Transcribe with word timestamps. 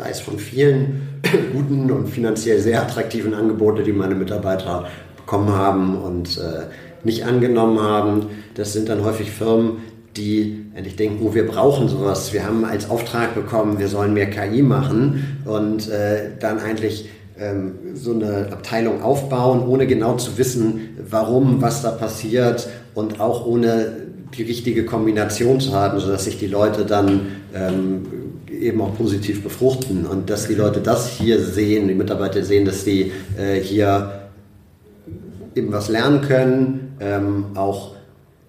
weiß 0.00 0.20
von 0.20 0.38
vielen 0.38 1.20
guten 1.52 1.90
und 1.90 2.08
finanziell 2.08 2.58
sehr 2.58 2.82
attraktiven 2.82 3.34
Angeboten, 3.34 3.84
die 3.84 3.92
meine 3.92 4.14
Mitarbeiter 4.14 4.86
bekommen 5.16 5.50
haben 5.50 5.96
und 5.96 6.38
äh, 6.38 6.64
nicht 7.04 7.24
angenommen 7.24 7.80
haben. 7.80 8.26
Das 8.54 8.72
sind 8.72 8.88
dann 8.88 9.04
häufig 9.04 9.30
Firmen, 9.30 9.78
die 10.16 10.66
endlich 10.74 10.96
denken, 10.96 11.24
oh, 11.24 11.34
wir 11.34 11.46
brauchen 11.46 11.88
sowas. 11.88 12.32
Wir 12.32 12.44
haben 12.44 12.64
als 12.64 12.90
Auftrag 12.90 13.34
bekommen, 13.34 13.78
wir 13.78 13.88
sollen 13.88 14.14
mehr 14.14 14.28
KI 14.28 14.62
machen 14.62 15.38
und 15.44 15.88
äh, 15.88 16.30
dann 16.40 16.58
eigentlich 16.58 17.08
ähm, 17.38 17.72
so 17.94 18.12
eine 18.12 18.48
Abteilung 18.52 19.02
aufbauen, 19.02 19.66
ohne 19.66 19.86
genau 19.86 20.16
zu 20.16 20.36
wissen, 20.36 20.96
warum, 21.08 21.62
was 21.62 21.82
da 21.82 21.90
passiert 21.90 22.68
und 22.94 23.20
auch 23.20 23.46
ohne 23.46 23.92
die 24.36 24.42
richtige 24.42 24.84
Kombination 24.84 25.60
zu 25.60 25.72
haben, 25.72 25.98
sodass 26.00 26.24
sich 26.24 26.38
die 26.38 26.46
Leute 26.46 26.84
dann 26.84 27.26
ähm, 27.54 28.06
eben 28.60 28.80
auch 28.80 28.96
positiv 28.96 29.42
befruchten 29.42 30.06
und 30.06 30.30
dass 30.30 30.48
die 30.48 30.54
Leute 30.54 30.80
das 30.80 31.08
hier 31.08 31.40
sehen, 31.40 31.88
die 31.88 31.94
Mitarbeiter 31.94 32.42
sehen, 32.42 32.64
dass 32.64 32.84
die 32.84 33.12
äh, 33.38 33.60
hier 33.60 34.30
eben 35.54 35.72
was 35.72 35.88
lernen 35.88 36.22
können, 36.22 36.96
ähm, 37.00 37.46
auch 37.54 37.92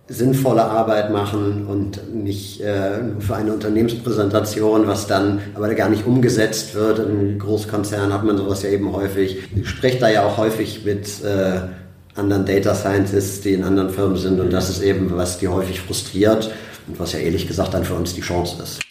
sinnvolle 0.07 0.63
Arbeit 0.63 1.11
machen 1.11 1.65
und 1.67 2.13
nicht 2.13 2.61
äh, 2.61 2.99
für 3.19 3.35
eine 3.35 3.53
Unternehmenspräsentation, 3.53 4.87
was 4.87 5.07
dann 5.07 5.39
aber 5.53 5.73
gar 5.73 5.89
nicht 5.89 6.05
umgesetzt 6.05 6.75
wird. 6.75 6.99
In 6.99 7.39
Großkonzernen 7.39 8.13
hat 8.13 8.25
man 8.25 8.37
sowas 8.37 8.61
ja 8.63 8.69
eben 8.69 8.91
häufig. 8.91 9.37
Ich 9.55 9.69
spreche 9.69 9.99
da 9.99 10.09
ja 10.09 10.25
auch 10.25 10.37
häufig 10.37 10.83
mit 10.85 11.07
äh, 11.23 11.61
anderen 12.15 12.45
Data 12.45 12.75
Scientists, 12.75 13.41
die 13.41 13.53
in 13.53 13.63
anderen 13.63 13.89
Firmen 13.89 14.17
sind 14.17 14.39
und 14.39 14.51
das 14.51 14.69
ist 14.69 14.81
eben, 14.81 15.15
was 15.15 15.37
die 15.37 15.47
häufig 15.47 15.79
frustriert 15.79 16.51
und 16.87 16.99
was 16.99 17.13
ja 17.13 17.19
ehrlich 17.19 17.47
gesagt 17.47 17.73
dann 17.73 17.85
für 17.85 17.95
uns 17.95 18.13
die 18.13 18.21
Chance 18.21 18.61
ist. 18.61 18.90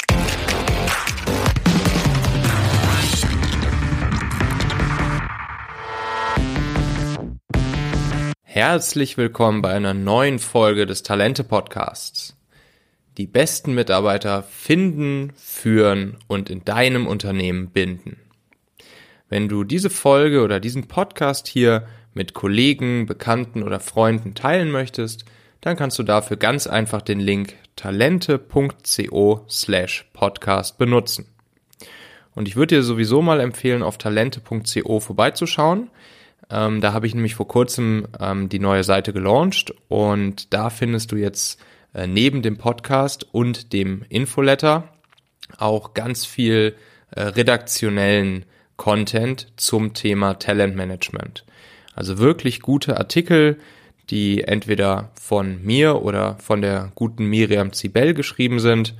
Herzlich 8.53 9.17
willkommen 9.17 9.63
bei 9.63 9.71
einer 9.71 9.95
neuen 9.95 10.41
Folge 10.41 10.85
des 10.85 11.05
Talente 11.05 11.45
Podcasts. 11.45 12.37
Die 13.17 13.29
besten 13.29 13.77
Mitarbeiter 13.77 14.43
finden, 14.43 15.33
führen 15.37 16.17
und 16.27 16.51
in 16.51 16.65
deinem 16.65 17.07
Unternehmen 17.07 17.71
binden. 17.71 18.17
Wenn 19.29 19.49
du 19.49 19.63
diese 19.63 19.89
Folge 19.89 20.43
oder 20.43 20.59
diesen 20.59 20.89
Podcast 20.89 21.47
hier 21.47 21.87
mit 22.13 22.35
Kollegen, 22.35 23.07
Bekannten 23.07 23.63
oder 23.63 23.79
Freunden 23.79 24.35
teilen 24.35 24.73
möchtest, 24.73 25.27
dann 25.61 25.77
kannst 25.77 26.01
du 26.01 26.03
dafür 26.03 26.37
ganz 26.37 26.67
einfach 26.67 27.03
den 27.03 27.21
Link 27.21 27.55
talente.co 27.77 29.45
slash 29.49 30.11
podcast 30.13 30.77
benutzen. 30.77 31.27
Und 32.35 32.49
ich 32.49 32.57
würde 32.57 32.75
dir 32.75 32.83
sowieso 32.83 33.23
mal 33.23 33.39
empfehlen, 33.39 33.85
auf 33.85 33.97
talente.co 33.97 34.99
vorbeizuschauen. 34.99 35.89
Ähm, 36.51 36.81
da 36.81 36.93
habe 36.93 37.07
ich 37.07 37.15
nämlich 37.15 37.35
vor 37.35 37.49
kurzem 37.49 38.07
ähm, 38.19 38.49
die 38.49 38.59
neue 38.59 38.85
Seite 38.85 39.13
gelauncht 39.13 39.73
und 39.89 40.53
da 40.53 40.71
findest 40.71 41.13
du 41.13 41.17
jetzt 41.17 41.61
äh, 41.95 42.07
neben 42.07 42.43
dem 42.43 42.57
Podcast 42.57 43.27
und 43.33 43.73
dem 43.73 44.05
Infoletter 44.09 44.89
auch 45.59 45.95
ganz 45.95 46.25
viel 46.27 46.75
äh, 47.11 47.23
redaktionellen 47.23 48.45
Content 48.77 49.53
zum 49.57 49.95
Thema 49.95 50.35
Talentmanagement. 50.35 51.45
Also 51.95 52.19
wirklich 52.19 52.61
gute 52.61 52.97
Artikel, 52.97 53.59
die 54.11 54.43
entweder 54.43 55.11
von 55.21 55.63
mir 55.63 56.03
oder 56.03 56.37
von 56.39 56.63
der 56.63 56.91
guten 56.95 57.27
Miriam 57.27 57.73
Zibel 57.73 58.15
geschrieben 58.15 58.59
sind, 58.59 58.95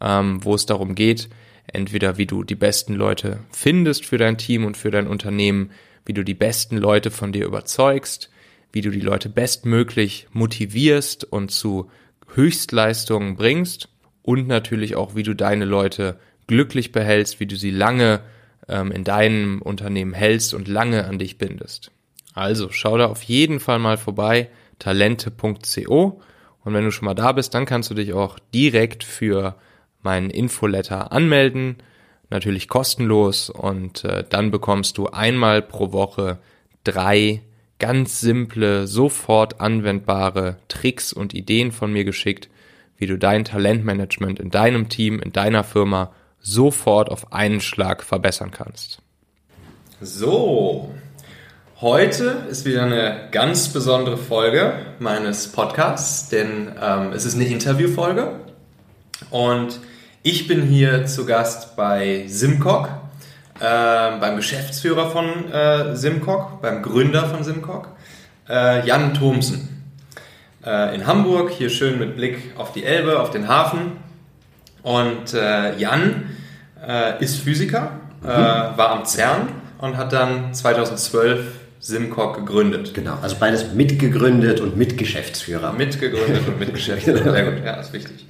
ähm, 0.00 0.44
wo 0.44 0.54
es 0.54 0.66
darum 0.66 0.94
geht, 0.94 1.28
entweder 1.66 2.16
wie 2.18 2.26
du 2.26 2.44
die 2.44 2.54
besten 2.54 2.94
Leute 2.94 3.40
findest 3.50 4.06
für 4.06 4.18
dein 4.18 4.38
Team 4.38 4.64
und 4.64 4.76
für 4.76 4.90
dein 4.90 5.06
Unternehmen, 5.06 5.70
wie 6.06 6.12
du 6.12 6.24
die 6.24 6.34
besten 6.34 6.78
Leute 6.78 7.10
von 7.10 7.32
dir 7.32 7.44
überzeugst, 7.44 8.30
wie 8.72 8.80
du 8.80 8.90
die 8.90 9.00
Leute 9.00 9.28
bestmöglich 9.28 10.28
motivierst 10.32 11.24
und 11.24 11.50
zu 11.50 11.90
Höchstleistungen 12.34 13.36
bringst 13.36 13.88
und 14.22 14.48
natürlich 14.48 14.96
auch, 14.96 15.14
wie 15.14 15.22
du 15.22 15.34
deine 15.34 15.64
Leute 15.64 16.18
glücklich 16.46 16.92
behältst, 16.92 17.40
wie 17.40 17.46
du 17.46 17.56
sie 17.56 17.70
lange 17.70 18.20
ähm, 18.68 18.92
in 18.92 19.04
deinem 19.04 19.60
Unternehmen 19.62 20.14
hältst 20.14 20.54
und 20.54 20.68
lange 20.68 21.04
an 21.04 21.18
dich 21.18 21.38
bindest. 21.38 21.90
Also 22.34 22.70
schau 22.70 22.98
da 22.98 23.06
auf 23.06 23.22
jeden 23.22 23.60
Fall 23.60 23.78
mal 23.78 23.96
vorbei, 23.96 24.50
talente.co 24.78 26.20
und 26.64 26.74
wenn 26.74 26.84
du 26.84 26.90
schon 26.90 27.06
mal 27.06 27.14
da 27.14 27.32
bist, 27.32 27.54
dann 27.54 27.64
kannst 27.64 27.90
du 27.90 27.94
dich 27.94 28.12
auch 28.12 28.38
direkt 28.52 29.04
für 29.04 29.56
meinen 30.02 30.30
Infoletter 30.30 31.12
anmelden 31.12 31.76
natürlich 32.30 32.68
kostenlos 32.68 33.50
und 33.50 34.04
äh, 34.04 34.24
dann 34.28 34.50
bekommst 34.50 34.98
du 34.98 35.06
einmal 35.06 35.62
pro 35.62 35.92
Woche 35.92 36.38
drei 36.84 37.42
ganz 37.78 38.20
simple, 38.20 38.86
sofort 38.86 39.60
anwendbare 39.60 40.56
Tricks 40.68 41.12
und 41.12 41.34
Ideen 41.34 41.72
von 41.72 41.92
mir 41.92 42.04
geschickt, 42.04 42.48
wie 42.96 43.06
du 43.06 43.18
dein 43.18 43.44
Talentmanagement 43.44 44.40
in 44.40 44.50
deinem 44.50 44.88
Team, 44.88 45.20
in 45.20 45.32
deiner 45.32 45.64
Firma 45.64 46.12
sofort 46.40 47.10
auf 47.10 47.32
einen 47.32 47.60
Schlag 47.60 48.02
verbessern 48.02 48.50
kannst. 48.50 49.02
So, 50.00 50.90
heute 51.80 52.46
ist 52.50 52.64
wieder 52.64 52.84
eine 52.84 53.28
ganz 53.30 53.68
besondere 53.68 54.16
Folge 54.16 54.74
meines 54.98 55.48
Podcasts, 55.48 56.28
denn 56.28 56.72
ähm, 56.80 57.12
es 57.12 57.24
ist 57.24 57.34
eine 57.34 57.46
Interviewfolge 57.46 58.40
und 59.30 59.80
ich 60.26 60.48
bin 60.48 60.62
hier 60.62 61.06
zu 61.06 61.24
Gast 61.24 61.76
bei 61.76 62.24
Simcock, 62.26 62.88
äh, 63.60 64.18
beim 64.18 64.34
Geschäftsführer 64.34 65.08
von 65.08 65.52
äh, 65.52 65.94
Simcock, 65.94 66.60
beim 66.60 66.82
Gründer 66.82 67.26
von 67.26 67.44
Simcock, 67.44 67.90
äh, 68.48 68.84
Jan 68.84 69.14
Thomsen. 69.14 69.84
Äh, 70.64 70.96
in 70.96 71.06
Hamburg, 71.06 71.52
hier 71.52 71.70
schön 71.70 72.00
mit 72.00 72.16
Blick 72.16 72.54
auf 72.56 72.72
die 72.72 72.82
Elbe, 72.82 73.20
auf 73.20 73.30
den 73.30 73.46
Hafen. 73.46 73.92
Und 74.82 75.32
äh, 75.32 75.76
Jan 75.76 76.30
äh, 76.84 77.22
ist 77.22 77.36
Physiker, 77.36 77.92
mhm. 78.20 78.26
war 78.26 78.90
am 78.90 79.04
CERN 79.04 79.46
und 79.78 79.96
hat 79.96 80.12
dann 80.12 80.52
2012 80.52 81.52
Simcock 81.78 82.38
gegründet. 82.38 82.94
Genau, 82.94 83.16
also 83.22 83.36
beides 83.38 83.74
mitgegründet 83.74 84.60
und 84.60 84.76
Mitgeschäftsführer. 84.76 85.72
Mitgegründet 85.72 86.48
und 86.48 86.58
Mitgeschäftsführer, 86.58 87.22
sehr 87.30 87.52
gut, 87.52 87.64
ja, 87.64 87.74
ist 87.74 87.92
wichtig. 87.92 88.25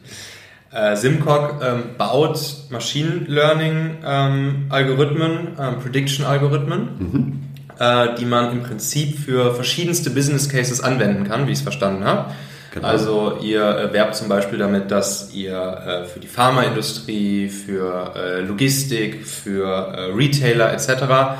Äh, 0.72 0.96
Simcock 0.96 1.62
ähm, 1.62 1.96
baut 1.96 2.38
Machine 2.70 3.24
Learning 3.26 3.98
ähm, 4.04 4.66
Algorithmen, 4.68 5.56
ähm, 5.58 5.80
Prediction 5.80 6.26
Algorithmen, 6.26 6.88
mhm. 6.98 7.42
äh, 7.78 8.14
die 8.18 8.24
man 8.24 8.52
im 8.52 8.62
Prinzip 8.62 9.18
für 9.18 9.54
verschiedenste 9.54 10.10
Business 10.10 10.48
Cases 10.48 10.80
anwenden 10.80 11.24
kann, 11.24 11.46
wie 11.46 11.52
ich 11.52 11.58
es 11.58 11.62
verstanden 11.62 12.04
habe. 12.04 12.32
Genau. 12.76 12.88
Also 12.88 13.38
ihr 13.40 13.64
äh, 13.64 13.92
werbt 13.94 14.16
zum 14.16 14.28
Beispiel 14.28 14.58
damit, 14.58 14.90
dass 14.90 15.32
ihr 15.32 15.56
äh, 15.56 16.04
für 16.04 16.20
die 16.20 16.26
Pharmaindustrie, 16.26 17.48
für 17.48 18.12
äh, 18.14 18.40
Logistik, 18.42 19.26
für 19.26 19.64
äh, 19.66 20.12
Retailer 20.12 20.74
etc. 20.74 20.88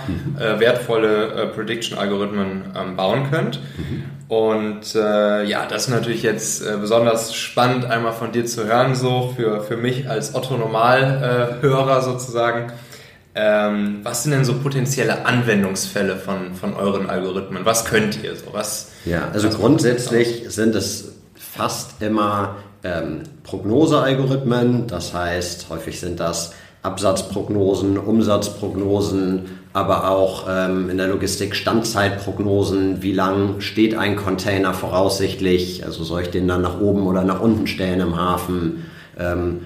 Mhm. 0.08 0.60
Wertvolle 0.60 1.26
äh, 1.26 1.46
Prediction-Algorithmen 1.48 2.72
ähm, 2.74 2.96
bauen 2.96 3.30
könnt. 3.30 3.60
Mhm. 3.76 4.04
Und 4.28 4.94
ja, 4.94 5.66
das 5.66 5.84
ist 5.84 5.88
natürlich 5.88 6.22
jetzt 6.22 6.64
besonders 6.80 7.34
spannend, 7.34 7.84
einmal 7.84 8.12
von 8.12 8.32
dir 8.32 8.44
zu 8.44 8.66
hören, 8.66 8.94
so 8.94 9.32
für, 9.36 9.60
für 9.60 9.76
mich 9.76 10.08
als 10.10 10.34
Otto-Normal-Hörer 10.34 12.02
sozusagen. 12.02 12.72
Ähm, 13.38 14.00
was 14.02 14.22
sind 14.22 14.32
denn 14.32 14.46
so 14.46 14.54
potenzielle 14.54 15.26
Anwendungsfälle 15.26 16.16
von, 16.16 16.54
von 16.54 16.74
euren 16.74 17.10
Algorithmen? 17.10 17.66
Was 17.66 17.84
könnt 17.84 18.24
ihr 18.24 18.34
so? 18.34 18.46
Was, 18.52 18.92
ja, 19.04 19.28
also 19.30 19.50
grundsätzlich 19.50 20.44
sind 20.48 20.74
es 20.74 21.12
fast 21.34 22.00
immer 22.00 22.56
ähm, 22.82 23.24
Prognosealgorithmen. 23.44 24.86
Das 24.86 25.12
heißt, 25.12 25.66
häufig 25.68 26.00
sind 26.00 26.18
das 26.18 26.54
Absatzprognosen, 26.82 27.98
Umsatzprognosen, 27.98 29.46
aber 29.76 30.08
auch 30.08 30.46
ähm, 30.48 30.88
in 30.88 30.96
der 30.96 31.08
Logistik 31.08 31.54
Standzeitprognosen. 31.54 33.02
Wie 33.02 33.12
lang 33.12 33.60
steht 33.60 33.94
ein 33.94 34.16
Container 34.16 34.72
voraussichtlich? 34.72 35.84
Also 35.84 36.02
soll 36.02 36.22
ich 36.22 36.30
den 36.30 36.48
dann 36.48 36.62
nach 36.62 36.80
oben 36.80 37.06
oder 37.06 37.24
nach 37.24 37.42
unten 37.42 37.66
stellen 37.66 38.00
im 38.00 38.16
Hafen? 38.16 38.86
Ähm, 39.18 39.60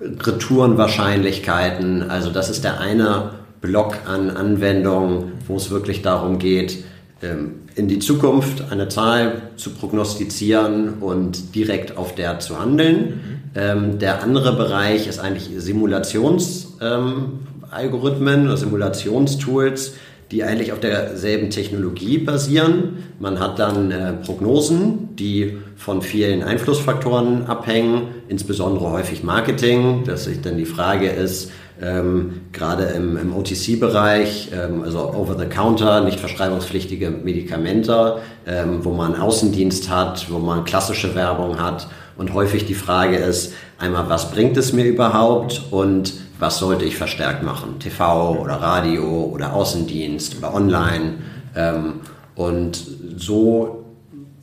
Retourenwahrscheinlichkeiten. 0.00 2.08
Also 2.08 2.30
das 2.30 2.48
ist 2.48 2.62
der 2.62 2.78
eine 2.78 3.30
Block 3.60 3.96
an 4.06 4.30
Anwendungen, 4.30 5.32
wo 5.48 5.56
es 5.56 5.72
wirklich 5.72 6.00
darum 6.00 6.38
geht, 6.38 6.84
ähm, 7.20 7.62
in 7.74 7.88
die 7.88 7.98
Zukunft 7.98 8.70
eine 8.70 8.88
Zahl 8.88 9.50
zu 9.56 9.70
prognostizieren 9.70 10.98
und 11.00 11.56
direkt 11.56 11.96
auf 11.96 12.14
der 12.14 12.38
zu 12.38 12.60
handeln. 12.60 13.48
Mhm. 13.56 13.98
der 13.98 14.22
andere 14.22 14.54
Bereich 14.54 15.08
ist 15.08 15.18
eigentlich 15.18 15.50
Simulationsalgorithmen 15.56 17.45
ähm, 17.74 17.94
oder 17.94 18.56
Simulationstools, 18.56 19.94
die 20.30 20.42
eigentlich 20.42 20.72
auf 20.72 20.80
derselben 20.80 21.50
Technologie 21.50 22.18
basieren. 22.18 23.04
Man 23.20 23.38
hat 23.38 23.58
dann 23.58 23.90
äh, 23.90 24.12
Prognosen, 24.14 25.14
die 25.16 25.58
von 25.76 26.02
vielen 26.02 26.42
Einflussfaktoren 26.42 27.46
abhängen, 27.46 28.08
insbesondere 28.28 28.90
häufig 28.90 29.22
Marketing, 29.22 30.02
dass 30.04 30.24
sich 30.24 30.40
dann 30.40 30.56
die 30.56 30.64
Frage 30.64 31.08
ist, 31.08 31.52
ähm, 31.80 32.40
gerade 32.52 32.84
im, 32.84 33.16
im 33.16 33.36
OTC-Bereich, 33.36 34.50
ähm, 34.52 34.82
also 34.82 35.12
over-the-counter, 35.12 36.00
nicht 36.00 36.18
verschreibungspflichtige 36.18 37.10
Medikamente, 37.10 38.16
ähm, 38.46 38.84
wo 38.84 38.92
man 38.92 39.14
Außendienst 39.14 39.90
hat, 39.90 40.30
wo 40.30 40.38
man 40.38 40.64
klassische 40.64 41.14
Werbung 41.14 41.60
hat 41.60 41.86
und 42.16 42.32
häufig 42.32 42.64
die 42.64 42.74
Frage 42.74 43.16
ist, 43.16 43.52
einmal, 43.78 44.08
was 44.08 44.30
bringt 44.30 44.56
es 44.56 44.72
mir 44.72 44.86
überhaupt 44.86 45.64
und 45.70 46.14
was 46.38 46.58
sollte 46.58 46.84
ich 46.84 46.96
verstärkt 46.96 47.42
machen? 47.42 47.78
TV 47.78 48.38
oder 48.40 48.54
Radio 48.54 49.30
oder 49.32 49.54
Außendienst 49.54 50.38
oder 50.38 50.54
online. 50.54 51.14
Ähm, 51.54 52.00
und 52.34 52.78
so 53.16 53.84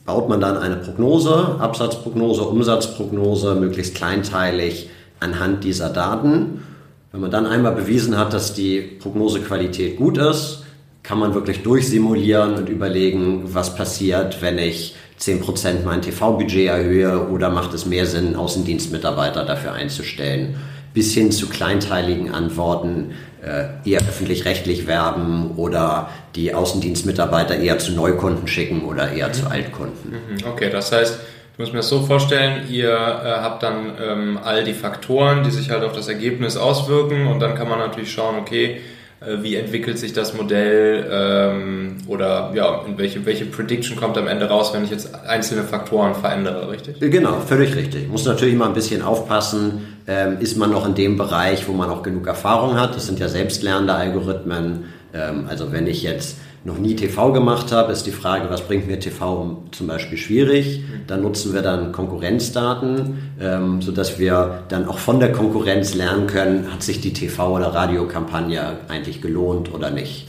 baut 0.06 0.28
man 0.28 0.42
dann 0.42 0.58
eine 0.58 0.78
Prognose, 0.78 1.58
Absatzprognose, 1.60 2.44
Umsatzprognose, 2.44 3.56
möglichst 3.56 3.96
kleinteilig 3.96 4.90
anhand 5.20 5.64
dieser 5.64 5.90
Daten. 5.90 6.64
Wenn 7.12 7.22
man 7.22 7.32
dann 7.32 7.46
einmal 7.46 7.74
bewiesen 7.74 8.18
hat, 8.18 8.34
dass 8.34 8.54
die 8.54 8.82
Prognosequalität 8.82 9.98
gut 9.98 10.18
ist, 10.18 10.64
kann 11.04 11.20
man 11.20 11.34
wirklich 11.34 11.64
durchsimulieren 11.64 12.56
und 12.56 12.70
überlegen, 12.70 13.54
was 13.54 13.76
passiert, 13.76 14.42
wenn 14.42 14.58
ich 14.58 14.96
10% 15.20 15.84
mein 15.86 16.02
TV-Budget 16.02 16.68
erhöhe 16.68 17.28
oder 17.28 17.50
macht 17.50 17.74
es 17.74 17.86
mehr 17.86 18.06
Sinn, 18.06 18.36
Außendienstmitarbeiter 18.36 19.46
dafür 19.46 19.74
einzustellen 19.74 20.56
bis 20.94 21.14
hin 21.14 21.32
zu 21.32 21.50
kleinteiligen 21.50 22.34
Antworten, 22.34 23.12
äh, 23.44 23.90
eher 23.90 24.00
öffentlich-rechtlich 24.00 24.88
werben 24.88 25.52
oder 25.58 26.10
die 26.36 26.54
Außendienstmitarbeiter 26.54 27.58
eher 27.58 27.78
zu 27.80 27.92
Neukunden 27.92 28.48
schicken 28.48 28.86
oder 28.86 29.12
eher 29.12 29.28
mhm. 29.30 29.34
zu 29.34 29.48
Altkunden. 29.48 30.12
Mhm. 30.12 30.48
Okay, 30.48 30.70
das 30.72 30.92
heißt, 30.92 31.20
ich 31.54 31.60
muss 31.60 31.72
mir 31.72 31.80
das 31.80 31.90
so 31.90 32.02
vorstellen, 32.02 32.64
ihr 32.70 32.90
äh, 32.90 32.96
habt 32.96 33.62
dann 33.62 33.92
ähm, 34.02 34.40
all 34.44 34.64
die 34.64 34.74
Faktoren, 34.74 35.44
die 35.44 35.52
sich 35.52 35.70
halt 35.70 35.84
auf 35.84 35.94
das 35.94 36.08
Ergebnis 36.08 36.58
auswirken 36.58 37.28
und 37.28 37.40
dann 37.40 37.56
kann 37.56 37.70
man 37.70 37.80
natürlich 37.80 38.12
schauen, 38.12 38.38
okay, 38.40 38.82
äh, 39.20 39.44
wie 39.44 39.56
entwickelt 39.56 40.00
sich 40.00 40.14
das 40.14 40.34
Modell 40.34 41.08
ähm, 41.12 41.98
oder 42.08 42.52
ja, 42.56 42.82
in 42.88 42.98
welche, 42.98 43.26
welche 43.26 43.46
Prediction 43.46 43.98
kommt 43.98 44.18
am 44.18 44.28
Ende 44.28 44.48
raus, 44.50 44.74
wenn 44.74 44.84
ich 44.84 44.90
jetzt 44.90 45.14
einzelne 45.28 45.64
Faktoren 45.64 46.16
verändere, 46.16 46.72
richtig? 46.72 47.00
Genau, 47.00 47.40
völlig 47.42 47.76
richtig. 47.76 48.08
Muss 48.10 48.26
natürlich 48.26 48.56
mal 48.56 48.68
ein 48.68 48.74
bisschen 48.74 49.02
aufpassen, 49.02 49.93
ähm, 50.08 50.38
ist 50.40 50.58
man 50.58 50.72
noch 50.72 50.86
in 50.86 50.96
dem 50.96 51.18
Bereich, 51.18 51.68
wo 51.68 51.74
man 51.74 51.90
auch 51.90 52.04
genug 52.04 52.28
Erfahrung 52.28 52.80
hat. 52.80 52.96
Das 52.96 53.06
sind 53.06 53.20
ja 53.20 53.30
selbstlernende 53.30 53.94
Algorithmen. 53.94 54.86
Ähm, 55.14 55.46
also 55.48 55.72
wenn 55.72 55.88
ich 55.88 56.04
jetzt 56.04 56.38
noch 56.66 56.78
nie 56.78 56.96
TV 56.96 57.34
gemacht 57.34 57.72
habe, 57.72 57.92
ist 57.92 58.06
die 58.06 58.12
Frage, 58.12 58.50
was 58.50 58.62
bringt 58.62 58.88
mir 58.88 59.00
TV 59.00 59.64
zum 59.72 59.88
Beispiel 59.88 60.18
schwierig. 60.18 60.84
Dann 61.08 61.22
nutzen 61.22 61.54
wir 61.54 61.62
dann 61.62 61.92
Konkurrenzdaten, 61.92 63.34
ähm, 63.40 63.82
sodass 63.82 64.18
wir 64.18 64.64
dann 64.70 64.88
auch 64.88 64.98
von 64.98 65.20
der 65.20 65.34
Konkurrenz 65.34 65.94
lernen 65.94 66.28
können, 66.28 66.72
hat 66.72 66.82
sich 66.82 67.02
die 67.02 67.14
TV- 67.14 67.50
oder 67.50 67.68
Radiokampagne 67.68 68.78
eigentlich 68.88 69.22
gelohnt 69.22 69.74
oder 69.74 69.90
nicht. 69.90 70.28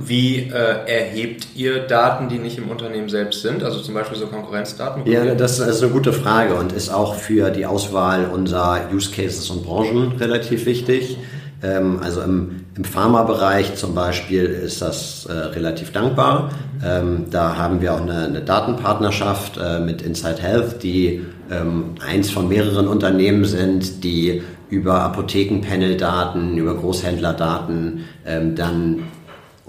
Wie 0.00 0.38
äh, 0.38 0.50
erhebt 0.50 1.48
ihr 1.54 1.80
Daten, 1.80 2.28
die 2.28 2.38
nicht 2.38 2.58
im 2.58 2.68
Unternehmen 2.68 3.08
selbst 3.08 3.42
sind, 3.42 3.62
also 3.62 3.80
zum 3.80 3.94
Beispiel 3.94 4.18
so 4.18 4.26
Konkurrenzdaten? 4.26 5.06
Ja, 5.06 5.34
das 5.34 5.60
ist 5.60 5.82
eine 5.82 5.92
gute 5.92 6.12
Frage 6.12 6.54
und 6.54 6.72
ist 6.72 6.92
auch 6.92 7.14
für 7.14 7.50
die 7.50 7.66
Auswahl 7.66 8.26
unserer 8.26 8.88
Use 8.92 9.10
Cases 9.10 9.48
und 9.50 9.64
Branchen 9.64 10.12
relativ 10.18 10.66
wichtig. 10.66 11.18
Ähm, 11.62 12.00
also 12.02 12.22
im, 12.22 12.64
im 12.76 12.84
Pharmabereich 12.84 13.76
zum 13.76 13.94
Beispiel 13.94 14.44
ist 14.44 14.82
das 14.82 15.26
äh, 15.26 15.32
relativ 15.32 15.92
dankbar. 15.92 16.50
Ähm, 16.84 17.26
da 17.30 17.56
haben 17.56 17.80
wir 17.80 17.94
auch 17.94 18.00
eine, 18.00 18.24
eine 18.24 18.40
Datenpartnerschaft 18.40 19.58
äh, 19.58 19.78
mit 19.80 20.02
Inside 20.02 20.42
Health, 20.42 20.82
die 20.82 21.26
ähm, 21.50 21.94
eins 22.06 22.30
von 22.30 22.48
mehreren 22.48 22.88
Unternehmen 22.88 23.44
sind, 23.44 24.02
die 24.02 24.42
über 24.70 25.00
Apothekenpanel-Daten, 25.02 26.56
über 26.56 26.74
Großhändlerdaten 26.76 28.04
ähm, 28.24 28.54
dann 28.54 29.02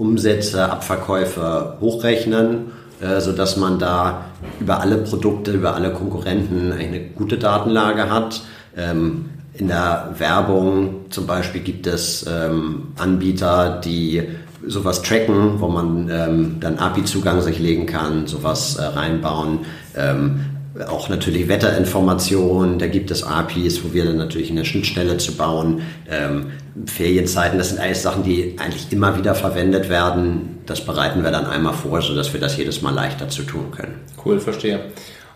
Umsätze, 0.01 0.71
Abverkäufe 0.71 1.77
hochrechnen, 1.79 2.71
äh, 2.99 3.21
sodass 3.21 3.55
man 3.55 3.77
da 3.77 4.25
über 4.59 4.81
alle 4.81 4.97
Produkte, 4.97 5.51
über 5.51 5.75
alle 5.75 5.91
Konkurrenten 5.93 6.71
eine 6.71 6.99
gute 7.01 7.37
Datenlage 7.37 8.09
hat. 8.09 8.41
Ähm, 8.75 9.25
in 9.53 9.67
der 9.67 10.15
Werbung 10.17 11.05
zum 11.11 11.27
Beispiel 11.27 11.61
gibt 11.61 11.85
es 11.85 12.25
ähm, 12.27 12.87
Anbieter, 12.97 13.79
die 13.83 14.23
sowas 14.65 15.03
tracken, 15.03 15.59
wo 15.59 15.67
man 15.67 16.09
ähm, 16.09 16.57
dann 16.59 16.79
API-Zugang 16.79 17.41
sich 17.41 17.59
legen 17.59 17.85
kann, 17.85 18.25
sowas 18.25 18.77
äh, 18.77 18.83
reinbauen. 18.83 19.59
Ähm, 19.95 20.45
auch 20.87 21.09
natürlich 21.09 21.47
Wetterinformationen, 21.47 22.79
da 22.79 22.87
gibt 22.87 23.11
es 23.11 23.23
APIs, 23.23 23.83
wo 23.83 23.93
wir 23.93 24.05
dann 24.05 24.17
natürlich 24.17 24.51
eine 24.51 24.63
Schnittstelle 24.63 25.17
zu 25.17 25.35
bauen. 25.35 25.81
Ähm, 26.09 26.51
Ferienzeiten, 26.85 27.57
das 27.57 27.69
sind 27.69 27.79
alles 27.79 28.01
Sachen, 28.01 28.23
die 28.23 28.55
eigentlich 28.57 28.91
immer 28.91 29.17
wieder 29.17 29.35
verwendet 29.35 29.89
werden. 29.89 30.59
Das 30.65 30.85
bereiten 30.85 31.23
wir 31.23 31.31
dann 31.31 31.45
einmal 31.45 31.73
vor, 31.73 32.01
sodass 32.01 32.31
wir 32.31 32.39
das 32.39 32.55
jedes 32.57 32.81
Mal 32.81 32.93
leichter 32.93 33.27
zu 33.27 33.43
tun 33.43 33.71
können. 33.71 33.95
Cool, 34.23 34.39
verstehe. 34.39 34.79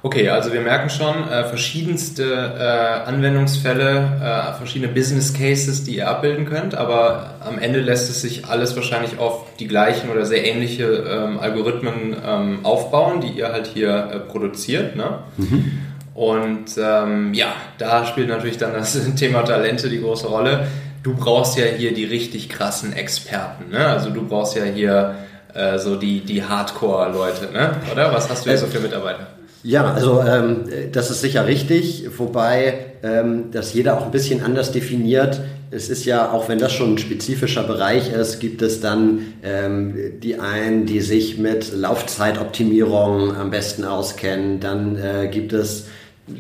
Okay, 0.02 0.30
also 0.30 0.54
wir 0.54 0.62
merken 0.62 0.90
schon 0.90 1.28
äh, 1.30 1.46
verschiedenste 1.46 2.24
äh, 2.24 3.10
Anwendungsfälle, 3.10 4.52
äh, 4.54 4.58
verschiedene 4.58 4.92
Business 4.92 5.34
Cases, 5.34 5.84
die 5.84 5.98
ihr 5.98 6.08
abbilden 6.08 6.46
könnt, 6.46 6.76
aber 6.76 7.36
am 7.40 7.58
Ende 7.58 7.80
lässt 7.80 8.10
es 8.12 8.22
sich 8.22 8.46
alles 8.46 8.76
wahrscheinlich 8.76 9.18
auf 9.18 9.46
die 9.60 9.68
gleichen 9.68 10.10
oder 10.10 10.26
sehr 10.26 10.46
ähnliche 10.46 10.84
ähm, 10.86 11.40
Algorithmen 11.40 12.16
ähm, 12.24 12.60
aufbauen, 12.64 13.22
die 13.22 13.30
ihr 13.30 13.52
halt 13.52 13.68
hier 13.68 13.90
äh, 13.90 14.20
produziert. 14.20 14.96
Ne? 14.96 15.20
Mhm. 15.38 15.80
Und 16.14 16.78
ähm, 16.78 17.34
ja, 17.34 17.54
da 17.78 18.06
spielt 18.06 18.30
natürlich 18.30 18.58
dann 18.58 18.74
das 18.74 18.98
Thema 19.16 19.44
Talente 19.44 19.90
die 19.90 20.02
große 20.02 20.28
Rolle. 20.28 20.68
Du 21.04 21.16
brauchst 21.16 21.58
ja 21.58 21.66
hier 21.66 21.94
die 21.94 22.06
richtig 22.06 22.50
krassen 22.50 22.94
Experten. 22.94 23.72
Ne? 23.72 23.86
Also 23.86 24.10
du 24.12 24.28
brauchst 24.28 24.56
ja 24.56 24.64
hier 24.64 25.16
äh, 25.54 25.78
so 25.78 25.96
die, 25.96 26.22
die 26.22 26.44
Hardcore-Leute, 26.44 27.52
ne? 27.52 27.76
oder? 27.92 28.14
Was 28.14 28.30
hast 28.30 28.46
du 28.46 28.50
hier 28.50 28.58
so 28.58 28.68
für 28.68 28.80
Mitarbeiter? 28.80 29.28
Ja, 29.66 29.96
also 29.96 30.22
ähm, 30.22 30.66
das 30.92 31.10
ist 31.10 31.22
sicher 31.22 31.48
richtig, 31.48 32.06
wobei 32.20 32.86
ähm, 33.02 33.46
das 33.52 33.74
jeder 33.74 33.98
auch 33.98 34.06
ein 34.06 34.12
bisschen 34.12 34.44
anders 34.44 34.72
definiert. 34.72 35.42
Es 35.72 35.90
ist 35.90 36.06
ja, 36.06 36.32
auch 36.32 36.48
wenn 36.50 36.60
das 36.60 36.72
schon 36.72 36.94
ein 36.94 36.98
spezifischer 37.00 37.64
Bereich 37.64 38.14
ist, 38.14 38.40
gibt 38.40 38.62
es 38.62 38.80
dann 38.80 39.34
ähm, 39.42 39.96
die 40.22 40.40
einen, 40.40 40.86
die 40.86 41.02
sich 41.02 41.40
mit 41.40 41.74
Laufzeitoptimierung 41.74 43.36
am 43.36 43.50
besten 43.50 43.86
auskennen. 43.86 44.60
Dann 44.60 44.98
äh, 44.98 45.30
gibt 45.32 45.52
es 45.52 45.88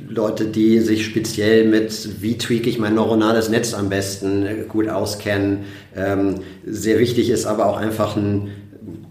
Leute, 0.08 0.46
die 0.46 0.80
sich 0.80 1.04
speziell 1.04 1.66
mit, 1.68 2.22
wie 2.22 2.38
tweak 2.38 2.68
ich 2.68 2.78
mein 2.78 2.94
neuronales 2.94 3.50
Netz 3.50 3.74
am 3.74 3.90
besten 3.90 4.46
äh, 4.46 4.56
gut 4.68 4.88
auskennen. 4.88 5.66
Ähm, 5.96 6.42
sehr 6.64 7.00
wichtig 7.00 7.32
ist 7.32 7.48
aber 7.48 7.66
auch 7.66 7.78
einfach 7.78 8.16
ein 8.16 8.52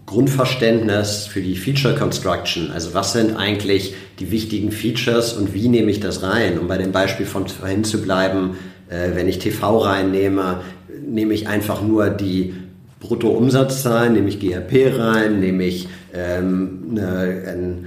Grundverständnis 0.05 1.25
für 1.25 1.41
die 1.41 1.55
Feature 1.55 1.95
Construction. 1.95 2.71
Also 2.71 2.93
was 2.93 3.13
sind 3.13 3.35
eigentlich 3.35 3.95
die 4.19 4.31
wichtigen 4.31 4.71
Features 4.71 5.33
und 5.33 5.53
wie 5.53 5.67
nehme 5.67 5.89
ich 5.89 5.99
das 5.99 6.21
rein? 6.21 6.59
Um 6.59 6.67
bei 6.67 6.77
dem 6.77 6.91
Beispiel 6.91 7.25
von 7.25 7.47
vorhin 7.47 7.83
zu 7.83 8.01
bleiben, 8.01 8.57
äh, 8.89 9.15
wenn 9.15 9.27
ich 9.27 9.39
TV 9.39 9.79
reinnehme, 9.79 10.61
nehme 11.07 11.33
ich 11.33 11.47
einfach 11.47 11.81
nur 11.81 12.09
die 12.09 12.53
Bruttoumsatzzahlen, 12.99 14.13
nehme 14.13 14.29
ich 14.29 14.39
GRP 14.39 14.97
rein, 14.97 15.39
nehme 15.39 15.63
ich 15.63 15.87
ähm, 16.13 16.87
eine, 16.91 17.43
ein, 17.47 17.85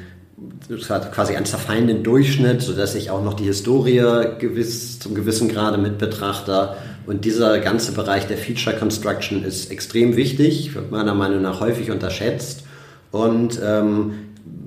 quasi 1.13 1.37
einen 1.37 1.47
zerfallenden 1.47 2.03
Durchschnitt, 2.03 2.63
sodass 2.63 2.95
ich 2.95 3.11
auch 3.11 3.23
noch 3.23 3.35
die 3.35 3.45
Historie 3.45 4.03
gewiss, 4.39 4.99
zum 4.99 5.15
gewissen 5.15 5.49
Grade 5.49 5.79
mit 5.79 5.99
betrachte 5.99 6.75
und 7.09 7.25
dieser 7.25 7.59
ganze 7.61 7.93
Bereich 7.93 8.27
der 8.27 8.37
Feature 8.37 8.77
Construction 8.77 9.43
ist 9.43 9.71
extrem 9.71 10.15
wichtig, 10.15 10.75
wird 10.75 10.91
meiner 10.91 11.15
Meinung 11.15 11.41
nach 11.41 11.61
häufig 11.61 11.91
unterschätzt. 11.91 12.65
Und 13.11 13.59
ähm, 13.65 14.13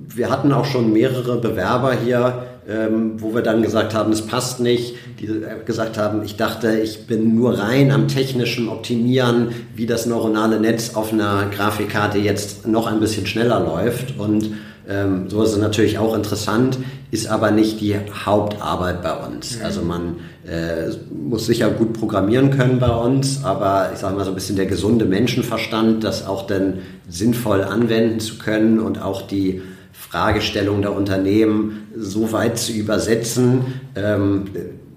wir 0.08 0.28
hatten 0.28 0.52
auch 0.52 0.64
schon 0.64 0.92
mehrere 0.92 1.40
Bewerber 1.40 1.94
hier, 1.94 2.46
ähm, 2.68 3.12
wo 3.18 3.32
wir 3.32 3.42
dann 3.42 3.62
gesagt 3.62 3.94
haben, 3.94 4.10
es 4.10 4.22
passt 4.22 4.58
nicht, 4.58 4.96
die 5.20 5.30
gesagt 5.64 5.96
haben, 5.98 6.24
ich 6.24 6.34
dachte, 6.34 6.80
ich 6.80 7.06
bin 7.06 7.36
nur 7.36 7.60
rein 7.60 7.92
am 7.92 8.08
technischen 8.08 8.68
Optimieren, 8.68 9.50
wie 9.76 9.86
das 9.86 10.06
neuronale 10.06 10.58
Netz 10.58 10.96
auf 10.96 11.12
einer 11.12 11.46
Grafikkarte 11.54 12.18
jetzt 12.18 12.66
noch 12.66 12.88
ein 12.88 12.98
bisschen 12.98 13.26
schneller 13.26 13.60
läuft. 13.60 14.18
Und 14.18 14.50
ähm, 14.88 15.28
sowas 15.28 15.52
ist 15.52 15.58
natürlich 15.58 15.98
auch 15.98 16.14
interessant, 16.14 16.78
ist 17.10 17.28
aber 17.28 17.50
nicht 17.50 17.80
die 17.80 17.96
Hauptarbeit 18.24 19.02
bei 19.02 19.14
uns. 19.14 19.58
Mhm. 19.58 19.64
Also 19.64 19.82
man 19.82 20.16
äh, 20.46 20.90
muss 21.12 21.46
sicher 21.46 21.70
gut 21.70 21.92
programmieren 21.92 22.50
können 22.50 22.78
bei 22.78 22.90
uns, 22.90 23.44
aber 23.44 23.90
ich 23.92 24.00
sage 24.00 24.16
mal 24.16 24.24
so 24.24 24.30
ein 24.30 24.34
bisschen 24.34 24.56
der 24.56 24.66
gesunde 24.66 25.04
Menschenverstand, 25.04 26.02
das 26.02 26.26
auch 26.26 26.46
dann 26.46 26.78
sinnvoll 27.08 27.62
anwenden 27.62 28.20
zu 28.20 28.38
können 28.38 28.80
und 28.80 29.00
auch 29.00 29.22
die 29.22 29.62
Fragestellung 29.92 30.82
der 30.82 30.94
Unternehmen 30.94 31.88
so 31.96 32.32
weit 32.32 32.58
zu 32.58 32.72
übersetzen, 32.72 33.80
ähm, 33.94 34.46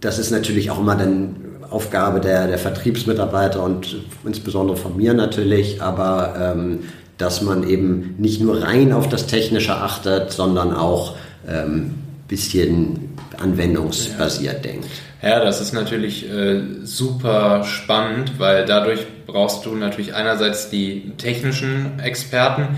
das 0.01 0.19
ist 0.19 0.31
natürlich 0.31 0.71
auch 0.71 0.79
immer 0.79 0.95
dann 0.95 1.35
Aufgabe 1.69 2.19
der, 2.19 2.47
der 2.47 2.57
Vertriebsmitarbeiter 2.57 3.61
und 3.63 3.97
insbesondere 4.23 4.77
von 4.77 4.95
mir 4.95 5.13
natürlich, 5.13 5.81
aber 5.81 6.55
ähm, 6.55 6.79
dass 7.17 7.41
man 7.41 7.67
eben 7.67 8.15
nicht 8.17 8.41
nur 8.41 8.61
rein 8.61 8.91
auf 8.91 9.07
das 9.09 9.27
Technische 9.27 9.75
achtet, 9.75 10.31
sondern 10.31 10.73
auch 10.73 11.15
ähm, 11.47 11.95
bisschen 12.27 13.15
anwendungsbasiert 13.37 14.65
ja. 14.65 14.71
denkt. 14.71 14.87
Ja, 15.21 15.43
das 15.43 15.61
ist 15.61 15.73
natürlich 15.73 16.29
äh, 16.29 16.61
super 16.83 17.63
spannend, 17.63 18.33
weil 18.37 18.65
dadurch 18.65 19.05
brauchst 19.25 19.65
du 19.65 19.75
natürlich 19.75 20.13
einerseits 20.13 20.69
die 20.69 21.13
technischen 21.17 21.99
Experten, 21.99 22.77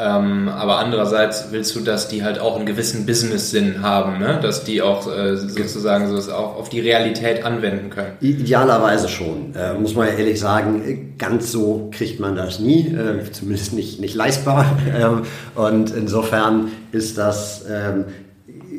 ähm, 0.00 0.48
aber 0.48 0.78
andererseits 0.78 1.48
willst 1.50 1.76
du, 1.76 1.80
dass 1.80 2.08
die 2.08 2.24
halt 2.24 2.38
auch 2.38 2.56
einen 2.56 2.64
gewissen 2.64 3.04
Business-Sinn 3.04 3.82
haben, 3.82 4.18
ne? 4.18 4.38
dass 4.40 4.64
die 4.64 4.80
auch 4.80 5.06
äh, 5.06 5.36
sozusagen 5.36 6.08
so 6.08 6.32
auch 6.32 6.56
auf 6.56 6.70
die 6.70 6.80
Realität 6.80 7.44
anwenden 7.44 7.90
können. 7.90 8.12
Idealerweise 8.20 9.08
schon, 9.08 9.54
äh, 9.54 9.74
muss 9.74 9.94
man 9.94 10.08
ja 10.08 10.14
ehrlich 10.14 10.40
sagen. 10.40 11.14
Ganz 11.18 11.52
so 11.52 11.90
kriegt 11.92 12.18
man 12.18 12.34
das 12.34 12.60
nie, 12.60 12.88
äh, 12.88 13.30
zumindest 13.30 13.74
nicht, 13.74 14.00
nicht 14.00 14.14
leistbar. 14.14 14.64
Ähm, 14.90 15.22
und 15.54 15.92
insofern 15.92 16.72
ist 16.90 17.16
das 17.16 17.64
ähm, 17.70 18.06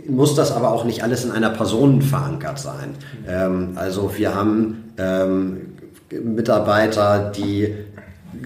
muss 0.08 0.36
das 0.36 0.52
aber 0.52 0.72
auch 0.72 0.84
nicht 0.84 1.04
alles 1.04 1.24
in 1.24 1.32
einer 1.32 1.50
Person 1.50 2.02
verankert 2.02 2.60
sein. 2.60 2.96
Ähm, 3.28 3.72
also 3.76 4.12
wir 4.18 4.36
haben 4.36 4.94
ähm, 4.98 5.72
Mitarbeiter, 6.12 7.32
die 7.36 7.74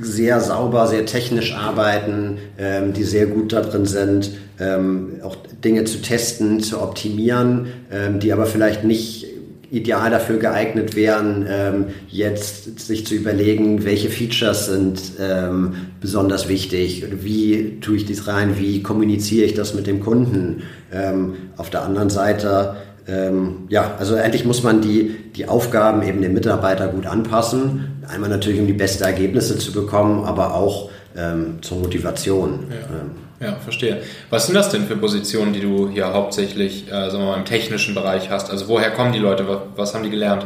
sehr 0.01 0.39
sauber, 0.41 0.87
sehr 0.87 1.05
technisch 1.05 1.53
arbeiten, 1.53 2.37
ähm, 2.57 2.93
die 2.93 3.03
sehr 3.03 3.27
gut 3.27 3.53
darin 3.53 3.85
sind, 3.85 4.31
ähm, 4.59 5.19
auch 5.23 5.35
Dinge 5.63 5.85
zu 5.85 6.01
testen, 6.01 6.61
zu 6.61 6.81
optimieren, 6.81 7.67
ähm, 7.91 8.19
die 8.19 8.31
aber 8.31 8.45
vielleicht 8.45 8.83
nicht 8.83 9.27
ideal 9.71 10.09
dafür 10.09 10.37
geeignet 10.37 10.95
wären, 10.95 11.45
ähm, 11.49 11.85
jetzt 12.07 12.79
sich 12.79 13.05
zu 13.05 13.15
überlegen, 13.15 13.83
welche 13.83 14.09
Features 14.09 14.67
sind 14.67 15.01
ähm, 15.19 15.73
besonders 15.99 16.47
wichtig, 16.47 17.05
wie 17.23 17.79
tue 17.81 17.97
ich 17.97 18.05
dies 18.05 18.27
rein, 18.27 18.57
wie 18.57 18.83
kommuniziere 18.83 19.45
ich 19.45 19.53
das 19.53 19.73
mit 19.73 19.87
dem 19.87 19.99
Kunden. 19.99 20.63
Ähm, 20.93 21.33
auf 21.57 21.69
der 21.69 21.81
anderen 21.81 22.09
Seite, 22.09 22.75
ähm, 23.07 23.65
ja, 23.69 23.95
also 23.99 24.15
endlich 24.15 24.45
muss 24.45 24.63
man 24.63 24.81
die, 24.81 25.15
die 25.35 25.47
Aufgaben 25.47 26.01
eben 26.03 26.21
dem 26.21 26.33
Mitarbeiter 26.33 26.87
gut 26.87 27.05
anpassen. 27.05 27.94
Einmal 28.09 28.29
natürlich, 28.29 28.59
um 28.59 28.67
die 28.67 28.73
besten 28.73 29.03
Ergebnisse 29.03 29.57
zu 29.57 29.71
bekommen, 29.71 30.25
aber 30.25 30.53
auch 30.53 30.89
ähm, 31.15 31.59
zur 31.61 31.79
Motivation. 31.79 32.65
Ja. 32.69 32.75
Ähm, 32.75 33.11
ja, 33.39 33.57
verstehe. 33.57 34.01
Was 34.29 34.45
sind 34.45 34.55
das 34.55 34.69
denn 34.69 34.85
für 34.85 34.95
Positionen, 34.95 35.53
die 35.53 35.59
du 35.59 35.89
hier 35.89 36.13
hauptsächlich 36.13 36.87
äh, 36.87 37.09
sagen 37.09 37.19
wir 37.19 37.31
mal, 37.31 37.37
im 37.37 37.45
technischen 37.45 37.93
Bereich 37.93 38.29
hast? 38.29 38.49
Also 38.49 38.67
woher 38.67 38.91
kommen 38.91 39.11
die 39.11 39.19
Leute? 39.19 39.45
Was, 39.75 39.93
haben 39.93 40.03
die 40.03 40.09
gelernt? 40.09 40.45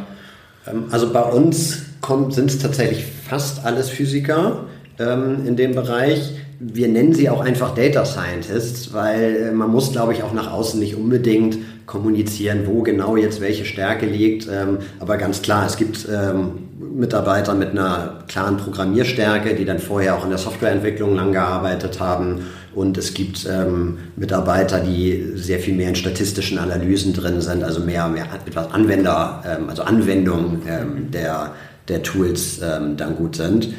Ähm, 0.67 0.85
also 0.89 1.11
bei 1.13 1.21
uns 1.21 1.83
sind 2.29 2.49
es 2.49 2.59
tatsächlich 2.59 3.05
fast 3.27 3.65
alles 3.65 3.89
Physiker 3.89 4.65
ähm, 4.97 5.45
in 5.45 5.55
dem 5.55 5.75
Bereich. 5.75 6.31
Wir 6.59 6.87
nennen 6.87 7.13
sie 7.13 7.29
auch 7.29 7.41
einfach 7.41 7.75
Data 7.75 8.05
Scientists, 8.05 8.91
weil 8.91 9.35
äh, 9.35 9.51
man 9.51 9.69
muss, 9.69 9.91
glaube 9.91 10.13
ich, 10.13 10.23
auch 10.23 10.33
nach 10.33 10.51
außen 10.51 10.79
nicht 10.79 10.95
unbedingt 10.95 11.57
kommunizieren, 11.89 12.67
wo 12.67 12.83
genau 12.83 13.17
jetzt 13.17 13.41
welche 13.41 13.65
Stärke 13.65 14.05
liegt. 14.05 14.47
Ähm, 14.47 14.77
aber 14.99 15.17
ganz 15.17 15.41
klar, 15.41 15.65
es 15.65 15.75
gibt 15.75 16.07
ähm, 16.07 16.69
Mitarbeiter 16.95 17.55
mit 17.55 17.71
einer 17.71 18.19
klaren 18.27 18.57
Programmierstärke, 18.57 19.55
die 19.55 19.65
dann 19.65 19.79
vorher 19.79 20.15
auch 20.15 20.23
in 20.23 20.29
der 20.29 20.37
Softwareentwicklung 20.37 21.15
lang 21.15 21.31
gearbeitet 21.31 21.99
haben 21.99 22.41
und 22.75 22.95
es 22.99 23.15
gibt 23.15 23.47
ähm, 23.49 23.97
Mitarbeiter, 24.15 24.79
die 24.79 25.31
sehr 25.33 25.57
viel 25.57 25.73
mehr 25.73 25.89
in 25.89 25.95
statistischen 25.95 26.59
Analysen 26.59 27.13
drin 27.13 27.41
sind, 27.41 27.63
also 27.63 27.81
mehr, 27.81 28.07
mehr 28.07 28.27
etwas 28.45 28.71
Anwender, 28.71 29.43
ähm, 29.45 29.69
also 29.69 29.81
Anwendungen 29.81 30.61
ähm, 30.67 31.09
der, 31.11 31.53
der 31.87 32.03
Tools 32.03 32.61
ähm, 32.61 32.97
dann 32.97 33.15
gut 33.15 33.35
sind. 33.35 33.69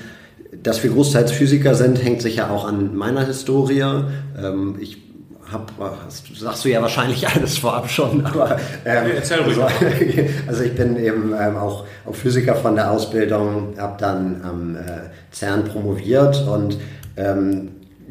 Dass 0.64 0.82
wir 0.82 0.90
großteils 0.90 1.30
Physiker 1.30 1.76
sind, 1.76 2.02
hängt 2.02 2.22
sicher 2.22 2.50
auch 2.50 2.66
an 2.66 2.96
meiner 2.96 3.24
Historie. 3.24 3.84
Ich 4.80 5.09
hab, 5.52 5.72
sagst 6.08 6.64
du 6.64 6.68
ja 6.68 6.80
wahrscheinlich 6.82 7.26
alles 7.28 7.58
vorab 7.58 7.90
schon, 7.90 8.24
aber 8.24 8.58
ähm, 8.84 9.10
Erzähl 9.16 9.40
ruhig. 9.40 9.58
Also, 9.58 9.74
also, 10.48 10.62
ich 10.62 10.74
bin 10.74 10.96
eben 10.96 11.32
ähm, 11.38 11.56
auch, 11.56 11.84
auch 12.06 12.14
Physiker 12.14 12.54
von 12.54 12.76
der 12.76 12.90
Ausbildung, 12.90 13.74
habe 13.78 13.96
dann 13.98 14.40
am 14.44 14.76
äh, 14.76 14.80
CERN 15.32 15.64
promoviert 15.64 16.46
und 16.46 16.78
ähm, 17.16 17.70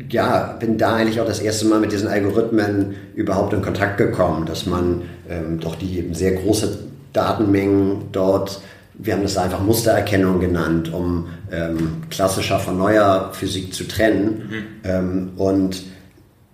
ja, 0.10 0.56
bin 0.60 0.78
da 0.78 0.96
eigentlich 0.96 1.20
auch 1.20 1.26
das 1.26 1.40
erste 1.40 1.66
Mal 1.66 1.80
mit 1.80 1.92
diesen 1.92 2.08
Algorithmen 2.08 2.96
überhaupt 3.16 3.54
in 3.54 3.62
Kontakt 3.62 3.98
gekommen, 3.98 4.46
dass 4.46 4.66
man 4.66 5.04
ähm, 5.30 5.60
doch 5.60 5.76
die 5.76 5.98
eben 5.98 6.14
sehr 6.14 6.34
große 6.34 6.80
Datenmengen 7.14 8.10
dort, 8.12 8.62
wir 9.02 9.14
haben 9.14 9.24
das 9.24 9.38
einfach 9.38 9.62
Mustererkennung 9.62 10.40
genannt, 10.40 10.94
um 10.94 11.30
ähm, 11.52 12.04
klassischer 12.10 12.60
von 12.60 12.78
neuer 12.78 13.30
Physik 13.34 13.74
zu 13.74 13.88
trennen. 13.88 14.50
Mhm. 14.50 14.64
Ähm, 14.84 15.30
und 15.38 15.84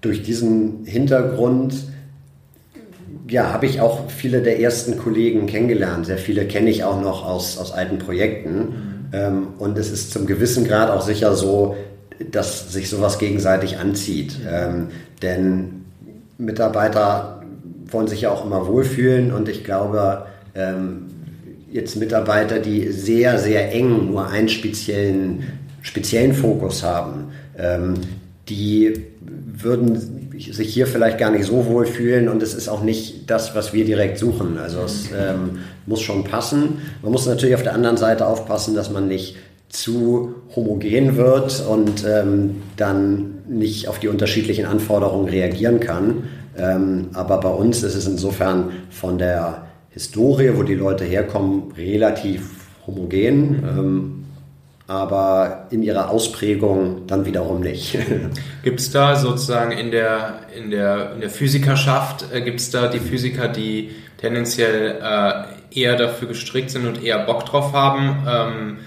durch 0.06 0.22
diesen 0.22 0.86
Hintergrund 0.86 1.74
ja, 3.28 3.52
habe 3.52 3.66
ich 3.66 3.82
auch 3.82 4.10
viele 4.12 4.42
der 4.42 4.60
ersten 4.60 4.98
Kollegen 4.98 5.48
kennengelernt. 5.48 6.06
Sehr 6.06 6.20
viele 6.20 6.46
kenne 6.46 6.70
ich 6.70 6.84
auch 6.84 7.02
noch 7.02 7.26
aus, 7.26 7.58
aus 7.58 7.72
alten 7.72 7.98
Projekten. 7.98 8.58
Mhm. 8.60 9.06
Ähm, 9.14 9.48
und 9.58 9.78
es 9.78 9.90
ist 9.90 10.12
zum 10.12 10.28
gewissen 10.28 10.66
Grad 10.66 10.92
auch 10.92 11.02
sicher 11.02 11.34
so, 11.36 11.76
dass 12.32 12.72
sich 12.72 12.90
sowas 12.90 13.18
gegenseitig 13.18 13.78
anzieht. 13.78 14.38
Ähm, 14.48 14.90
denn 15.22 15.86
Mitarbeiter 16.38 17.42
wollen 17.88 18.08
sich 18.08 18.22
ja 18.22 18.30
auch 18.30 18.46
immer 18.46 18.68
wohlfühlen 18.68 19.34
und 19.34 19.50
ich 19.50 19.64
glaube, 19.64 20.28
ähm, 20.54 21.08
jetzt 21.72 21.96
Mitarbeiter, 21.98 22.60
die 22.60 22.92
sehr, 22.92 23.38
sehr 23.38 23.74
eng 23.74 24.08
nur 24.08 24.28
einen 24.28 24.50
speziellen, 24.50 25.44
speziellen 25.82 26.34
Fokus 26.34 26.84
haben, 26.84 27.32
ähm, 27.58 27.96
die 28.50 28.94
würden 29.64 30.32
sich 30.38 30.74
hier 30.74 30.88
vielleicht 30.88 31.18
gar 31.18 31.32
nicht 31.32 31.46
so 31.46 31.66
wohlfühlen 31.66 32.28
und 32.30 32.44
es 32.44 32.54
ist 32.54 32.68
auch 32.68 32.84
nicht 32.84 33.30
das, 33.30 33.56
was 33.56 33.74
wir 33.74 33.86
direkt 33.86 34.18
suchen. 34.18 34.58
Also 34.58 34.82
es 34.82 35.10
ähm, 35.18 35.60
muss 35.86 36.02
schon 36.02 36.24
passen. 36.24 36.80
Man 37.02 37.12
muss 37.12 37.26
natürlich 37.26 37.56
auf 37.56 37.64
der 37.64 37.74
anderen 37.74 37.98
Seite 37.98 38.28
aufpassen, 38.28 38.76
dass 38.76 38.92
man 38.92 39.08
nicht 39.08 39.38
zu 39.70 40.36
homogen 40.56 41.18
wird 41.18 41.66
und 41.68 42.06
ähm, 42.08 42.62
dann 42.78 43.40
nicht 43.48 43.88
auf 43.88 44.00
die 44.00 44.08
unterschiedlichen 44.08 44.66
Anforderungen 44.66 45.30
reagieren 45.30 45.80
kann. 45.80 46.24
Ähm, 46.58 47.10
aber 47.14 47.40
bei 47.40 47.50
uns 47.50 47.84
ist 47.84 47.96
es 47.96 48.08
insofern 48.08 48.72
von 48.90 49.18
der 49.18 49.68
Historie, 49.90 50.52
wo 50.56 50.64
die 50.64 50.76
Leute 50.76 51.04
herkommen, 51.06 51.72
relativ 51.78 52.50
homogen. 52.88 53.64
Aber 54.88 55.68
in 55.72 55.82
ihrer 55.82 56.10
Ausprägung 56.10 57.08
dann 57.08 57.26
wiederum 57.26 57.62
nicht. 57.62 57.98
gibt 58.64 58.80
es 58.80 58.92
da 58.92 59.16
sozusagen 59.16 59.72
in 59.72 59.90
der, 59.90 60.42
in 60.56 60.70
der, 60.70 61.14
in 61.14 61.22
der 61.22 61.32
Physikerschaft, 61.32 62.26
äh, 62.32 62.42
gibt 62.42 62.60
es 62.60 62.70
da 62.70 62.88
die 62.88 63.00
Physiker, 63.00 63.48
die 63.48 63.96
tendenziell 64.18 65.00
äh, 65.02 65.80
eher 65.80 65.96
dafür 65.96 66.28
gestrickt 66.28 66.70
sind 66.70 66.86
und 66.86 67.04
eher 67.04 67.20
Bock 67.26 67.46
drauf 67.46 67.74
haben, 67.74 68.28
ähm, 68.28 68.78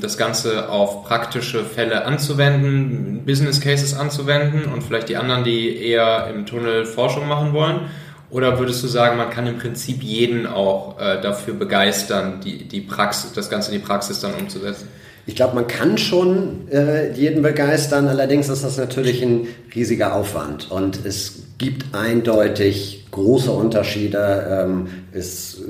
das 0.00 0.18
Ganze 0.18 0.68
auf 0.68 1.04
praktische 1.04 1.64
Fälle 1.64 2.04
anzuwenden, 2.04 3.24
Business 3.24 3.62
Cases 3.62 3.94
anzuwenden 3.94 4.70
und 4.70 4.82
vielleicht 4.82 5.08
die 5.08 5.16
anderen, 5.16 5.42
die 5.42 5.82
eher 5.82 6.30
im 6.34 6.44
Tunnel 6.44 6.84
Forschung 6.84 7.28
machen 7.28 7.54
wollen? 7.54 7.88
Oder 8.34 8.58
würdest 8.58 8.82
du 8.82 8.88
sagen, 8.88 9.16
man 9.16 9.30
kann 9.30 9.46
im 9.46 9.58
Prinzip 9.58 10.02
jeden 10.02 10.44
auch 10.44 10.98
äh, 10.98 11.20
dafür 11.20 11.54
begeistern, 11.54 12.40
die, 12.44 12.66
die 12.66 12.80
Praxis, 12.80 13.32
das 13.32 13.48
Ganze 13.48 13.72
in 13.72 13.78
die 13.78 13.86
Praxis 13.86 14.18
dann 14.18 14.34
umzusetzen? 14.34 14.88
Ich 15.24 15.36
glaube, 15.36 15.54
man 15.54 15.68
kann 15.68 15.98
schon 15.98 16.66
äh, 16.68 17.12
jeden 17.12 17.42
begeistern, 17.42 18.08
allerdings 18.08 18.48
ist 18.48 18.64
das 18.64 18.76
natürlich 18.76 19.22
ein 19.22 19.46
riesiger 19.72 20.16
Aufwand 20.16 20.68
und 20.68 21.06
es 21.06 21.44
gibt 21.58 21.94
eindeutig 21.94 23.06
große 23.12 23.52
Unterschiede. 23.52 24.64
Ähm, 24.66 24.88
es 25.12 25.62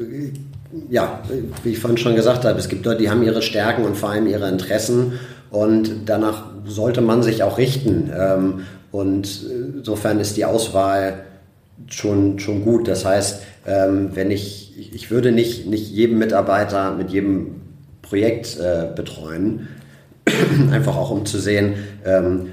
ja, 0.89 1.21
wie 1.65 1.73
ich 1.73 1.79
vorhin 1.79 1.99
schon 1.99 2.17
gesagt 2.17 2.47
habe, 2.47 2.59
es 2.59 2.71
gibt 2.71 2.87
Leute, 2.87 3.03
die 3.03 3.11
haben 3.11 3.23
ihre 3.23 3.43
Stärken 3.43 3.85
und 3.85 3.95
vor 3.95 4.09
allem 4.09 4.27
ihre 4.27 4.49
Interessen 4.49 5.21
und 5.51 5.91
danach 6.07 6.45
sollte 6.65 7.03
man 7.03 7.23
sich 7.23 7.43
auch 7.43 7.59
richten. 7.59 8.11
Ähm, 8.17 8.61
und 8.91 9.45
insofern 9.77 10.19
ist 10.19 10.39
die 10.39 10.47
Auswahl 10.47 11.25
schon, 11.89 12.39
schon 12.39 12.65
gut. 12.65 12.89
Das 12.89 13.05
heißt, 13.05 13.43
ähm, 13.67 14.11
wenn 14.15 14.31
ich, 14.31 14.95
ich 14.95 15.11
würde 15.11 15.33
nicht, 15.33 15.67
nicht 15.67 15.91
jedem 15.91 16.19
Mitarbeiter 16.19 16.95
mit 16.95 17.11
jedem 17.11 17.63
Projekt 18.03 18.59
äh, 18.59 18.95
betreuen, 18.95 19.69
einfach 20.71 20.97
auch 20.97 21.11
um 21.11 21.27
zu 21.27 21.39
sehen, 21.39 21.75
ähm, 22.05 22.47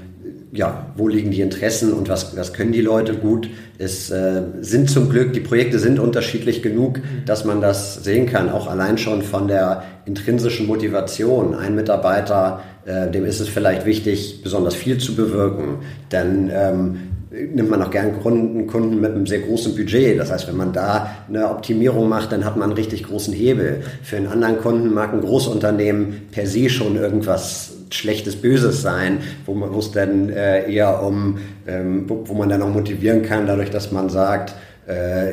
ja, 0.52 0.86
wo 0.96 1.08
liegen 1.08 1.30
die 1.30 1.40
Interessen 1.40 1.94
und 1.94 2.10
was, 2.10 2.36
was 2.36 2.52
können 2.52 2.72
die 2.72 2.82
Leute 2.82 3.14
gut. 3.14 3.48
Es 3.78 4.10
äh, 4.10 4.42
sind 4.60 4.90
zum 4.90 5.08
Glück, 5.08 5.32
die 5.32 5.40
Projekte 5.40 5.78
sind 5.78 5.98
unterschiedlich 5.98 6.62
genug, 6.62 7.00
dass 7.24 7.46
man 7.46 7.62
das 7.62 8.04
sehen 8.04 8.26
kann, 8.26 8.50
auch 8.50 8.66
allein 8.66 8.98
schon 8.98 9.22
von 9.22 9.48
der 9.48 9.82
intrinsischen 10.04 10.66
Motivation. 10.66 11.54
Ein 11.54 11.74
Mitarbeiter, 11.74 12.62
äh, 12.84 13.10
dem 13.10 13.24
ist 13.24 13.40
es 13.40 13.48
vielleicht 13.48 13.86
wichtig, 13.86 14.42
besonders 14.42 14.74
viel 14.74 14.98
zu 14.98 15.14
bewirken, 15.14 15.78
denn 16.12 16.50
ähm, 16.52 16.96
nimmt 17.32 17.70
man 17.70 17.82
auch 17.82 17.90
gern 17.90 18.20
Kunden, 18.20 18.66
Kunden 18.66 19.00
mit 19.00 19.12
einem 19.12 19.26
sehr 19.26 19.40
großen 19.40 19.74
Budget. 19.74 20.18
Das 20.18 20.30
heißt, 20.30 20.48
wenn 20.48 20.56
man 20.56 20.72
da 20.72 21.16
eine 21.28 21.48
Optimierung 21.48 22.08
macht, 22.08 22.32
dann 22.32 22.44
hat 22.44 22.56
man 22.56 22.70
einen 22.70 22.76
richtig 22.76 23.04
großen 23.04 23.32
Hebel. 23.32 23.82
Für 24.02 24.16
einen 24.16 24.26
anderen 24.26 24.58
Kunden 24.58 24.92
mag 24.92 25.12
ein 25.12 25.22
Großunternehmen 25.22 26.28
per 26.30 26.46
se 26.46 26.68
schon 26.68 26.96
irgendwas 26.96 27.72
Schlechtes, 27.90 28.36
Böses 28.36 28.82
sein, 28.82 29.18
wo 29.46 29.54
man 29.54 29.74
es 29.74 29.92
dann 29.92 30.28
äh, 30.30 30.70
eher 30.70 31.02
um, 31.02 31.38
ähm, 31.66 32.04
wo, 32.08 32.34
man 32.34 32.48
dann 32.48 32.62
auch 32.62 32.70
motivieren 32.70 33.22
kann, 33.22 33.46
dadurch, 33.46 33.70
dass 33.70 33.92
man 33.92 34.08
sagt, 34.08 34.54
äh, 34.86 35.32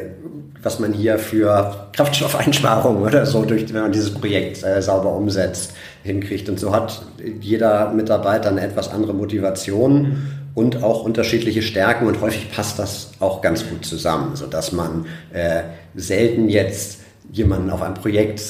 was 0.61 0.79
man 0.79 0.91
hier 0.91 1.17
für 1.19 1.87
Kraftstoffeinsparungen 1.93 3.03
oder 3.07 3.25
so, 3.25 3.43
durch, 3.45 3.73
wenn 3.73 3.81
man 3.81 3.91
dieses 3.91 4.13
Projekt 4.13 4.63
äh, 4.63 4.81
sauber 4.81 5.15
umsetzt, 5.15 5.73
hinkriegt. 6.03 6.49
Und 6.49 6.59
so 6.59 6.73
hat 6.73 7.01
jeder 7.39 7.91
Mitarbeiter 7.93 8.49
eine 8.49 8.61
etwas 8.61 8.91
andere 8.91 9.13
Motivation 9.13 10.17
und 10.59 10.83
auch 10.83 11.05
unterschiedliche 11.05 11.61
Stärken 11.61 12.05
und 12.05 12.19
häufig 12.19 12.51
passt 12.51 12.79
das 12.79 13.11
auch 13.21 13.41
ganz 13.41 13.67
gut 13.67 13.85
zusammen, 13.85 14.35
sodass 14.35 14.73
man 14.73 15.05
äh, 15.31 15.61
selten 15.95 16.49
jetzt 16.49 16.99
jemanden 17.31 17.69
auf 17.69 17.81
ein 17.81 17.93
Projekt 17.93 18.41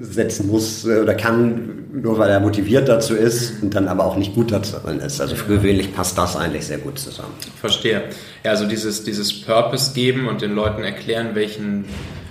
setzen 0.00 0.48
muss 0.48 0.86
äh, 0.86 1.00
oder 1.00 1.14
kann, 1.14 1.84
nur 1.92 2.18
weil 2.18 2.30
er 2.30 2.40
motiviert 2.40 2.88
dazu 2.88 3.14
ist 3.14 3.62
und 3.62 3.74
dann 3.74 3.86
aber 3.86 4.06
auch 4.06 4.16
nicht 4.16 4.34
gut 4.34 4.50
dazu 4.50 4.76
ist. 5.04 5.20
Also 5.20 5.36
für 5.36 5.56
gewöhnlich 5.56 5.94
passt 5.94 6.16
das 6.16 6.36
eigentlich 6.36 6.64
sehr 6.64 6.78
gut 6.78 6.98
zusammen. 6.98 7.34
Verstehe. 7.60 8.04
Ja, 8.44 8.52
also 8.52 8.66
dieses, 8.66 9.04
dieses 9.04 9.42
Purpose 9.42 9.92
geben 9.92 10.26
und 10.26 10.40
den 10.40 10.54
Leuten 10.54 10.82
erklären, 10.82 11.34
welchen, 11.34 11.84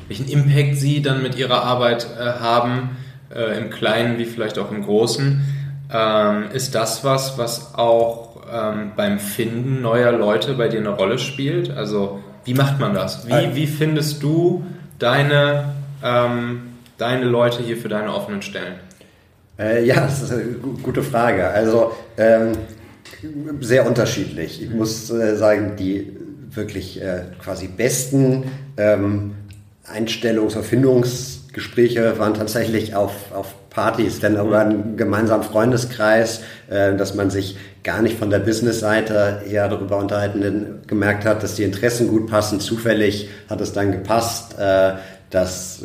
welchen 0.08 0.28
Impact 0.28 0.78
sie 0.78 1.04
dann 1.04 1.22
mit 1.22 1.38
ihrer 1.38 1.64
Arbeit 1.64 2.08
äh, 2.20 2.24
haben, 2.24 2.98
äh, 3.34 3.56
im 3.60 3.70
Kleinen 3.70 4.18
wie 4.18 4.26
vielleicht 4.26 4.58
auch 4.58 4.72
im 4.72 4.84
Großen, 4.84 5.42
ähm, 5.94 6.46
ist 6.54 6.74
das 6.74 7.04
was, 7.04 7.38
was 7.38 7.76
auch 7.76 8.27
ähm, 8.52 8.92
beim 8.96 9.20
Finden 9.20 9.82
neuer 9.82 10.12
Leute 10.12 10.54
bei 10.54 10.68
dir 10.68 10.80
eine 10.80 10.90
Rolle 10.90 11.20
spielt? 11.20 11.70
Also 11.70 12.20
wie 12.46 12.54
macht 12.54 12.80
man 12.80 12.94
das? 12.94 13.28
Wie, 13.28 13.32
äh. 13.32 13.56
wie 13.56 13.68
findest 13.68 14.24
du 14.24 14.66
deine 15.00 15.74
ähm, 16.04 16.62
deine 16.98 17.26
Leute 17.26 17.64
hier 17.64 17.78
für 17.78 17.90
deine 17.90 18.14
offenen 18.14 18.42
Stellen? 18.42 18.76
Äh, 19.58 19.86
ja, 19.86 20.02
das 20.02 20.22
ist 20.22 20.32
eine 20.32 20.44
gute 20.84 21.04
Frage. 21.04 21.48
Also 21.48 21.94
ähm, 22.18 22.54
sehr 23.62 23.88
unterschiedlich. 23.88 24.62
Ich 24.62 24.70
muss 24.70 25.10
äh, 25.10 25.36
sagen, 25.36 25.76
die 25.78 26.16
wirklich 26.52 27.02
äh, 27.02 27.24
quasi 27.44 27.68
besten 27.68 28.46
ähm, 28.78 29.36
Einstellungs- 29.86 30.56
und 30.56 30.66
Findungsgespräche 30.66 32.20
waren 32.20 32.34
tatsächlich 32.34 32.96
auf, 32.96 33.32
auf 33.34 33.56
Partys, 33.70 34.20
denn 34.20 34.36
über 34.36 34.60
einen 34.60 34.98
gemeinsamen 34.98 35.44
Freundeskreis, 35.44 36.42
äh, 36.70 36.96
dass 36.96 37.16
man 37.16 37.30
sich 37.30 37.58
gar 37.84 38.02
nicht 38.02 38.18
von 38.18 38.30
der 38.30 38.40
Business-Seite 38.40 39.44
eher 39.50 39.70
darüber 39.70 39.98
unterhalten 39.98 40.42
denn 40.42 40.66
gemerkt 40.88 41.26
hat, 41.26 41.44
dass 41.44 41.56
die 41.56 41.64
Interessen 41.64 42.08
gut 42.08 42.28
passen. 42.28 42.60
Zufällig 42.60 43.30
hat 43.50 43.62
es 43.62 43.74
dann 43.74 43.92
gepasst, 43.92 44.58
äh, 44.60 44.94
dass 45.30 45.84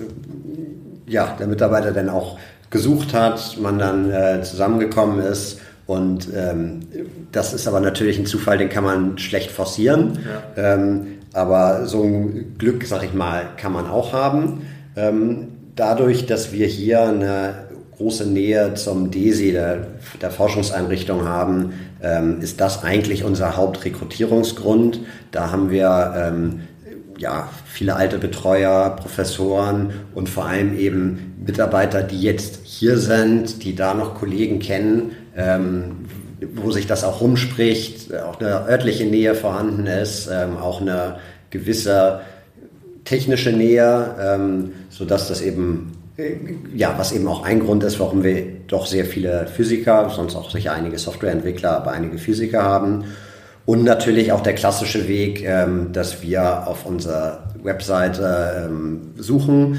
ja, 1.06 1.36
der 1.38 1.46
Mitarbeiter 1.46 1.92
dann 1.92 2.08
auch 2.08 2.38
gesucht 2.70 3.14
hat, 3.14 3.58
man 3.60 3.78
dann 3.78 4.10
äh, 4.10 4.42
zusammengekommen 4.42 5.20
ist. 5.20 5.60
Und 5.86 6.28
ähm, 6.34 6.80
das 7.32 7.52
ist 7.52 7.66
aber 7.66 7.80
natürlich 7.80 8.18
ein 8.18 8.26
Zufall, 8.26 8.56
den 8.56 8.68
kann 8.68 8.84
man 8.84 9.18
schlecht 9.18 9.50
forcieren. 9.50 10.18
Ja. 10.56 10.74
Ähm, 10.74 11.18
aber 11.34 11.86
so 11.86 12.02
ein 12.02 12.56
Glück, 12.58 12.84
sag 12.84 13.02
ich 13.04 13.14
mal, 13.14 13.44
kann 13.56 13.72
man 13.72 13.86
auch 13.86 14.12
haben. 14.12 14.66
Ähm, 14.96 15.48
dadurch, 15.76 16.26
dass 16.26 16.52
wir 16.52 16.66
hier 16.66 17.02
eine 17.02 17.54
große 18.02 18.26
Nähe 18.26 18.74
zum 18.74 19.12
DESI, 19.12 19.52
der, 19.52 19.86
der 20.20 20.30
Forschungseinrichtung 20.32 21.28
haben, 21.28 21.72
ähm, 22.02 22.40
ist 22.40 22.60
das 22.60 22.82
eigentlich 22.82 23.22
unser 23.22 23.56
Hauptrekrutierungsgrund. 23.56 25.00
Da 25.30 25.52
haben 25.52 25.70
wir 25.70 26.12
ähm, 26.16 26.62
ja, 27.16 27.48
viele 27.64 27.94
alte 27.94 28.18
Betreuer, 28.18 28.96
Professoren 28.96 29.92
und 30.14 30.28
vor 30.28 30.46
allem 30.46 30.76
eben 30.76 31.34
Mitarbeiter, 31.46 32.02
die 32.02 32.20
jetzt 32.20 32.60
hier 32.64 32.98
sind, 32.98 33.62
die 33.62 33.76
da 33.76 33.94
noch 33.94 34.16
Kollegen 34.16 34.58
kennen, 34.58 35.12
ähm, 35.36 36.06
wo 36.56 36.72
sich 36.72 36.88
das 36.88 37.04
auch 37.04 37.20
rumspricht, 37.20 38.12
auch 38.14 38.40
eine 38.40 38.66
örtliche 38.66 39.04
Nähe 39.04 39.36
vorhanden 39.36 39.86
ist, 39.86 40.28
ähm, 40.32 40.56
auch 40.56 40.80
eine 40.80 41.18
gewisse 41.50 42.22
technische 43.04 43.52
Nähe, 43.52 44.16
ähm, 44.20 44.72
sodass 44.90 45.28
das 45.28 45.40
eben, 45.40 46.01
ja, 46.74 46.94
was 46.96 47.12
eben 47.12 47.26
auch 47.28 47.44
ein 47.44 47.60
Grund 47.60 47.84
ist, 47.84 48.00
warum 48.00 48.22
wir 48.22 48.44
doch 48.66 48.86
sehr 48.86 49.04
viele 49.04 49.46
Physiker, 49.46 50.10
sonst 50.10 50.36
auch 50.36 50.50
sicher 50.50 50.72
einige 50.72 50.98
Softwareentwickler, 50.98 51.76
aber 51.76 51.92
einige 51.92 52.18
Physiker 52.18 52.62
haben. 52.62 53.04
Und 53.64 53.84
natürlich 53.84 54.32
auch 54.32 54.42
der 54.42 54.54
klassische 54.54 55.06
Weg, 55.06 55.44
ähm, 55.44 55.92
dass 55.92 56.22
wir 56.22 56.66
auf 56.66 56.84
unserer 56.84 57.54
Webseite 57.62 58.66
ähm, 58.66 59.12
suchen. 59.16 59.78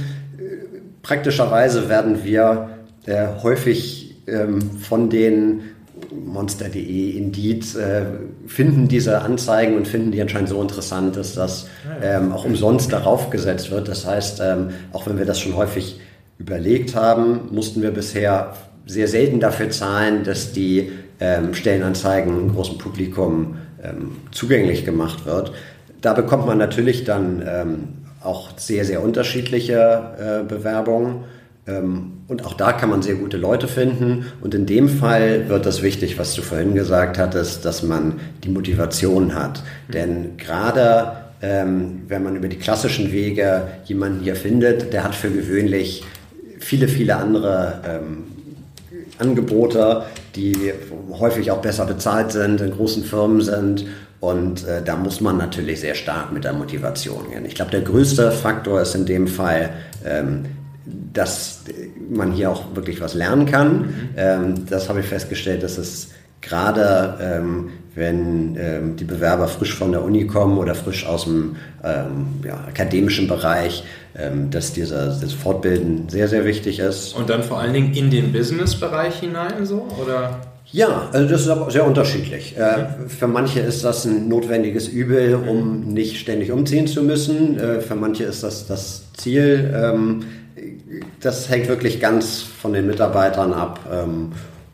Praktischerweise 1.01 1.89
werden 1.89 2.23
wir 2.23 2.69
äh, 3.05 3.27
häufig 3.41 4.15
ähm, 4.27 4.77
von 4.79 5.09
den 5.09 5.63
monster.de, 6.25 7.17
Indeed, 7.17 7.75
äh, 7.75 8.05
finden 8.47 8.87
diese 8.87 9.19
Anzeigen 9.21 9.75
und 9.75 9.87
finden 9.87 10.11
die 10.11 10.21
anscheinend 10.21 10.47
so 10.47 10.61
interessant, 10.61 11.17
dass 11.17 11.33
das 11.33 11.67
ähm, 12.01 12.31
auch 12.31 12.45
umsonst 12.45 12.93
darauf 12.93 13.31
gesetzt 13.31 13.71
wird. 13.71 13.89
Das 13.89 14.05
heißt, 14.05 14.41
auch 14.93 15.07
wenn 15.07 15.17
wir 15.17 15.25
das 15.25 15.39
schon 15.39 15.57
häufig 15.57 15.99
überlegt 16.37 16.95
haben, 16.95 17.49
mussten 17.51 17.81
wir 17.81 17.91
bisher 17.91 18.53
sehr 18.85 19.07
selten 19.07 19.39
dafür 19.39 19.69
zahlen, 19.69 20.23
dass 20.23 20.51
die 20.51 20.91
ähm, 21.19 21.53
Stellenanzeigen 21.53 22.53
großen 22.53 22.77
Publikum 22.77 23.55
ähm, 23.81 24.17
zugänglich 24.31 24.85
gemacht 24.85 25.25
wird. 25.25 25.53
Da 26.01 26.13
bekommt 26.13 26.45
man 26.45 26.57
natürlich 26.57 27.05
dann 27.05 27.43
ähm, 27.47 27.83
auch 28.21 28.57
sehr, 28.57 28.83
sehr 28.83 29.01
unterschiedliche 29.01 30.43
äh, 30.43 30.47
Bewerbungen. 30.47 31.23
Ähm, 31.65 32.23
und 32.27 32.45
auch 32.45 32.53
da 32.53 32.73
kann 32.73 32.89
man 32.89 33.01
sehr 33.01 33.15
gute 33.15 33.37
Leute 33.37 33.67
finden. 33.67 34.25
Und 34.41 34.53
in 34.53 34.65
dem 34.65 34.89
Fall 34.89 35.47
wird 35.47 35.65
das 35.65 35.81
wichtig, 35.81 36.19
was 36.19 36.33
du 36.33 36.41
vorhin 36.41 36.75
gesagt 36.75 37.17
hattest, 37.17 37.63
dass 37.63 37.83
man 37.83 38.19
die 38.43 38.49
Motivation 38.49 39.33
hat. 39.33 39.63
Denn 39.93 40.35
gerade 40.37 41.13
ähm, 41.43 42.03
wenn 42.07 42.23
man 42.23 42.37
über 42.37 42.47
die 42.47 42.57
klassischen 42.57 43.11
Wege 43.11 43.67
jemanden 43.83 44.21
hier 44.23 44.35
findet, 44.35 44.93
der 44.93 45.03
hat 45.03 45.13
für 45.13 45.29
gewöhnlich 45.29 46.03
viele, 46.63 46.87
viele 46.87 47.15
andere 47.15 47.81
ähm, 47.85 48.23
Angebote, 49.19 50.03
die 50.35 50.73
häufig 51.11 51.51
auch 51.51 51.61
besser 51.61 51.85
bezahlt 51.85 52.31
sind, 52.31 52.61
in 52.61 52.71
großen 52.71 53.03
Firmen 53.03 53.41
sind. 53.41 53.85
Und 54.19 54.65
äh, 54.65 54.81
da 54.83 54.95
muss 54.95 55.19
man 55.19 55.37
natürlich 55.37 55.81
sehr 55.81 55.95
stark 55.95 56.31
mit 56.31 56.45
der 56.45 56.53
Motivation 56.53 57.29
gehen. 57.29 57.45
Ich 57.45 57.55
glaube, 57.55 57.71
der 57.71 57.81
größte 57.81 58.31
Faktor 58.31 58.81
ist 58.81 58.95
in 58.95 59.05
dem 59.05 59.27
Fall, 59.27 59.71
ähm, 60.05 60.45
dass 60.85 61.61
man 62.09 62.31
hier 62.31 62.49
auch 62.49 62.75
wirklich 62.75 63.01
was 63.01 63.13
lernen 63.13 63.45
kann. 63.45 63.79
Mhm. 63.79 64.09
Ähm, 64.15 64.65
das 64.69 64.89
habe 64.89 65.01
ich 65.01 65.05
festgestellt, 65.05 65.63
dass 65.63 65.77
es 65.77 66.09
gerade 66.43 67.17
ähm, 67.21 67.69
wenn 67.95 68.57
ähm, 68.59 68.95
die 68.95 69.03
Bewerber 69.03 69.47
frisch 69.47 69.75
von 69.75 69.91
der 69.91 70.03
Uni 70.03 70.25
kommen 70.25 70.57
oder 70.57 70.73
frisch 70.73 71.05
aus 71.05 71.25
dem 71.25 71.55
ähm, 71.83 72.27
ja, 72.43 72.55
akademischen 72.67 73.27
Bereich, 73.27 73.83
ähm, 74.17 74.49
dass 74.49 74.73
dieser, 74.73 75.07
das 75.07 75.33
Fortbilden 75.33 76.09
sehr, 76.09 76.27
sehr 76.27 76.45
wichtig 76.45 76.79
ist. 76.79 77.13
Und 77.15 77.29
dann 77.29 77.43
vor 77.43 77.59
allen 77.59 77.73
Dingen 77.73 77.93
in 77.93 78.09
den 78.09 78.31
Business-Bereich 78.31 79.19
hinein 79.19 79.65
so? 79.65 79.87
Oder? 80.01 80.41
Ja, 80.71 81.09
also 81.11 81.29
das 81.29 81.41
ist 81.41 81.49
aber 81.49 81.69
sehr 81.69 81.85
unterschiedlich. 81.85 82.57
Äh, 82.57 83.07
für 83.07 83.27
manche 83.27 83.59
ist 83.59 83.83
das 83.83 84.05
ein 84.05 84.27
notwendiges 84.27 84.87
Übel, 84.87 85.35
um 85.35 85.93
nicht 85.93 86.19
ständig 86.19 86.51
umziehen 86.51 86.87
zu 86.87 87.03
müssen. 87.03 87.59
Äh, 87.59 87.81
für 87.81 87.95
manche 87.95 88.23
ist 88.23 88.41
das 88.41 88.65
das 88.65 89.03
Ziel. 89.13 89.71
Ähm, 89.75 90.23
das 91.19 91.49
hängt 91.49 91.67
wirklich 91.67 91.99
ganz 91.99 92.41
von 92.41 92.73
den 92.73 92.87
Mitarbeitern 92.87 93.53
ab. 93.53 93.79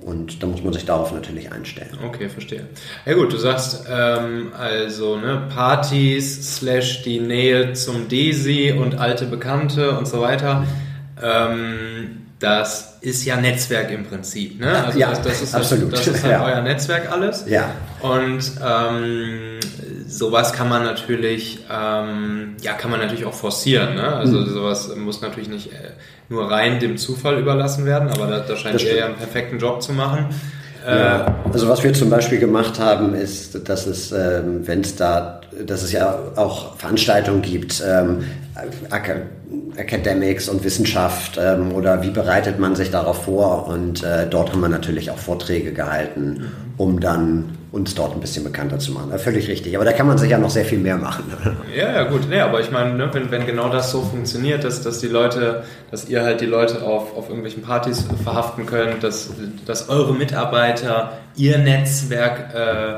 Und 0.02 0.42
da 0.42 0.48
muss 0.48 0.64
man 0.64 0.72
sich 0.72 0.86
darauf 0.86 1.12
natürlich 1.12 1.52
einstellen. 1.52 1.98
Okay, 2.06 2.30
verstehe. 2.30 2.68
Ja 3.06 3.16
gut, 3.16 3.34
du 3.34 3.38
sagst 3.38 3.86
ähm, 3.90 4.54
also 4.58 5.18
ne, 5.18 5.48
Partys 5.54 6.56
slash 6.56 7.04
die 7.04 7.20
Nähe 7.20 7.74
zum 7.74 8.08
Desi 8.08 8.72
und 8.72 8.98
alte 8.98 9.26
Bekannte 9.26 9.98
und 9.98 10.08
so 10.08 10.22
weiter. 10.22 10.66
Ähm, 11.22 12.20
das 12.40 12.98
ist 13.02 13.26
ja 13.26 13.36
Netzwerk 13.36 13.92
im 13.92 14.06
Prinzip. 14.06 14.60
Ne? 14.60 14.86
Also 14.86 14.98
ja, 14.98 15.10
das, 15.10 15.22
das 15.22 15.42
ist 15.42 15.56
absolut. 15.56 15.92
Das, 15.92 16.06
das 16.06 16.16
ist 16.16 16.24
halt 16.24 16.32
ja. 16.40 16.46
euer 16.46 16.62
Netzwerk 16.62 17.12
alles. 17.12 17.44
Ja. 17.48 17.72
Und 18.00 18.52
ähm, 18.66 19.60
sowas 20.10 20.54
kann 20.54 20.70
man 20.70 20.84
natürlich, 20.84 21.60
ähm, 21.72 22.56
ja, 22.62 22.74
kann 22.74 22.90
man 22.90 23.00
natürlich 23.00 23.26
auch 23.26 23.34
forcieren. 23.34 23.96
Ne? 23.96 24.16
Also 24.16 24.40
mhm. 24.40 24.50
sowas 24.50 24.96
muss 24.96 25.22
natürlich 25.22 25.50
nicht 25.50 25.72
äh, 25.72 25.92
nur 26.30 26.50
rein 26.50 26.80
dem 26.80 26.98
Zufall 26.98 27.40
überlassen 27.40 27.86
werden, 27.86 28.10
aber 28.10 28.28
da, 28.28 28.40
da 28.40 28.56
scheint 28.56 28.82
ihr 28.84 28.96
ja 28.96 29.06
einen 29.06 29.16
perfekten 29.16 29.60
Job 29.60 29.82
zu 29.82 29.94
machen. 29.94 30.26
Ja, 30.86 31.22
äh, 31.22 31.32
also 31.54 31.70
was 31.70 31.84
wir 31.84 31.94
zum 31.94 32.10
Beispiel 32.10 32.40
gemacht 32.40 32.80
haben, 32.80 33.14
ist, 33.14 33.70
dass 33.70 33.86
es, 33.86 34.12
ähm, 34.12 34.66
wenn 34.66 34.82
es 34.82 34.96
da, 34.96 35.42
dass 35.66 35.84
es 35.84 35.92
ja 35.92 36.18
auch 36.36 36.78
Veranstaltungen 36.78 37.42
gibt, 37.42 37.84
ähm, 37.86 38.24
Academics 39.76 40.50
und 40.50 40.64
Wissenschaft 40.64 41.40
ähm, 41.42 41.74
oder 41.74 42.02
wie 42.02 42.10
bereitet 42.10 42.60
man 42.60 42.76
sich 42.76 42.92
darauf 42.92 43.26
vor? 43.26 43.68
Und 43.68 44.04
äh, 44.04 44.28
dort 44.28 44.52
haben 44.52 44.62
wir 44.62 44.70
natürlich 44.70 45.12
auch 45.12 45.18
Vorträge 45.18 45.72
gehalten, 45.72 46.52
um 46.78 47.00
dann 47.00 47.59
uns 47.72 47.94
dort 47.94 48.14
ein 48.14 48.20
bisschen 48.20 48.44
bekannter 48.44 48.80
zu 48.80 48.92
machen. 48.92 49.18
Völlig 49.20 49.48
richtig. 49.48 49.76
Aber 49.76 49.86
da 49.86 49.92
kann 49.92 50.08
man 50.08 50.18
sich 50.18 50.32
ja 50.32 50.40
noch 50.40 50.50
sehr 50.50 50.66
viel 50.66 50.80
mehr 50.80 50.98
machen. 50.98 51.26
Ja, 51.76 51.92
ja, 51.94 52.04
gut. 52.04 52.28
Nee, 52.28 52.40
aber 52.40 52.60
ich 52.62 52.72
meine, 52.72 52.96
ne, 52.96 53.10
wenn, 53.14 53.30
wenn 53.30 53.46
genau 53.46 53.70
das 53.70 53.92
so 53.92 54.02
funktioniert, 54.02 54.64
dass, 54.64 54.82
dass 54.82 55.00
die 55.00 55.08
Leute, 55.08 55.64
dass 55.92 56.10
ihr 56.10 56.24
halt 56.24 56.42
die 56.42 56.48
Leute 56.48 56.82
auf, 56.84 57.16
auf 57.16 57.28
irgendwelchen 57.28 57.62
Partys 57.62 58.06
verhaften 58.24 58.66
könnt, 58.66 59.04
dass, 59.04 59.30
dass 59.66 59.88
eure 59.88 60.14
Mitarbeiter 60.14 61.14
ihr 61.36 61.60
Netzwerk 61.60 62.54
äh, 62.56 62.96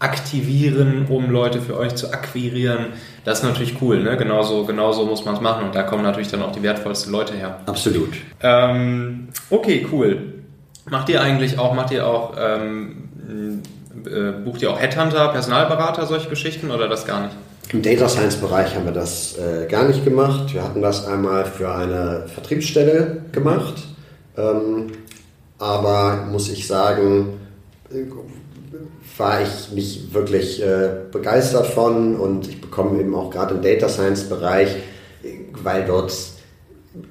aktivieren, 0.00 1.06
um 1.08 1.30
Leute 1.30 1.60
für 1.60 1.76
euch 1.78 1.94
zu 1.94 2.12
akquirieren. 2.12 2.86
Das 3.24 3.38
ist 3.38 3.44
natürlich 3.44 3.80
cool, 3.80 4.02
ne? 4.02 4.16
Genauso, 4.16 4.64
genauso 4.64 5.06
muss 5.06 5.24
man 5.24 5.34
es 5.34 5.40
machen 5.40 5.66
und 5.66 5.74
da 5.74 5.82
kommen 5.82 6.02
natürlich 6.02 6.30
dann 6.30 6.42
auch 6.42 6.52
die 6.52 6.62
wertvollsten 6.62 7.12
Leute 7.12 7.34
her. 7.34 7.60
Absolut. 7.66 8.14
Ähm, 8.42 9.28
okay, 9.50 9.86
cool. 9.92 10.34
Macht 10.88 11.08
ihr 11.10 11.20
eigentlich 11.22 11.58
auch, 11.58 11.74
macht 11.74 11.90
ihr 11.92 12.06
auch, 12.06 12.34
ähm, 12.38 13.08
äh, 13.28 13.79
bucht 14.44 14.62
ihr 14.62 14.70
auch 14.70 14.80
Headhunter, 14.80 15.28
Personalberater, 15.28 16.06
solche 16.06 16.28
Geschichten 16.28 16.70
oder 16.70 16.88
das 16.88 17.06
gar 17.06 17.24
nicht? 17.24 17.36
Im 17.72 17.82
Data 17.82 18.08
Science 18.08 18.36
Bereich 18.36 18.74
haben 18.74 18.84
wir 18.84 18.92
das 18.92 19.36
äh, 19.38 19.66
gar 19.66 19.84
nicht 19.84 20.04
gemacht. 20.04 20.52
Wir 20.52 20.64
hatten 20.64 20.82
das 20.82 21.06
einmal 21.06 21.44
für 21.44 21.72
eine 21.72 22.24
Vertriebsstelle 22.26 23.22
gemacht. 23.32 23.74
Ähm, 24.36 24.92
aber 25.58 26.26
muss 26.30 26.48
ich 26.48 26.66
sagen, 26.66 27.38
war 29.16 29.42
ich 29.42 29.70
nicht 29.72 30.14
wirklich 30.14 30.62
äh, 30.62 30.90
begeistert 31.12 31.66
von 31.66 32.16
und 32.16 32.48
ich 32.48 32.60
bekomme 32.60 32.98
eben 32.98 33.14
auch 33.14 33.30
gerade 33.30 33.54
im 33.54 33.62
Data 33.62 33.88
Science 33.88 34.28
Bereich, 34.28 34.76
weil 35.62 35.84
dort 35.84 36.12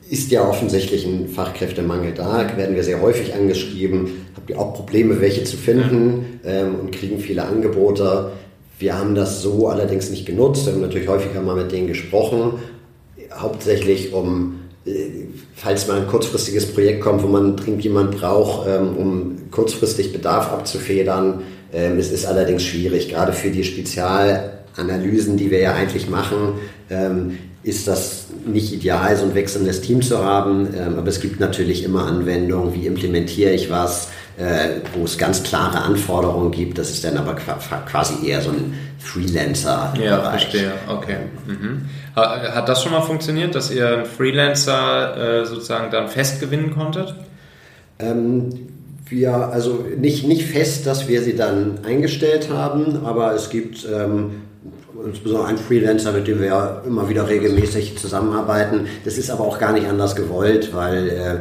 ist 0.09 0.31
ja 0.31 0.47
offensichtlich 0.47 1.05
ein 1.05 1.27
Fachkräftemangel 1.27 2.13
da, 2.13 2.57
werden 2.57 2.75
wir 2.75 2.83
sehr 2.83 3.01
häufig 3.01 3.33
angeschrieben, 3.33 4.25
habt 4.35 4.49
ihr 4.49 4.59
auch 4.59 4.73
Probleme, 4.73 5.21
welche 5.21 5.43
zu 5.43 5.55
finden? 5.55 6.39
Ähm, 6.43 6.75
und 6.81 6.91
kriegen 6.91 7.19
viele 7.19 7.43
Angebote. 7.43 8.31
Wir 8.79 8.97
haben 8.97 9.13
das 9.13 9.41
so 9.41 9.67
allerdings 9.67 10.09
nicht 10.09 10.25
genutzt, 10.25 10.65
wir 10.65 10.73
haben 10.73 10.81
natürlich 10.81 11.07
häufiger 11.07 11.41
mal 11.41 11.55
mit 11.55 11.71
denen 11.71 11.87
gesprochen, 11.87 12.53
hauptsächlich 13.31 14.13
um 14.13 14.59
äh, 14.85 15.27
falls 15.55 15.87
mal 15.87 16.01
ein 16.01 16.07
kurzfristiges 16.07 16.73
Projekt 16.73 17.01
kommt, 17.01 17.21
wo 17.21 17.27
man 17.27 17.55
dringend 17.55 17.83
jemand 17.83 18.11
braucht, 18.11 18.67
ähm, 18.67 18.95
um 18.97 19.51
kurzfristig 19.51 20.11
Bedarf 20.13 20.51
abzufedern, 20.51 21.43
ähm, 21.73 21.99
es 21.99 22.11
ist 22.11 22.25
allerdings 22.25 22.63
schwierig, 22.63 23.09
gerade 23.09 23.33
für 23.33 23.51
die 23.51 23.63
Spezialanalysen, 23.63 25.37
die 25.37 25.51
wir 25.51 25.59
ja 25.59 25.73
eigentlich 25.73 26.09
machen, 26.09 26.53
ähm, 26.89 27.37
ist 27.61 27.87
das 27.87 28.27
nicht 28.45 28.71
ideal, 28.73 29.15
so 29.17 29.25
ein 29.25 29.35
wechselndes 29.35 29.81
Team 29.81 30.01
zu 30.01 30.23
haben. 30.23 30.69
Ähm, 30.75 30.97
aber 30.97 31.07
es 31.07 31.19
gibt 31.19 31.39
natürlich 31.39 31.83
immer 31.83 32.05
Anwendungen, 32.05 32.73
wie 32.73 32.87
implementiere 32.87 33.51
ich 33.51 33.69
was, 33.69 34.09
äh, 34.37 34.79
wo 34.93 35.03
es 35.03 35.17
ganz 35.17 35.43
klare 35.43 35.81
Anforderungen 35.81 36.51
gibt. 36.51 36.77
Das 36.77 36.89
ist 36.89 37.03
dann 37.03 37.17
aber 37.17 37.35
quasi 37.35 38.25
eher 38.25 38.41
so 38.41 38.51
ein 38.51 38.73
Freelancer. 38.99 39.93
-Bereich. 39.95 40.03
Ja, 40.03 40.21
verstehe. 40.21 40.71
Okay. 40.87 41.17
Mhm. 41.47 41.85
Hat 42.15 42.67
das 42.67 42.83
schon 42.83 42.91
mal 42.91 43.01
funktioniert, 43.01 43.55
dass 43.55 43.71
ihr 43.71 43.87
einen 43.87 44.05
Freelancer 44.05 45.41
äh, 45.41 45.45
sozusagen 45.45 45.91
dann 45.91 46.07
fest 46.07 46.39
gewinnen 46.39 46.73
konntet? 46.73 47.15
Ähm, 47.99 48.49
wir, 49.05 49.33
also 49.33 49.85
nicht, 49.97 50.27
nicht 50.27 50.43
fest, 50.43 50.85
dass 50.85 51.07
wir 51.07 51.21
sie 51.21 51.35
dann 51.35 51.79
eingestellt 51.85 52.49
haben, 52.51 53.05
aber 53.05 53.33
es 53.33 53.49
gibt 53.49 53.85
ähm, 53.91 54.41
insbesondere 55.05 55.47
einen 55.47 55.57
Freelancer, 55.57 56.11
mit 56.11 56.27
dem 56.27 56.41
wir 56.41 56.83
immer 56.85 57.09
wieder 57.09 57.27
regelmäßig 57.27 57.97
zusammenarbeiten. 57.97 58.87
Das 59.05 59.17
ist 59.17 59.29
aber 59.29 59.43
auch 59.43 59.59
gar 59.59 59.73
nicht 59.73 59.87
anders 59.87 60.15
gewollt, 60.15 60.73
weil 60.73 61.09
äh, 61.09 61.35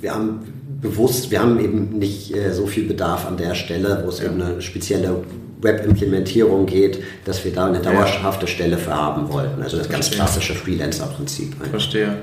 wir 0.00 0.14
haben 0.14 0.40
bewusst, 0.80 1.30
wir 1.30 1.40
haben 1.40 1.60
eben 1.60 1.98
nicht 1.98 2.34
äh, 2.34 2.52
so 2.52 2.66
viel 2.66 2.86
Bedarf 2.86 3.26
an 3.26 3.36
der 3.36 3.54
Stelle, 3.54 4.02
wo 4.04 4.08
es 4.08 4.20
ja. 4.20 4.26
eben 4.26 4.40
eine 4.40 4.62
spezielle 4.62 5.24
Web-Implementierung 5.60 6.66
geht, 6.66 7.02
dass 7.26 7.44
wir 7.44 7.52
da 7.52 7.66
eine 7.66 7.80
dauerhafte 7.80 8.46
Stelle 8.46 8.78
für 8.78 8.94
haben 8.94 9.30
wollten. 9.30 9.62
Also 9.62 9.76
das 9.76 9.86
Verstehe. 9.86 9.92
ganz 9.92 10.10
klassische 10.10 10.54
Freelancer-Prinzip. 10.54 11.54
Verstehe 11.70 12.16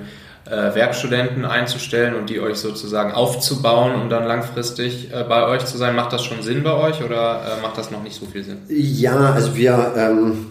äh, 0.49 0.75
Werkstudenten 0.75 1.45
einzustellen 1.45 2.15
und 2.15 2.29
die 2.29 2.39
euch 2.39 2.57
sozusagen 2.57 3.11
aufzubauen, 3.11 3.95
um 4.01 4.09
dann 4.09 4.25
langfristig 4.25 5.11
äh, 5.11 5.23
bei 5.23 5.47
euch 5.47 5.65
zu 5.65 5.77
sein. 5.77 5.95
Macht 5.95 6.13
das 6.13 6.23
schon 6.23 6.41
Sinn 6.41 6.63
bei 6.63 6.73
euch 6.73 7.03
oder 7.03 7.41
äh, 7.41 7.61
macht 7.61 7.77
das 7.77 7.91
noch 7.91 8.03
nicht 8.03 8.15
so 8.15 8.25
viel 8.25 8.43
Sinn? 8.43 8.59
Ja, 8.69 9.33
also 9.33 9.55
wir, 9.55 9.93
ähm, 9.97 10.47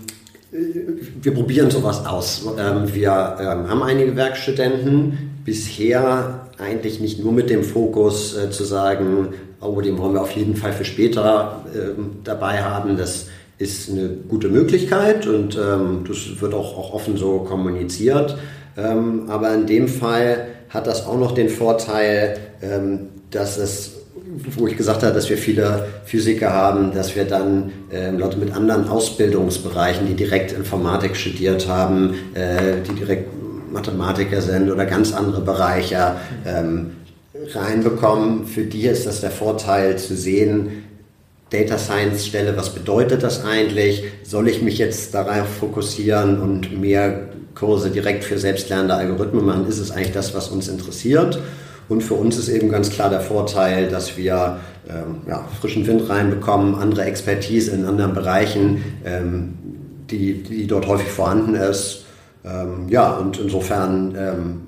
wir 1.23 1.35
probieren 1.35 1.71
sowas 1.71 2.05
aus. 2.07 2.47
Ähm, 2.59 2.95
wir 2.95 3.37
ähm, 3.41 3.69
haben 3.69 3.83
einige 3.83 4.17
Werkstudenten, 4.17 5.41
bisher 5.45 6.47
eigentlich 6.59 7.01
nicht 7.01 7.23
nur 7.23 7.33
mit 7.33 7.51
dem 7.51 7.63
Fokus 7.63 8.37
äh, 8.37 8.51
zu 8.51 8.65
sagen, 8.65 9.29
oh, 9.61 9.81
den 9.81 9.99
wollen 9.99 10.15
wir 10.15 10.23
auf 10.23 10.33
jeden 10.33 10.57
Fall 10.57 10.73
für 10.73 10.85
später 10.85 11.65
ähm, 11.75 12.17
dabei 12.25 12.63
haben. 12.63 12.97
Das 12.97 13.27
ist 13.59 13.91
eine 13.91 14.09
gute 14.29 14.49
Möglichkeit 14.49 15.27
und 15.27 15.57
das 15.57 16.41
wird 16.43 16.53
auch, 16.53 16.77
auch 16.77 16.93
offen 16.93 17.17
so 17.17 17.39
kommuniziert. 17.39 18.37
Aber 18.77 19.55
in 19.55 19.65
dem 19.65 19.89
Fall 19.89 20.49
hat 20.69 20.87
das 20.87 21.07
auch 21.07 21.19
noch 21.19 21.33
den 21.33 21.49
Vorteil, 21.49 22.37
dass 23.31 23.57
es 23.57 23.96
wo 24.57 24.67
ich 24.67 24.77
gesagt 24.77 25.03
habe, 25.03 25.15
dass 25.15 25.31
wir 25.31 25.39
viele 25.39 25.87
Physiker 26.05 26.53
haben, 26.53 26.93
dass 26.93 27.17
wir 27.17 27.25
dann 27.25 27.73
ähm, 27.91 28.19
Leute 28.19 28.37
mit 28.37 28.55
anderen 28.55 28.89
Ausbildungsbereichen, 28.89 30.07
die 30.07 30.15
direkt 30.15 30.53
Informatik 30.53 31.17
studiert 31.17 31.69
haben, 31.69 32.15
äh, 32.35 32.83
die 32.87 32.95
direkt 32.95 33.31
Mathematiker 33.73 34.41
sind 34.41 34.71
oder 34.71 34.85
ganz 34.85 35.13
andere 35.13 35.41
Bereiche 35.41 36.17
ähm, 36.47 36.93
reinbekommen. 37.55 38.47
Für 38.47 38.65
die 38.65 38.87
ist 38.87 39.07
das 39.07 39.21
der 39.21 39.31
Vorteil 39.31 39.99
zu 39.99 40.15
sehen, 40.15 40.85
Data 41.51 41.79
Science 41.79 42.27
Stelle, 42.27 42.57
was 42.57 42.75
bedeutet 42.75 43.23
das 43.23 43.45
eigentlich? 43.45 44.05
Soll 44.25 44.49
ich 44.49 44.63
mich 44.63 44.79
jetzt 44.79 45.15
darauf 45.15 45.47
fokussieren 45.49 46.41
und 46.41 46.79
mehr 46.79 47.29
Kurse 47.55 47.91
direkt 47.91 48.25
für 48.25 48.39
selbstlernende 48.39 48.95
Algorithmen 48.95 49.45
machen, 49.45 49.67
ist 49.67 49.79
es 49.79 49.91
eigentlich 49.91 50.13
das, 50.13 50.35
was 50.35 50.49
uns 50.49 50.69
interessiert. 50.69 51.39
Und 51.89 52.03
für 52.03 52.15
uns 52.15 52.37
ist 52.37 52.49
eben 52.49 52.69
ganz 52.69 52.91
klar 52.91 53.11
der 53.11 53.21
Vorteil, 53.21 53.89
dass 53.89 54.17
wir 54.17 54.59
ähm, 54.89 55.23
ja, 55.27 55.45
frischen 55.61 55.87
Wind 55.87 56.09
reinbekommen, 56.09 56.75
andere 56.75 57.05
Expertise 57.05 57.71
in 57.71 57.85
anderen 57.85 58.15
Bereichen, 58.15 58.85
ähm, 59.05 59.55
die, 60.11 60.43
die 60.43 60.67
dort 60.67 60.87
häufig 60.87 61.09
vorhanden 61.09 61.55
ist. 61.55 62.05
Ähm, 62.45 62.89
ja, 62.89 63.13
und 63.13 63.39
insofern 63.39 64.15
ähm, 64.17 64.61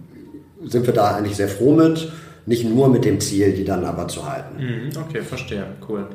sind 0.68 0.86
wir 0.86 0.94
da 0.94 1.16
eigentlich 1.16 1.36
sehr 1.36 1.48
froh 1.48 1.74
mit. 1.74 2.10
Nicht 2.46 2.64
nur 2.64 2.88
mit 2.88 3.04
dem 3.04 3.20
Ziel, 3.20 3.52
die 3.52 3.64
dann 3.64 3.84
aber 3.84 4.08
zu 4.08 4.28
halten. 4.28 4.56
Mhm, 4.58 4.90
okay, 5.02 5.22
verstehe. 5.22 5.66
Cool. 5.86 6.06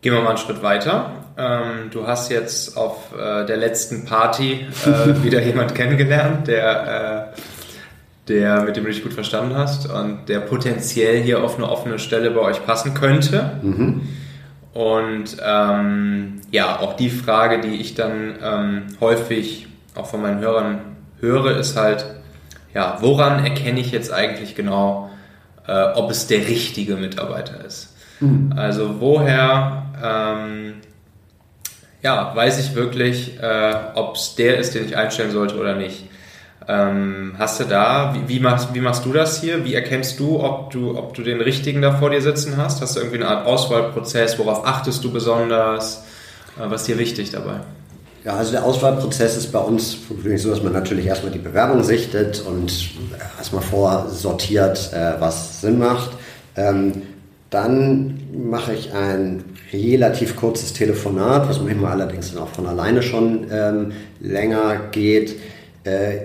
Gehen 0.00 0.12
wir 0.12 0.20
mal 0.20 0.30
einen 0.30 0.38
Schritt 0.38 0.62
weiter. 0.62 1.24
Ähm, 1.36 1.90
du 1.90 2.06
hast 2.06 2.30
jetzt 2.30 2.76
auf 2.76 3.12
äh, 3.12 3.44
der 3.44 3.56
letzten 3.56 4.04
Party 4.04 4.66
äh, 4.86 5.22
wieder 5.22 5.42
jemand 5.42 5.74
kennengelernt, 5.74 6.46
der, 6.46 7.34
äh, 7.34 7.40
der 8.28 8.62
mit 8.62 8.76
dem 8.76 8.84
du 8.84 8.90
dich 8.90 9.02
gut 9.02 9.12
verstanden 9.12 9.54
hast 9.56 9.90
und 9.90 10.28
der 10.28 10.40
potenziell 10.40 11.22
hier 11.22 11.42
auf 11.42 11.56
eine 11.56 11.68
offene 11.68 11.98
Stelle 11.98 12.30
bei 12.30 12.40
euch 12.40 12.64
passen 12.64 12.94
könnte. 12.94 13.58
Mhm. 13.62 14.02
Und 14.72 15.36
ähm, 15.44 16.40
ja, 16.50 16.78
auch 16.80 16.94
die 16.94 17.10
Frage, 17.10 17.60
die 17.60 17.80
ich 17.80 17.94
dann 17.94 18.36
ähm, 18.42 18.82
häufig 19.00 19.66
auch 19.94 20.06
von 20.06 20.22
meinen 20.22 20.40
Hörern 20.40 20.80
höre, 21.20 21.56
ist 21.56 21.76
halt, 21.76 22.06
ja, 22.74 22.98
woran 23.00 23.44
erkenne 23.44 23.80
ich 23.80 23.90
jetzt 23.90 24.12
eigentlich 24.12 24.54
genau, 24.54 25.10
äh, 25.66 25.92
ob 25.94 26.10
es 26.10 26.26
der 26.26 26.46
richtige 26.46 26.96
Mitarbeiter 26.96 27.64
ist? 27.64 27.96
Mhm. 28.20 28.52
Also 28.56 29.00
woher 29.00 29.84
ähm, 30.02 30.74
ja, 32.02 32.34
weiß 32.34 32.60
ich 32.60 32.74
wirklich, 32.74 33.40
äh, 33.40 33.74
ob 33.94 34.16
es 34.16 34.34
der 34.36 34.58
ist, 34.58 34.74
den 34.74 34.84
ich 34.84 34.96
einstellen 34.96 35.30
sollte 35.30 35.56
oder 35.58 35.74
nicht. 35.74 36.04
Ähm, 36.70 37.34
hast 37.38 37.60
du 37.60 37.64
da, 37.64 38.14
wie, 38.14 38.28
wie, 38.28 38.40
machst, 38.40 38.74
wie 38.74 38.80
machst 38.80 39.06
du 39.06 39.12
das 39.14 39.40
hier? 39.40 39.64
Wie 39.64 39.74
erkennst 39.74 40.20
du 40.20 40.40
ob, 40.40 40.70
du, 40.70 40.98
ob 40.98 41.14
du 41.14 41.22
den 41.22 41.40
richtigen 41.40 41.80
da 41.80 41.96
vor 41.96 42.10
dir 42.10 42.20
sitzen 42.20 42.58
hast? 42.58 42.82
Hast 42.82 42.96
du 42.96 43.00
irgendwie 43.00 43.18
eine 43.18 43.28
Art 43.28 43.46
Auswahlprozess? 43.46 44.38
Worauf 44.38 44.66
achtest 44.66 45.02
du 45.02 45.10
besonders? 45.10 46.04
Äh, 46.58 46.70
was 46.70 46.82
ist 46.82 46.88
dir 46.88 46.98
wichtig 46.98 47.30
dabei? 47.30 47.60
Ja, 48.22 48.36
also 48.36 48.52
der 48.52 48.64
Auswahlprozess 48.64 49.38
ist 49.38 49.50
bei 49.50 49.60
uns 49.60 49.96
so, 50.36 50.50
dass 50.50 50.62
man 50.62 50.74
natürlich 50.74 51.06
erstmal 51.06 51.32
die 51.32 51.38
Bewerbung 51.38 51.82
sichtet 51.82 52.42
und 52.46 52.90
erstmal 53.38 53.62
vorsortiert, 53.62 54.92
äh, 54.92 55.14
was 55.18 55.62
Sinn 55.62 55.78
macht. 55.78 56.10
Ähm, 56.54 57.02
dann 57.48 58.20
mache 58.50 58.74
ich 58.74 58.92
ein 58.92 59.44
relativ 59.72 60.36
kurzes 60.36 60.74
Telefonat, 60.74 61.48
was 61.48 61.62
manchmal 61.62 61.92
allerdings 61.92 62.36
auch 62.36 62.48
von 62.48 62.66
alleine 62.66 63.02
schon 63.02 63.46
ähm, 63.50 63.92
länger 64.20 64.76
geht. 64.90 65.36
Äh, 65.84 66.18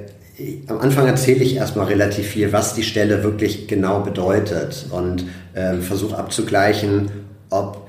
am 0.68 0.80
Anfang 0.80 1.06
erzähle 1.08 1.44
ich 1.44 1.56
erstmal 1.56 1.88
relativ 1.88 2.28
viel, 2.28 2.52
was 2.52 2.74
die 2.74 2.84
Stelle 2.84 3.24
wirklich 3.24 3.68
genau 3.68 4.00
bedeutet 4.00 4.88
und 4.90 5.26
ähm, 5.56 5.82
versuche 5.82 6.18
abzugleichen, 6.18 7.12
ob 7.50 7.88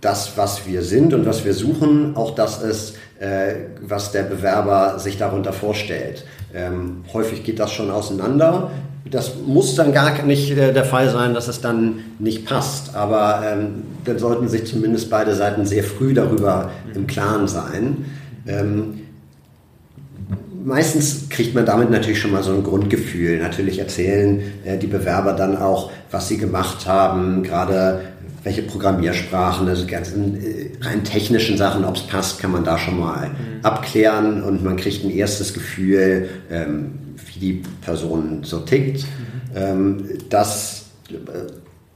das, 0.00 0.32
was 0.36 0.66
wir 0.66 0.82
sind 0.82 1.14
und 1.14 1.26
was 1.26 1.44
wir 1.44 1.54
suchen, 1.54 2.16
auch 2.16 2.34
das 2.34 2.62
ist, 2.62 2.96
äh, 3.20 3.54
was 3.80 4.12
der 4.12 4.24
Bewerber 4.24 4.98
sich 4.98 5.18
darunter 5.18 5.52
vorstellt. 5.52 6.24
Ähm, 6.54 7.04
häufig 7.12 7.44
geht 7.44 7.58
das 7.58 7.72
schon 7.72 7.90
auseinander. 7.90 8.70
Das 9.10 9.32
muss 9.46 9.74
dann 9.74 9.92
gar 9.92 10.22
nicht 10.22 10.50
äh, 10.50 10.72
der 10.72 10.84
Fall 10.84 11.10
sein, 11.10 11.34
dass 11.34 11.48
es 11.48 11.60
dann 11.60 12.00
nicht 12.18 12.46
passt. 12.46 12.94
Aber 12.94 13.42
ähm, 13.44 13.82
dann 14.04 14.18
sollten 14.18 14.48
sich 14.48 14.66
zumindest 14.66 15.10
beide 15.10 15.34
Seiten 15.34 15.64
sehr 15.64 15.84
früh 15.84 16.14
darüber 16.14 16.70
im 16.94 17.06
Klaren 17.06 17.48
sein. 17.48 18.04
Ähm, 18.46 19.00
meistens 20.64 21.28
kriegt 21.28 21.54
man 21.54 21.66
damit 21.66 21.90
natürlich 21.90 22.20
schon 22.20 22.32
mal 22.32 22.42
so 22.42 22.52
ein 22.52 22.64
Grundgefühl. 22.64 23.38
Natürlich 23.38 23.78
erzählen 23.78 24.42
äh, 24.64 24.78
die 24.78 24.86
Bewerber 24.86 25.32
dann 25.32 25.56
auch, 25.56 25.90
was 26.10 26.28
sie 26.28 26.38
gemacht 26.38 26.86
haben, 26.86 27.42
gerade 27.42 28.00
welche 28.44 28.62
Programmiersprachen, 28.62 29.68
also 29.68 29.86
ganzen 29.86 30.36
äh, 30.36 30.70
rein 30.80 31.04
technischen 31.04 31.56
Sachen, 31.56 31.84
ob 31.84 31.96
es 31.96 32.02
passt, 32.02 32.40
kann 32.40 32.52
man 32.52 32.64
da 32.64 32.78
schon 32.78 32.98
mal 32.98 33.28
mhm. 33.28 33.64
abklären 33.64 34.42
und 34.42 34.64
man 34.64 34.76
kriegt 34.76 35.04
ein 35.04 35.10
erstes 35.10 35.52
Gefühl, 35.54 36.28
ähm, 36.50 36.92
wie 37.32 37.40
die 37.40 37.62
Person 37.82 38.40
so 38.42 38.60
tickt. 38.60 39.02
Mhm. 39.02 39.56
Ähm, 39.56 40.04
das 40.28 40.86
äh, 41.10 41.14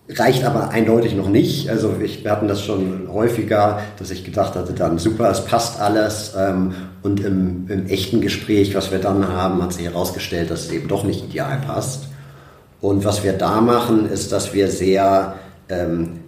reicht 0.08 0.44
aber 0.44 0.70
eindeutig 0.70 1.14
noch 1.14 1.28
nicht. 1.28 1.70
Also 1.70 1.94
ich, 2.02 2.24
wir 2.24 2.30
hatten 2.30 2.48
das 2.48 2.62
schon 2.62 3.08
häufiger, 3.12 3.80
dass 3.98 4.10
ich 4.10 4.24
gedacht 4.24 4.54
hatte, 4.54 4.72
dann 4.72 4.98
super, 4.98 5.30
es 5.30 5.44
passt 5.44 5.80
alles. 5.80 6.34
Ähm, 6.36 6.74
und 7.02 7.20
im, 7.20 7.66
im, 7.68 7.86
echten 7.86 8.20
Gespräch, 8.20 8.74
was 8.74 8.90
wir 8.90 8.98
dann 8.98 9.28
haben, 9.28 9.62
hat 9.62 9.72
sich 9.72 9.84
herausgestellt, 9.84 10.50
dass 10.50 10.66
es 10.66 10.72
eben 10.72 10.88
doch 10.88 11.04
nicht 11.04 11.24
ideal 11.24 11.58
passt. 11.66 12.04
Und 12.80 13.04
was 13.04 13.22
wir 13.22 13.32
da 13.32 13.60
machen, 13.60 14.10
ist, 14.10 14.32
dass 14.32 14.52
wir 14.52 14.68
sehr 14.68 15.34
ähm, 15.68 16.20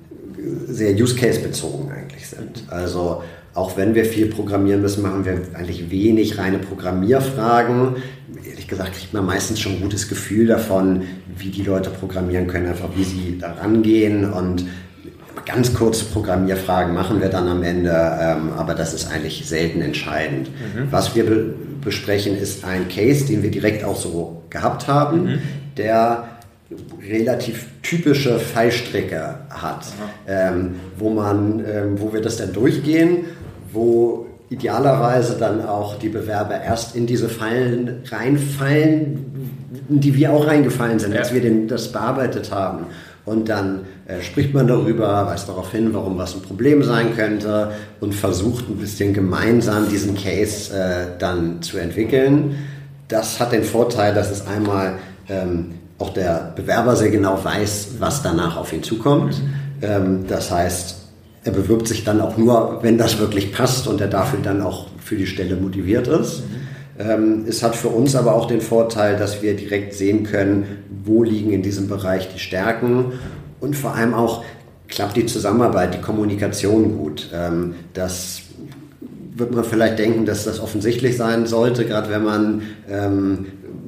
sehr 0.66 0.94
Use-Case-bezogen 0.94 1.90
eigentlich 1.90 2.28
sind. 2.28 2.64
Also 2.68 3.22
auch 3.54 3.76
wenn 3.76 3.94
wir 3.94 4.04
viel 4.04 4.26
programmieren 4.26 4.82
müssen, 4.82 5.02
machen 5.02 5.24
wir 5.24 5.40
eigentlich 5.54 5.90
wenig 5.90 6.38
reine 6.38 6.58
Programmierfragen. 6.58 7.96
Ehrlich 8.48 8.66
gesagt 8.66 8.94
kriegt 8.94 9.14
man 9.14 9.24
meistens 9.24 9.60
schon 9.60 9.74
ein 9.74 9.80
gutes 9.80 10.08
Gefühl 10.08 10.46
davon, 10.46 11.02
wie 11.38 11.50
die 11.50 11.62
Leute 11.62 11.90
programmieren 11.90 12.48
können, 12.48 12.66
einfach 12.66 12.90
wie 12.96 13.04
sie 13.04 13.38
da 13.40 13.52
rangehen 13.52 14.30
und 14.30 14.66
ganz 15.46 15.74
kurze 15.74 16.06
Programmierfragen 16.06 16.94
machen 16.94 17.20
wir 17.20 17.28
dann 17.28 17.48
am 17.48 17.62
Ende, 17.62 17.90
ähm, 17.90 18.50
aber 18.56 18.74
das 18.74 18.94
ist 18.94 19.10
eigentlich 19.10 19.46
selten 19.46 19.82
entscheidend. 19.82 20.48
Mhm. 20.48 20.88
Was 20.90 21.14
wir 21.14 21.24
be 21.24 21.54
besprechen, 21.84 22.34
ist 22.34 22.64
ein 22.64 22.88
Case, 22.88 23.26
den 23.26 23.42
wir 23.42 23.50
direkt 23.50 23.84
auch 23.84 23.96
so 23.96 24.42
gehabt 24.48 24.88
haben, 24.88 25.24
mhm. 25.24 25.38
der 25.76 26.24
relativ 27.06 27.66
typische 27.82 28.38
Fallstrecke 28.38 29.40
hat, 29.50 29.84
ähm, 30.26 30.76
wo 30.96 31.10
man, 31.10 31.62
ähm, 31.66 32.00
wo 32.00 32.10
wir 32.14 32.22
das 32.22 32.38
dann 32.38 32.54
durchgehen, 32.54 33.26
wo 33.74 34.26
idealerweise 34.50 35.36
dann 35.38 35.66
auch 35.66 35.98
die 35.98 36.08
Bewerber 36.08 36.60
erst 36.60 36.94
in 36.94 37.06
diese 37.06 37.28
Fallen 37.28 38.02
reinfallen, 38.06 39.50
in 39.88 40.00
die 40.00 40.14
wir 40.14 40.32
auch 40.32 40.46
reingefallen 40.46 40.98
sind, 40.98 41.12
ja. 41.12 41.20
als 41.20 41.34
wir 41.34 41.40
den, 41.40 41.68
das 41.68 41.92
bearbeitet 41.92 42.50
haben. 42.52 42.86
Und 43.24 43.48
dann 43.48 43.80
äh, 44.06 44.20
spricht 44.20 44.52
man 44.52 44.66
darüber, 44.66 45.26
weist 45.26 45.48
darauf 45.48 45.72
hin, 45.72 45.94
warum 45.94 46.18
was 46.18 46.34
ein 46.34 46.42
Problem 46.42 46.82
sein 46.82 47.16
könnte 47.16 47.72
und 48.00 48.14
versucht 48.14 48.68
ein 48.68 48.76
bisschen 48.76 49.14
gemeinsam 49.14 49.88
diesen 49.88 50.14
Case 50.14 50.74
äh, 50.74 51.06
dann 51.18 51.62
zu 51.62 51.78
entwickeln. 51.78 52.56
Das 53.08 53.40
hat 53.40 53.52
den 53.52 53.64
Vorteil, 53.64 54.14
dass 54.14 54.30
es 54.30 54.46
einmal 54.46 54.98
ähm, 55.28 55.72
auch 55.98 56.10
der 56.10 56.52
Bewerber 56.54 56.96
sehr 56.96 57.10
genau 57.10 57.42
weiß, 57.42 57.94
was 57.98 58.22
danach 58.22 58.58
auf 58.58 58.72
ihn 58.74 58.82
zukommt. 58.82 59.42
Mhm. 59.42 59.54
Ähm, 59.80 60.24
das 60.28 60.50
heißt, 60.50 61.03
er 61.44 61.52
bewirbt 61.52 61.86
sich 61.86 62.04
dann 62.04 62.20
auch 62.20 62.36
nur, 62.36 62.78
wenn 62.82 62.98
das 62.98 63.18
wirklich 63.18 63.52
passt 63.52 63.86
und 63.86 64.00
er 64.00 64.08
dafür 64.08 64.40
dann 64.42 64.62
auch 64.62 64.86
für 64.98 65.16
die 65.16 65.26
Stelle 65.26 65.56
motiviert 65.56 66.08
ist. 66.08 66.42
Mhm. 66.96 67.44
Es 67.46 67.62
hat 67.62 67.74
für 67.74 67.88
uns 67.88 68.14
aber 68.14 68.34
auch 68.34 68.46
den 68.46 68.60
Vorteil, 68.60 69.16
dass 69.16 69.42
wir 69.42 69.56
direkt 69.56 69.94
sehen 69.94 70.22
können, 70.22 70.64
wo 71.04 71.24
liegen 71.24 71.52
in 71.52 71.60
diesem 71.60 71.88
Bereich 71.88 72.32
die 72.32 72.38
Stärken 72.38 73.12
und 73.60 73.76
vor 73.76 73.94
allem 73.94 74.14
auch 74.14 74.44
klappt 74.88 75.16
die 75.16 75.26
Zusammenarbeit, 75.26 75.94
die 75.94 76.00
Kommunikation 76.00 76.96
gut. 76.96 77.30
Ähm, 77.34 77.74
das 77.94 78.42
wird 79.34 79.52
man 79.52 79.64
vielleicht 79.64 79.98
denken, 79.98 80.24
dass 80.26 80.44
das 80.44 80.60
offensichtlich 80.60 81.16
sein 81.16 81.46
sollte, 81.46 81.84
gerade 81.84 82.10
wenn 82.10 82.22
man 82.22 82.62
ähm, 82.88 83.46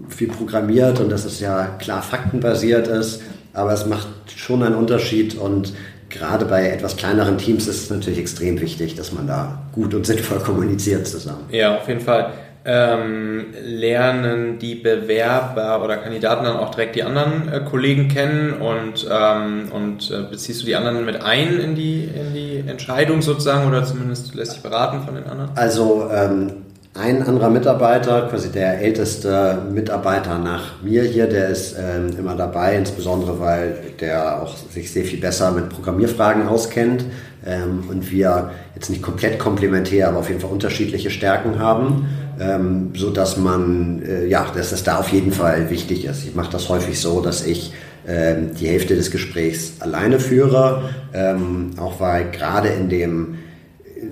viel 0.09 0.29
programmiert 0.29 0.99
und 1.01 1.11
dass 1.11 1.25
es 1.25 1.39
ja 1.39 1.77
klar 1.79 2.03
faktenbasiert 2.03 2.89
ist, 2.89 3.23
aber 3.53 3.73
es 3.73 3.87
macht 3.87 4.09
schon 4.35 4.63
einen 4.63 4.75
Unterschied 4.75 5.37
und 5.37 5.73
gerade 6.11 6.45
bei 6.45 6.69
etwas 6.69 6.97
kleineren 6.97 7.39
Teams 7.39 7.67
ist 7.67 7.85
es 7.85 7.91
natürlich 7.91 8.19
extrem 8.19 8.61
wichtig, 8.61 8.95
dass 8.95 9.13
man 9.13 9.27
da 9.27 9.63
gut 9.73 9.95
und 9.95 10.07
sinnvoll 10.07 10.39
kommuniziert 10.45 11.07
zusammen. 11.07 11.45
Ja, 11.51 11.77
auf 11.77 11.89
jeden 11.89 12.01
Fall. 12.01 12.33
Ähm, 12.69 13.55
lernen 13.63 14.59
die 14.59 14.75
Bewerber 14.75 15.85
oder 15.85 15.99
Kandidaten 15.99 16.45
dann 16.45 16.57
auch 16.57 16.71
direkt 16.71 16.97
die 16.97 17.05
anderen 17.05 17.49
äh, 17.49 17.61
Kollegen 17.61 18.09
kennen 18.09 18.55
und, 18.55 19.07
ähm, 19.09 19.71
und 19.71 20.11
äh, 20.11 20.29
beziehst 20.29 20.63
du 20.63 20.67
die 20.67 20.75
anderen 20.75 21.05
mit 21.05 21.23
ein 21.23 21.61
in 21.61 21.77
die, 21.77 22.07
in 22.07 22.35
die 22.35 22.65
Entscheidung 22.69 23.23
sozusagen 23.23 23.69
oder 23.69 23.85
zumindest 23.85 24.35
lässt 24.35 24.57
dich 24.57 24.63
beraten 24.63 25.03
von 25.03 25.15
den 25.15 25.29
anderen? 25.29 25.51
Also 25.55 26.11
ähm, 26.13 26.66
ein 26.99 27.23
anderer 27.23 27.51
Mitarbeiter, 27.51 28.29
quasi 28.29 28.51
der 28.51 28.81
älteste 28.81 29.59
Mitarbeiter 29.71 30.39
nach 30.39 30.83
mir 30.83 31.03
hier, 31.03 31.27
der 31.27 31.49
ist 31.49 31.77
ähm, 31.79 32.17
immer 32.19 32.35
dabei, 32.35 32.77
insbesondere 32.77 33.39
weil 33.39 33.77
der 34.01 34.43
auch 34.43 34.57
sich 34.57 34.91
sehr 34.91 35.05
viel 35.05 35.21
besser 35.21 35.51
mit 35.53 35.69
Programmierfragen 35.69 36.47
auskennt 36.49 37.05
ähm, 37.45 37.85
und 37.89 38.11
wir 38.11 38.51
jetzt 38.75 38.91
nicht 38.91 39.03
komplett 39.03 39.39
komplementär, 39.39 40.09
aber 40.09 40.19
auf 40.19 40.29
jeden 40.29 40.41
Fall 40.41 40.51
unterschiedliche 40.51 41.11
Stärken 41.11 41.59
haben, 41.59 42.09
ähm, 42.41 42.93
so 42.95 43.11
dass 43.11 43.37
man, 43.37 44.03
äh, 44.03 44.27
ja, 44.27 44.47
dass 44.55 44.73
es 44.73 44.83
da 44.83 44.99
auf 44.99 45.09
jeden 45.11 45.33
Fall 45.33 45.71
wichtig 45.71 46.05
ist. 46.05 46.25
Ich 46.25 46.35
mache 46.35 46.53
das 46.53 46.69
häufig 46.69 47.01
so, 47.01 47.21
dass 47.21 47.45
ich 47.45 47.75
ähm, 48.09 48.55
die 48.59 48.69
Hälfte 48.69 48.97
des 48.97 49.11
Gesprächs 49.11 49.75
alleine 49.81 50.19
führe, 50.19 50.91
ähm, 51.13 51.71
auch 51.79 52.01
weil 52.01 52.31
gerade 52.31 52.69
in 52.69 52.89
dem 52.89 53.39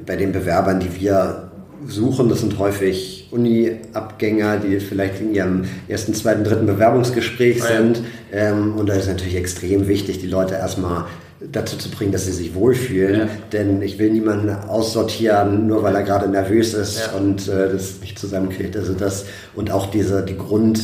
bei 0.06 0.16
den 0.16 0.32
Bewerbern, 0.32 0.80
die 0.80 1.00
wir 1.00 1.43
suchen. 1.86 2.28
Das 2.28 2.40
sind 2.40 2.58
häufig 2.58 3.28
Uni-Abgänger, 3.30 4.58
die 4.58 4.80
vielleicht 4.80 5.20
in 5.20 5.34
ihrem 5.34 5.64
ersten, 5.88 6.14
zweiten, 6.14 6.44
dritten 6.44 6.66
Bewerbungsgespräch 6.66 7.60
oh 7.62 7.66
sind. 7.66 8.02
Ähm, 8.32 8.74
und 8.76 8.88
da 8.88 8.94
ist 8.94 9.08
natürlich 9.08 9.36
extrem 9.36 9.88
wichtig, 9.88 10.18
die 10.18 10.26
Leute 10.26 10.54
erstmal 10.54 11.06
dazu 11.52 11.76
zu 11.76 11.90
bringen, 11.90 12.12
dass 12.12 12.26
sie 12.26 12.32
sich 12.32 12.54
wohlfühlen. 12.54 13.20
Ja. 13.20 13.28
Denn 13.52 13.82
ich 13.82 13.98
will 13.98 14.10
niemanden 14.10 14.50
aussortieren, 14.50 15.66
nur 15.66 15.82
weil 15.82 15.94
er 15.94 16.02
gerade 16.02 16.28
nervös 16.28 16.74
ist 16.74 16.98
ja. 17.06 17.18
und 17.18 17.48
äh, 17.48 17.70
das 17.70 18.00
nicht 18.00 18.18
zusammenkriegt. 18.18 18.76
Also 18.76 18.94
das 18.94 19.26
und 19.54 19.70
auch 19.70 19.90
diese 19.90 20.22
die 20.24 20.36
Grund 20.36 20.80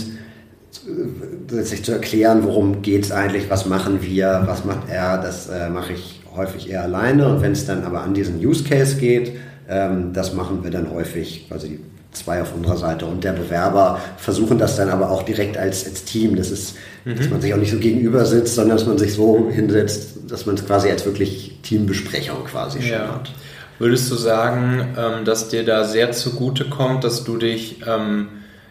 äh, 1.51 1.63
sich 1.63 1.85
zu 1.85 1.93
erklären, 1.93 2.45
worum 2.45 2.83
geht 2.83 3.05
es 3.05 3.13
eigentlich, 3.13 3.51
was 3.51 3.67
machen 3.67 4.01
wir, 4.03 4.43
was 4.47 4.65
macht 4.65 4.89
er, 4.89 5.19
das 5.19 5.49
äh, 5.49 5.69
mache 5.71 5.95
ich 5.95 6.23
häufig 6.37 6.71
eher 6.71 6.83
alleine. 6.83 7.29
Und 7.29 7.43
wenn 7.43 7.53
es 7.53 7.67
dann 7.67 7.85
aber 7.85 8.03
an 8.03 8.15
diesen 8.15 8.45
Use 8.45 8.65
Case 8.65 8.97
geht, 8.97 9.33
ähm, 9.71 10.13
das 10.13 10.35
machen 10.35 10.63
wir 10.65 10.71
dann 10.71 10.91
häufig 10.93 11.49
quasi 11.49 11.79
zwei 12.13 12.43
auf 12.43 12.53
unserer 12.55 12.77
Seite 12.77 13.07
und 13.07 13.23
der 13.23 13.33
Bewerber 13.33 14.01
versuchen 14.17 14.59
das 14.59 14.77
dann 14.77 14.89
aber 14.89 15.11
auch 15.11 15.23
direkt 15.23 15.57
als, 15.57 15.87
als 15.87 16.05
Team. 16.05 16.35
Das 16.35 16.51
ist, 16.51 16.75
mhm. 17.05 17.17
dass 17.17 17.31
man 17.31 17.41
sich 17.41 17.55
auch 17.55 17.59
nicht 17.59 17.71
so 17.71 17.79
gegenüber 17.79 18.25
sitzt, 18.27 18.57
sondern 18.57 18.77
dass 18.77 18.87
man 18.87 18.99
sich 18.99 19.15
so 19.15 19.49
hinsetzt, 19.49 20.19
dass 20.29 20.45
man 20.45 20.57
es 20.57 20.67
quasi 20.67 20.91
als 20.91 21.07
wirklich 21.07 21.59
Teambesprechung 21.63 22.45
quasi 22.45 22.83
schon 22.83 22.91
ja. 22.91 23.15
hat. 23.15 23.31
Würdest 23.79 24.11
du 24.11 24.17
sagen, 24.17 24.95
ähm, 24.99 25.25
dass 25.25 25.49
dir 25.49 25.65
da 25.65 25.85
sehr 25.85 26.11
zugute 26.13 26.69
kommt, 26.69 27.05
dass 27.05 27.25
du 27.25 27.37
dich, 27.37 27.81
ähm, 27.87 28.29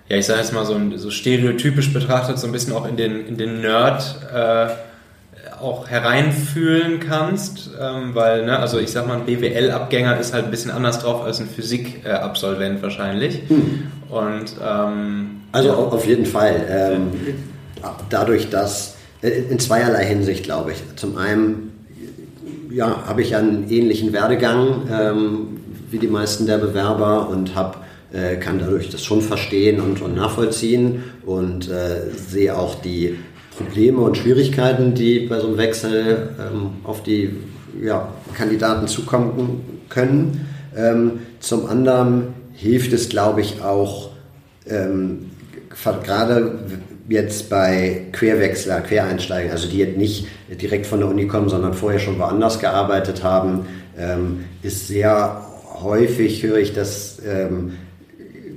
ja, 0.09 0.17
ich 0.17 0.25
sage 0.25 0.41
jetzt 0.41 0.53
mal 0.53 0.65
so, 0.65 0.77
so 0.97 1.09
stereotypisch 1.09 1.93
betrachtet, 1.93 2.37
so 2.37 2.45
ein 2.45 2.51
bisschen 2.51 2.73
auch 2.73 2.87
in 2.87 2.97
den, 2.97 3.25
in 3.25 3.37
den 3.37 3.61
Nerd 3.61 4.03
äh, 4.33 4.67
auch 5.61 5.89
hereinfühlen 5.89 6.99
kannst, 6.99 7.69
ähm, 7.79 8.13
weil, 8.13 8.45
ne, 8.45 8.59
also 8.59 8.79
ich 8.79 8.91
sag 8.91 9.07
mal, 9.07 9.17
ein 9.17 9.25
BWL-Abgänger 9.25 10.19
ist 10.19 10.33
halt 10.33 10.45
ein 10.45 10.51
bisschen 10.51 10.71
anders 10.71 10.99
drauf 10.99 11.23
als 11.23 11.39
ein 11.39 11.47
Physik-Absolvent 11.47 12.81
wahrscheinlich. 12.81 13.41
Hm. 13.47 13.83
Und 14.09 14.55
ähm, 14.63 15.41
also 15.51 15.69
ja. 15.69 15.75
auf 15.75 16.05
jeden 16.05 16.25
Fall. 16.25 16.65
Ähm, 16.69 17.11
dadurch, 18.09 18.49
dass 18.49 18.97
äh, 19.21 19.29
in 19.29 19.59
zweierlei 19.59 20.05
Hinsicht, 20.05 20.43
glaube 20.43 20.71
ich. 20.71 20.77
Zum 20.95 21.17
einen 21.17 21.71
ja, 22.71 23.05
habe 23.07 23.21
ich 23.21 23.35
einen 23.35 23.69
ähnlichen 23.69 24.13
Werdegang 24.13 24.87
ähm, 24.91 25.59
wie 25.89 25.97
die 25.97 26.07
meisten 26.07 26.45
der 26.45 26.59
Bewerber 26.59 27.29
und 27.29 27.55
habe 27.55 27.77
äh, 28.13 28.37
kann 28.37 28.59
dadurch 28.59 28.89
das 28.89 29.03
schon 29.03 29.21
verstehen 29.21 29.79
und, 29.79 30.01
und 30.01 30.15
nachvollziehen 30.15 31.03
und 31.25 31.69
äh, 31.69 32.11
sehe 32.15 32.57
auch 32.57 32.75
die 32.75 33.17
Probleme 33.59 33.99
und 33.99 34.17
Schwierigkeiten, 34.17 34.93
die 34.93 35.27
bei 35.27 35.39
so 35.39 35.47
einem 35.47 35.57
Wechsel 35.57 36.29
ähm, 36.39 36.71
auf 36.85 37.03
die 37.03 37.35
ja, 37.83 38.07
Kandidaten 38.33 38.87
zukommen 38.87 39.81
können. 39.89 40.47
Ähm, 40.75 41.19
zum 41.41 41.65
anderen 41.67 42.33
hilft 42.53 42.93
es, 42.93 43.09
glaube 43.09 43.41
ich, 43.41 43.61
auch 43.61 44.11
ähm, 44.65 45.31
gerade 45.69 46.59
jetzt 47.09 47.49
bei 47.49 48.07
Querwechsler, 48.13 48.81
Quereinsteiger, 48.81 49.51
also 49.51 49.67
die 49.67 49.79
jetzt 49.79 49.97
nicht 49.97 50.27
direkt 50.61 50.85
von 50.85 50.99
der 50.99 51.09
Uni 51.09 51.27
kommen, 51.27 51.49
sondern 51.49 51.73
vorher 51.73 51.99
schon 51.99 52.17
woanders 52.17 52.59
gearbeitet 52.59 53.23
haben, 53.23 53.65
ähm, 53.97 54.45
ist 54.61 54.87
sehr 54.87 55.45
häufig, 55.81 56.43
höre 56.43 56.59
ich, 56.59 56.73
dass 56.73 57.21
ähm, 57.25 57.73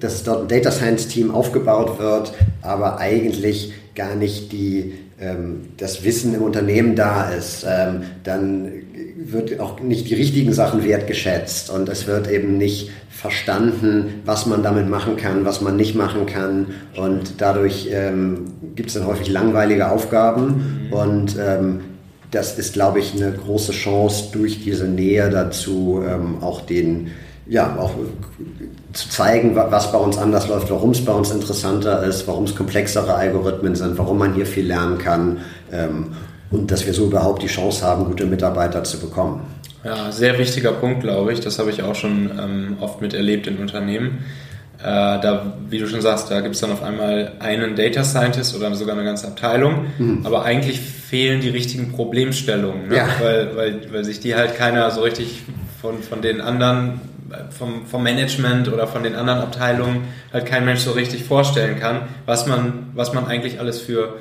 dass 0.03 0.25
dort 0.25 0.43
ein 0.43 0.49
Data 0.49 0.71
Science 0.71 1.09
Team 1.09 1.31
aufgebaut 1.31 1.99
wird, 1.99 2.33
aber 2.61 2.99
eigentlich 2.99 3.73
gar 3.94 4.14
nicht 4.14 4.52
die, 4.52 4.94
ähm, 5.20 5.68
das 5.76 6.05
Wissen 6.05 6.35
im 6.35 6.42
Unternehmen 6.42 6.96
da 6.96 7.31
ist, 7.31 7.66
ähm, 7.68 8.02
dann 8.24 8.72
wird 9.16 9.61
auch 9.61 9.81
nicht 9.81 10.09
die 10.09 10.14
richtigen 10.14 10.52
Sachen 10.52 10.85
wertgeschätzt 10.85 11.70
und 11.70 11.88
es 11.88 12.07
wird 12.07 12.28
eben 12.31 12.59
nicht 12.59 12.90
verstanden, 13.11 14.22
was 14.24 14.46
man 14.46 14.62
damit 14.62 14.88
machen 14.88 15.16
kann, 15.16 15.44
was 15.44 15.61
man 15.61 15.76
nicht 15.76 15.94
machen 15.94 16.26
kann 16.26 16.68
und 16.96 17.35
dadurch 17.38 17.88
ähm, 17.92 18.44
gibt 18.74 18.88
es 18.88 18.94
dann 18.94 19.07
häufig 19.07 19.28
langweilige 19.28 19.90
Aufgaben 19.90 20.88
mhm. 20.88 20.92
und 20.92 21.37
ähm, 21.38 21.81
das 22.31 22.59
ist, 22.59 22.72
glaube 22.72 22.98
ich, 22.98 23.14
eine 23.14 23.31
große 23.31 23.72
Chance 23.72 24.31
durch 24.33 24.64
diese 24.64 24.87
Nähe 24.87 25.28
dazu, 25.28 26.02
ähm, 26.07 26.42
auch 26.42 26.62
den 26.62 27.11
ja, 27.46 27.76
auch 27.76 27.92
zu 28.92 29.09
zeigen, 29.09 29.55
was 29.55 29.90
bei 29.90 29.98
uns 29.98 30.18
anders 30.18 30.48
läuft, 30.48 30.70
warum 30.70 30.90
es 30.90 31.05
bei 31.05 31.12
uns 31.12 31.31
interessanter 31.31 32.02
ist, 32.02 32.26
warum 32.28 32.44
es 32.44 32.55
komplexere 32.55 33.14
Algorithmen 33.14 33.74
sind, 33.74 33.96
warum 33.98 34.18
man 34.18 34.35
hier 34.35 34.46
viel 34.46 34.66
lernen 34.66 34.98
kann 34.98 35.38
ähm, 35.72 36.12
und 36.50 36.70
dass 36.70 36.87
wir 36.87 36.92
so 36.92 37.07
überhaupt 37.07 37.42
die 37.42 37.46
Chance 37.46 37.85
haben, 37.87 38.05
gute 38.05 38.26
Mitarbeiter 38.26 38.85
zu 38.85 38.98
bekommen. 39.00 39.40
Ja, 39.85 40.12
sehr 40.12 40.38
wichtiger 40.38 40.72
Punkt, 40.72 41.00
glaube 41.00 41.33
ich. 41.33 41.40
Das 41.40 41.59
habe 41.59 41.70
ich 41.70 41.83
auch 41.83 41.94
schon 41.94 42.31
ähm, 42.38 42.76
oft 42.81 43.00
miterlebt 43.00 43.46
in 43.46 43.59
Unternehmen. 43.59 44.24
Äh, 44.78 44.85
da, 44.85 45.55
wie 45.68 45.78
du 45.78 45.87
schon 45.87 46.00
sagst, 46.00 46.31
da 46.31 46.40
gibt 46.40 46.55
es 46.55 46.61
dann 46.61 46.70
auf 46.70 46.83
einmal 46.83 47.33
einen 47.40 47.74
Data 47.76 48.05
Scientist 48.05 48.55
oder 48.57 48.74
sogar 48.74 48.94
eine 48.96 49.05
ganze 49.05 49.28
Abteilung, 49.28 49.87
mhm. 49.98 50.20
aber 50.24 50.44
eigentlich 50.44 50.81
fehlen 50.81 51.40
die 51.40 51.48
richtigen 51.48 51.92
Problemstellungen, 51.92 52.88
ne? 52.88 52.96
ja. 52.96 53.09
weil, 53.20 53.57
weil, 53.57 53.92
weil 53.92 54.05
sich 54.05 54.20
die 54.20 54.35
halt 54.35 54.57
keiner 54.57 54.90
so 54.90 55.02
richtig 55.02 55.42
von, 55.81 56.02
von 56.02 56.20
den 56.20 56.40
anderen 56.40 57.00
vom, 57.51 57.87
vom 57.87 58.03
Management 58.03 58.68
oder 58.68 58.87
von 58.87 59.03
den 59.03 59.14
anderen 59.14 59.40
Abteilungen 59.40 60.09
halt 60.33 60.47
kein 60.47 60.64
Mensch 60.64 60.81
so 60.81 60.92
richtig 60.92 61.25
vorstellen 61.25 61.79
kann, 61.79 62.03
was 62.27 62.47
man, 62.47 62.90
was 62.95 63.12
man 63.12 63.27
eigentlich 63.27 63.61
alles 63.61 63.81
für, 63.81 64.16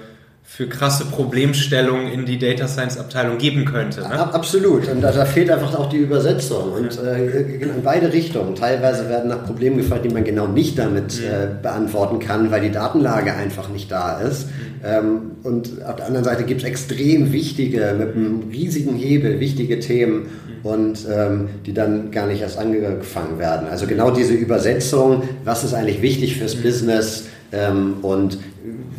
für 0.53 0.67
krasse 0.67 1.05
Problemstellungen 1.05 2.11
in 2.11 2.25
die 2.25 2.37
Data 2.37 2.67
Science 2.67 2.97
Abteilung 2.97 3.37
geben 3.37 3.63
könnte. 3.63 4.01
Ne? 4.01 4.33
Absolut. 4.33 4.85
Und 4.89 4.99
da, 4.99 5.13
da, 5.13 5.23
fehlt 5.23 5.49
einfach 5.49 5.73
auch 5.79 5.87
die 5.87 5.95
Übersetzung 5.95 6.73
und 6.73 6.99
äh, 6.99 7.53
in 7.53 7.81
beide 7.81 8.11
Richtungen. 8.11 8.53
Teilweise 8.53 9.07
werden 9.07 9.29
nach 9.29 9.45
Problemen 9.45 9.77
gefragt, 9.77 10.03
die 10.03 10.09
man 10.09 10.25
genau 10.25 10.47
nicht 10.47 10.77
damit 10.77 11.21
mhm. 11.21 11.25
äh, 11.25 11.47
beantworten 11.61 12.19
kann, 12.19 12.51
weil 12.51 12.59
die 12.59 12.71
Datenlage 12.71 13.33
einfach 13.33 13.69
nicht 13.69 13.89
da 13.89 14.19
ist. 14.19 14.47
Mhm. 14.47 14.51
Ähm, 14.83 15.21
und 15.43 15.85
auf 15.85 15.95
der 15.95 16.07
anderen 16.07 16.25
Seite 16.25 16.43
gibt 16.43 16.63
es 16.63 16.67
extrem 16.67 17.31
wichtige, 17.31 17.95
mit 17.97 18.13
einem 18.13 18.49
riesigen 18.51 18.97
Hebel, 18.97 19.39
wichtige 19.39 19.79
Themen, 19.79 20.25
und 20.63 21.07
ähm, 21.09 21.47
die 21.65 21.73
dann 21.73 22.11
gar 22.11 22.27
nicht 22.27 22.41
erst 22.41 22.57
angefangen 22.57 23.39
werden. 23.39 23.67
Also 23.69 23.87
genau 23.87 24.11
diese 24.11 24.33
Übersetzung, 24.33 25.23
was 25.45 25.63
ist 25.63 25.73
eigentlich 25.73 26.01
wichtig 26.01 26.35
fürs 26.37 26.57
mhm. 26.57 26.61
Business 26.61 27.23
ähm, 27.51 27.95
und 28.01 28.37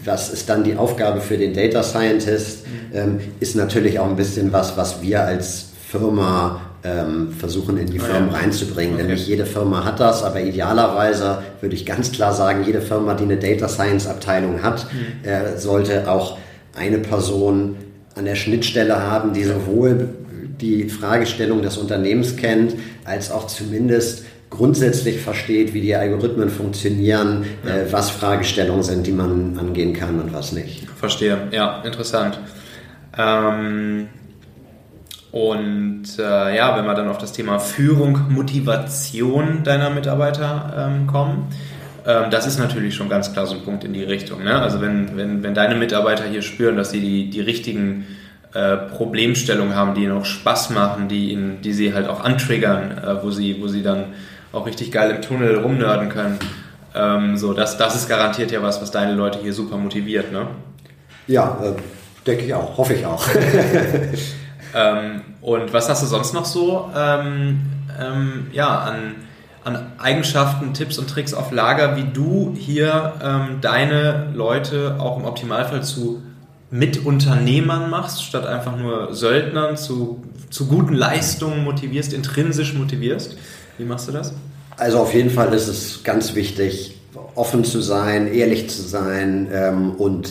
was 0.05 0.31
ist 0.31 0.49
dann 0.49 0.65
die 0.65 0.77
Aufgabe 0.77 1.21
für 1.21 1.37
den 1.37 1.55
Data 1.55 1.83
Scientist, 1.83 2.67
mhm. 2.67 2.97
ähm, 2.97 3.21
ist 3.41 3.57
natürlich 3.57 3.99
auch 3.99 4.09
ein 4.09 4.17
bisschen 4.17 4.53
was, 4.53 4.77
was 4.77 5.03
wir 5.03 5.23
als 5.23 5.67
Firma 5.89 6.61
ähm, 6.85 7.33
versuchen 7.33 7.77
in 7.77 7.87
die 7.87 8.01
ah, 8.01 8.05
Firmen 8.05 8.31
reinzubringen. 8.31 8.95
Okay. 8.95 9.03
Denn 9.03 9.13
nicht 9.13 9.29
jede 9.29 9.47
Firma 9.47 9.85
hat 9.85 10.01
das, 10.01 10.23
aber 10.23 10.41
idealerweise 10.41 11.43
würde 11.61 11.75
ich 11.75 11.87
ganz 11.87 12.11
klar 12.11 12.33
sagen, 12.33 12.65
jede 12.65 12.81
Firma, 12.81 13.15
die 13.15 13.25
eine 13.25 13.37
Data 13.37 13.69
Science 13.69 14.07
Abteilung 14.07 14.63
hat, 14.63 14.87
mhm. 14.93 15.29
äh, 15.29 15.59
sollte 15.59 16.11
auch 16.11 16.39
eine 16.75 16.99
Person 16.99 17.77
an 18.15 18.25
der 18.25 18.35
Schnittstelle 18.35 19.01
haben, 19.01 19.33
die 19.33 19.45
sowohl 19.45 20.09
die 20.61 20.89
Fragestellung 20.89 21.63
des 21.63 21.77
Unternehmens 21.77 22.37
kennt, 22.37 22.75
als 23.05 23.31
auch 23.31 23.47
zumindest 23.47 24.25
grundsätzlich 24.53 25.21
versteht, 25.21 25.73
wie 25.75 25.81
die 25.81 25.97
Algorithmen 25.97 26.51
funktionieren, 26.51 27.45
ja. 27.65 27.71
äh, 27.71 27.93
was 27.93 28.11
Fragestellungen 28.11 28.83
sind, 28.83 29.07
die 29.07 29.13
man 29.13 29.59
angehen 29.59 29.95
kann 29.95 30.21
und 30.21 30.33
was 30.33 30.53
nicht. 30.53 30.87
Verstehe, 30.97 31.49
ja, 31.51 31.83
interessant. 31.83 32.39
Ähm, 33.19 34.09
und 35.33 36.05
äh, 36.19 36.57
ja, 36.57 36.77
wenn 36.77 36.85
wir 36.85 36.95
dann 36.95 37.09
auf 37.09 37.19
das 37.19 37.33
Thema 37.33 37.59
Führung, 37.59 38.27
Motivation 38.29 39.65
deiner 39.65 39.89
Mitarbeiter 39.89 40.91
ähm, 40.91 41.07
kommen, 41.07 41.49
ähm, 42.07 42.31
das 42.31 42.47
ist 42.47 42.59
natürlich 42.59 42.95
schon 42.95 43.09
ganz 43.09 43.33
klar 43.33 43.47
so 43.47 43.55
ein 43.55 43.63
Punkt 43.63 43.85
in 43.85 43.95
die 43.95 44.05
Richtung. 44.05 44.45
Ne? 44.45 44.55
Also 44.61 44.83
wenn, 44.83 45.17
wenn, 45.17 45.43
wenn 45.43 45.55
deine 45.55 45.75
Mitarbeiter 45.77 46.25
hier 46.25 46.43
spüren, 46.43 46.77
dass 46.77 46.91
sie 46.91 47.01
die, 47.01 47.31
die 47.31 47.41
richtigen 47.41 48.07
äh, 48.53 48.77
Problemstellungen 48.77 49.75
haben, 49.75 49.95
die 49.95 50.03
ihnen 50.03 50.13
auch 50.13 50.27
Spaß 50.27 50.71
machen, 50.71 51.09
die, 51.09 51.33
ihnen, 51.33 51.63
die 51.63 51.73
sie 51.73 51.95
halt 51.95 52.07
auch 52.07 52.23
antriggern, 52.23 52.99
äh, 52.99 53.23
wo, 53.23 53.31
sie, 53.31 53.63
wo 53.63 53.69
sie 53.69 53.83
dann 53.83 54.13
auch 54.53 54.67
richtig 54.67 54.93
geil 54.93 55.11
im 55.11 55.23
Tunnel 55.23 55.59
rumnörden 55.59 56.09
können. 56.09 56.39
Ähm, 56.95 57.37
so, 57.37 57.55
das, 57.55 57.79
das 57.79 57.97
ist 57.97 58.09
garantiert 58.09 58.51
ja 58.51 58.63
was, 58.63 58.81
was 58.83 58.91
deine 58.91 59.15
Leute 59.15 59.39
hier 59.41 59.53
super 59.53 59.77
motiviert, 59.77 60.31
ne? 60.31 60.47
Ja, 61.27 61.59
äh, 61.63 61.73
denke 62.27 62.45
ich 62.45 62.55
auch, 62.55 62.77
hoffe 62.77 62.95
ich 62.95 63.07
auch. 63.07 63.25
ähm, 64.75 65.23
und 65.41 65.73
was 65.73 65.89
hast 65.89 66.03
du 66.03 66.07
sonst 66.07 66.35
noch 66.35 66.45
so 66.45 66.91
ähm, 66.95 67.61
ähm, 68.01 68.47
ja, 68.53 68.79
an, 68.79 69.15
an 69.65 69.93
Eigenschaften, 69.99 70.75
Tipps 70.75 70.99
und 70.99 71.09
Tricks 71.09 71.35
auf 71.35 71.51
Lager, 71.51 71.97
wie 71.97 72.05
du 72.05 72.55
hier 72.57 73.15
ähm, 73.23 73.59
deine 73.61 74.29
Leute 74.35 74.97
auch 74.99 75.19
im 75.19 75.25
Optimalfall 75.25 75.83
zu 75.83 76.23
mit 76.71 77.05
Unternehmern 77.05 77.91
machst, 77.91 78.25
statt 78.25 78.47
einfach 78.47 78.77
nur 78.77 79.15
Söldnern 79.15 79.77
zu, 79.77 80.25
zu 80.49 80.67
guten 80.67 80.95
Leistungen 80.95 81.65
motivierst, 81.65 82.15
intrinsisch 82.15 82.73
motivierst. 82.73 83.37
Wie 83.79 83.85
machst 83.85 84.09
du 84.09 84.13
das? 84.13 84.33
Also 84.77 84.99
auf 84.99 85.15
jeden 85.15 85.31
Fall 85.31 85.53
ist 85.53 85.69
es 85.69 86.03
ganz 86.03 86.35
wichtig, 86.35 86.99
offen 87.35 87.65
zu 87.65 87.81
sein, 87.81 88.33
ehrlich 88.33 88.71
zu 88.71 88.83
sein 88.83 89.49
ähm, 89.53 89.93
und 89.93 90.31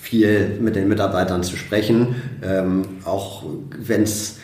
viel 0.00 0.58
mit 0.60 0.76
den 0.76 0.88
Mitarbeitern 0.88 1.42
zu 1.42 1.56
sprechen, 1.56 2.16
ähm, 2.42 2.82
auch 3.04 3.44
wenn 3.78 4.02
es 4.02 4.36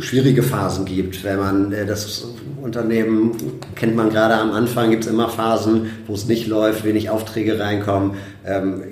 schwierige 0.00 0.42
Phasen 0.42 0.84
gibt. 0.84 1.24
Wenn 1.24 1.38
man 1.38 1.72
äh, 1.72 1.86
das 1.86 2.26
Unternehmen 2.62 3.32
kennt 3.74 3.94
man 3.96 4.10
gerade 4.10 4.34
am 4.34 4.52
Anfang, 4.52 4.90
gibt 4.90 5.04
es 5.04 5.10
immer 5.10 5.28
Phasen, 5.28 5.90
wo 6.06 6.14
es 6.14 6.26
nicht 6.26 6.46
läuft, 6.46 6.84
wenig 6.84 7.10
Aufträge 7.10 7.58
reinkommen. 7.58 8.12
Ähm, 8.44 8.82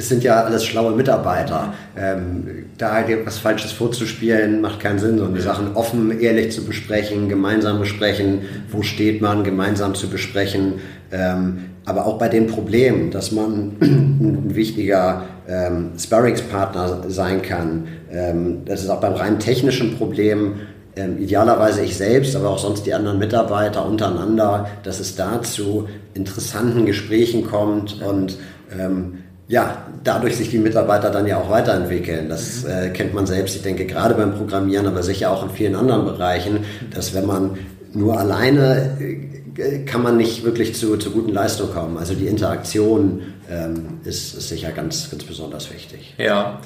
das 0.00 0.08
sind 0.08 0.24
ja 0.24 0.44
alles 0.44 0.64
schlaue 0.64 0.96
Mitarbeiter. 0.96 1.74
Ähm, 1.94 2.64
da 2.78 3.04
was 3.26 3.36
Falsches 3.36 3.70
vorzuspielen, 3.70 4.62
macht 4.62 4.80
keinen 4.80 4.98
Sinn, 4.98 5.18
sondern 5.18 5.34
die 5.34 5.42
Sachen 5.42 5.76
offen, 5.76 6.20
ehrlich 6.20 6.52
zu 6.52 6.64
besprechen, 6.64 7.28
gemeinsam 7.28 7.78
besprechen, 7.78 8.40
wo 8.70 8.80
steht 8.80 9.20
man, 9.20 9.44
gemeinsam 9.44 9.94
zu 9.94 10.08
besprechen. 10.08 10.76
Ähm, 11.12 11.66
aber 11.84 12.06
auch 12.06 12.16
bei 12.16 12.30
den 12.30 12.46
Problemen, 12.46 13.10
dass 13.10 13.30
man 13.30 13.76
ein 13.80 14.54
wichtiger 14.54 15.24
ähm, 15.46 15.90
Sparringspartner 15.98 17.02
sein 17.08 17.42
kann. 17.42 17.88
Ähm, 18.10 18.62
das 18.64 18.82
ist 18.82 18.88
auch 18.88 19.02
beim 19.02 19.12
rein 19.12 19.38
technischen 19.38 19.98
Problem 19.98 20.54
ähm, 20.96 21.18
idealerweise 21.18 21.82
ich 21.82 21.94
selbst, 21.94 22.34
aber 22.34 22.48
auch 22.48 22.58
sonst 22.58 22.86
die 22.86 22.94
anderen 22.94 23.18
Mitarbeiter 23.18 23.84
untereinander, 23.84 24.66
dass 24.82 24.98
es 24.98 25.14
da 25.14 25.42
zu 25.42 25.88
interessanten 26.14 26.86
Gesprächen 26.86 27.46
kommt 27.46 28.00
und 28.00 28.38
ähm, 28.78 29.18
ja, 29.50 29.84
dadurch 30.04 30.36
sich 30.36 30.48
die 30.48 30.58
Mitarbeiter 30.58 31.10
dann 31.10 31.26
ja 31.26 31.36
auch 31.36 31.50
weiterentwickeln. 31.50 32.28
Das 32.28 32.62
mhm. 32.62 32.70
äh, 32.70 32.88
kennt 32.90 33.14
man 33.14 33.26
selbst, 33.26 33.56
ich 33.56 33.62
denke 33.62 33.84
gerade 33.84 34.14
beim 34.14 34.32
Programmieren, 34.32 34.86
aber 34.86 35.02
sicher 35.02 35.32
auch 35.32 35.42
in 35.42 35.50
vielen 35.50 35.74
anderen 35.74 36.04
Bereichen, 36.04 36.64
dass 36.94 37.14
wenn 37.14 37.26
man 37.26 37.58
nur 37.92 38.18
alleine 38.18 38.96
äh, 39.00 39.84
kann 39.84 40.04
man 40.04 40.16
nicht 40.16 40.44
wirklich 40.44 40.76
zu, 40.76 40.96
zu 40.96 41.10
guten 41.10 41.32
Leistungen 41.32 41.74
kommen. 41.74 41.98
Also 41.98 42.14
die 42.14 42.28
Interaktion 42.28 43.22
ähm, 43.50 43.98
ist, 44.04 44.34
ist 44.34 44.48
sicher 44.48 44.70
ganz, 44.70 45.10
ganz 45.10 45.24
besonders 45.24 45.72
wichtig. 45.72 46.14
Ja. 46.16 46.60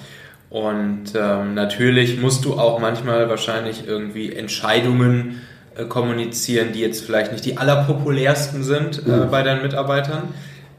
Und 0.51 1.07
ähm, 1.17 1.55
natürlich 1.55 2.21
musst 2.21 2.45
du 2.45 2.55
auch 2.55 2.79
manchmal 2.79 3.31
wahrscheinlich 3.31 3.89
irgendwie 3.89 4.31
Entscheidungen 4.31 5.41
äh, 5.75 5.87
kommunizieren, 5.87 6.69
die 6.75 6.81
jetzt 6.81 7.03
vielleicht 7.03 7.33
nicht 7.33 7.47
die 7.47 7.57
allerpopulärsten 7.57 8.63
sind 8.63 9.03
äh, 9.07 9.11
mhm. 9.11 9.31
bei 9.31 9.43
deinen 9.43 9.63
Mitarbeitern. 9.63 10.35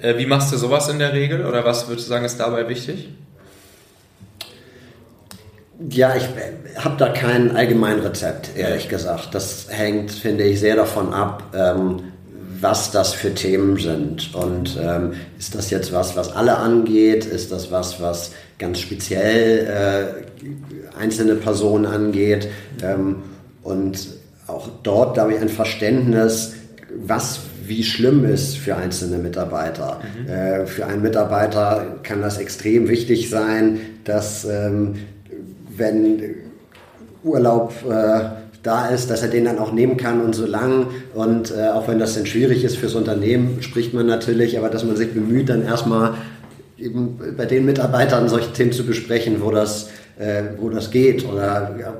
Äh, 0.06 0.20
wie 0.20 0.28
machst 0.28 0.54
du 0.54 0.58
sowas 0.58 0.88
in 0.90 1.00
der 1.00 1.14
Regel 1.14 1.46
oder 1.46 1.66
was 1.66 1.88
würdest 1.88 2.08
du 2.08 2.10
sagen, 2.10 2.26
ist 2.26 2.40
dabei 2.40 2.70
wichtig? 2.70 3.10
Ja, 5.90 6.16
ich 6.16 6.24
äh, 6.24 6.78
habe 6.78 6.96
da 6.98 7.10
kein 7.10 7.56
Allgemeinrezept, 7.56 8.56
ehrlich 8.56 8.88
gesagt. 8.88 9.34
Das 9.34 9.68
hängt, 9.70 10.12
finde 10.12 10.44
ich, 10.44 10.60
sehr 10.60 10.76
davon 10.76 11.12
ab, 11.12 11.44
ähm, 11.56 12.04
was 12.62 12.92
das 12.92 13.14
für 13.14 13.34
Themen 13.34 13.78
sind. 13.80 14.36
Und 14.36 14.78
ähm, 14.80 15.14
ist 15.40 15.56
das 15.56 15.72
jetzt 15.72 15.92
was, 15.92 16.16
was 16.16 16.36
alle 16.36 16.58
angeht? 16.58 17.26
Ist 17.26 17.52
das 17.52 17.72
was, 17.72 18.00
was 18.00 18.32
ganz 18.60 18.80
speziell 18.80 19.66
äh, 19.66 21.00
einzelne 21.00 21.34
Personen 21.36 21.88
angeht? 21.88 22.48
Ähm, 22.84 23.24
und 23.64 24.08
auch 24.46 24.70
dort, 24.84 25.16
glaube 25.16 25.34
ich, 25.34 25.42
ein 25.42 25.50
Verständnis, 25.50 26.54
was 26.96 27.40
wie 27.68 27.84
schlimm 27.84 28.26
ist 28.26 28.58
für 28.58 28.76
einzelne 28.76 29.18
Mitarbeiter. 29.18 30.02
Mhm. 30.02 30.30
Äh, 30.30 30.66
für 30.66 30.86
einen 30.86 31.02
Mitarbeiter 31.02 32.00
kann 32.04 32.22
das 32.22 32.38
extrem 32.38 32.88
wichtig 32.88 33.30
sein, 33.30 33.80
dass 34.04 34.46
ähm, 34.46 34.96
wenn 35.76 36.22
Urlaub 37.24 37.74
äh, 37.90 38.46
da 38.64 38.88
ist, 38.88 39.10
dass 39.10 39.22
er 39.22 39.30
den 39.30 39.46
dann 39.46 39.60
auch 39.60 39.72
nehmen 39.72 39.98
kann 39.98 40.22
und 40.22 40.34
so 40.34 40.46
lang. 40.46 40.88
Und 41.14 41.52
äh, 41.52 41.70
auch 41.70 41.88
wenn 41.88 42.00
das 42.00 42.16
dann 42.16 42.26
schwierig 42.26 42.64
ist 42.64 42.78
fürs 42.78 42.96
Unternehmen, 42.96 43.62
spricht 43.62 43.94
man 43.94 44.08
natürlich, 44.08 44.58
aber 44.58 44.70
dass 44.70 44.84
man 44.84 44.96
sich 44.96 45.14
bemüht, 45.14 45.50
dann 45.50 45.64
erstmal 45.64 46.16
eben 46.78 47.20
bei 47.38 47.46
den 47.46 47.66
Mitarbeitern 47.66 48.28
solche 48.28 48.52
Themen 48.52 48.72
zu 48.72 48.86
besprechen, 48.86 49.42
wo 49.42 49.52
das 49.52 49.90
äh, 50.18 50.44
wo 50.58 50.70
das 50.70 50.92
geht 50.92 51.26
oder 51.26 51.76
ja, 51.80 51.94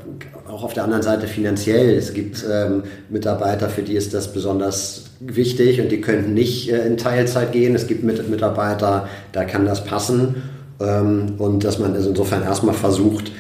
auch 0.48 0.64
auf 0.64 0.74
der 0.74 0.84
anderen 0.84 1.04
Seite 1.04 1.28
finanziell. 1.28 1.96
Es 1.98 2.14
gibt 2.14 2.46
ähm, 2.50 2.84
Mitarbeiter, 3.10 3.70
für 3.70 3.82
die 3.82 3.96
ist 3.96 4.14
das 4.14 4.32
besonders 4.32 5.06
wichtig 5.20 5.82
und 5.82 5.92
die 5.92 6.02
könnten 6.02 6.34
nicht 6.34 6.72
äh, 6.72 6.86
in 6.86 6.98
Teilzeit 6.98 7.52
gehen. 7.52 7.76
Es 7.76 7.88
gibt 7.88 8.04
Mit 8.04 8.30
Mitarbeiter, 8.30 9.10
da 9.32 9.44
kann 9.44 9.66
das 9.66 9.84
passen 9.84 10.44
ähm, 10.80 11.36
und 11.38 11.64
dass 11.64 11.80
man 11.80 11.94
also 11.94 12.10
insofern 12.10 12.44
erstmal 12.44 12.76
versucht, 12.76 13.32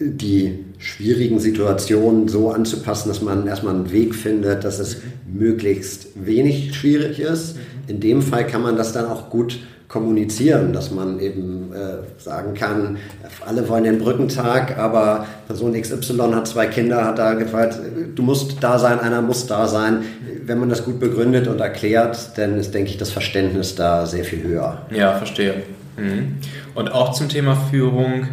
die 0.00 0.64
schwierigen 0.78 1.40
Situationen 1.40 2.28
so 2.28 2.50
anzupassen, 2.50 3.08
dass 3.08 3.20
man 3.20 3.46
erstmal 3.46 3.74
einen 3.74 3.90
Weg 3.90 4.14
findet, 4.14 4.64
dass 4.64 4.78
es 4.78 4.98
möglichst 5.26 6.08
wenig 6.14 6.74
schwierig 6.74 7.18
ist. 7.18 7.56
In 7.88 8.00
dem 8.00 8.22
Fall 8.22 8.46
kann 8.46 8.62
man 8.62 8.76
das 8.76 8.92
dann 8.92 9.06
auch 9.06 9.28
gut 9.28 9.58
kommunizieren, 9.88 10.74
dass 10.74 10.90
man 10.90 11.18
eben 11.18 11.72
äh, 11.72 12.20
sagen 12.20 12.52
kann, 12.52 12.98
alle 13.46 13.66
wollen 13.68 13.84
den 13.84 13.98
Brückentag, 13.98 14.76
aber 14.78 15.26
Person 15.46 15.72
XY 15.80 16.32
hat 16.34 16.46
zwei 16.46 16.66
Kinder, 16.66 17.06
hat 17.06 17.18
da 17.18 17.32
gefragt, 17.32 17.78
du 18.14 18.22
musst 18.22 18.62
da 18.62 18.78
sein, 18.78 19.00
einer 19.00 19.22
muss 19.22 19.46
da 19.46 19.66
sein. 19.66 20.02
Wenn 20.44 20.58
man 20.58 20.68
das 20.68 20.84
gut 20.84 21.00
begründet 21.00 21.48
und 21.48 21.60
erklärt, 21.60 22.36
dann 22.36 22.58
ist, 22.58 22.74
denke 22.74 22.90
ich, 22.90 22.98
das 22.98 23.10
Verständnis 23.10 23.76
da 23.76 24.04
sehr 24.04 24.24
viel 24.24 24.42
höher. 24.42 24.82
Ja, 24.90 25.14
verstehe. 25.14 25.62
Mhm. 25.96 26.36
Und 26.74 26.92
auch 26.92 27.12
zum 27.12 27.30
Thema 27.30 27.56
Führung, 27.56 28.28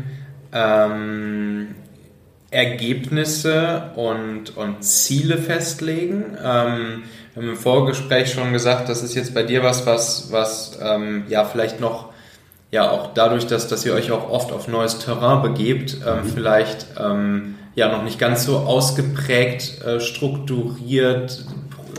ähm, 0.51 1.67
Ergebnisse 2.51 3.91
und, 3.95 4.55
und 4.57 4.83
Ziele 4.83 5.37
festlegen. 5.37 6.37
Ähm, 6.43 7.03
wir 7.35 7.43
haben 7.43 7.49
im 7.49 7.57
Vorgespräch 7.57 8.31
schon 8.31 8.53
gesagt, 8.53 8.87
das 8.87 9.03
ist 9.03 9.13
jetzt 9.13 9.33
bei 9.33 9.43
dir 9.43 9.61
was, 9.61 9.85
was, 9.85 10.31
was 10.31 10.79
ähm, 10.81 11.25
ja 11.27 11.43
vielleicht 11.43 11.81
noch, 11.81 12.13
ja 12.71 12.89
auch 12.89 13.13
dadurch, 13.13 13.45
dass, 13.45 13.67
dass 13.67 13.85
ihr 13.85 13.93
euch 13.93 14.09
auch 14.11 14.29
oft 14.29 14.53
auf 14.53 14.69
neues 14.69 14.99
Terrain 14.99 15.41
begebt, 15.41 15.97
ähm, 16.07 16.19
mhm. 16.19 16.29
vielleicht 16.29 16.87
ähm, 16.97 17.55
ja 17.75 17.91
noch 17.91 18.03
nicht 18.03 18.19
ganz 18.19 18.45
so 18.45 18.59
ausgeprägt, 18.59 19.81
äh, 19.85 19.99
strukturiert, 19.99 21.43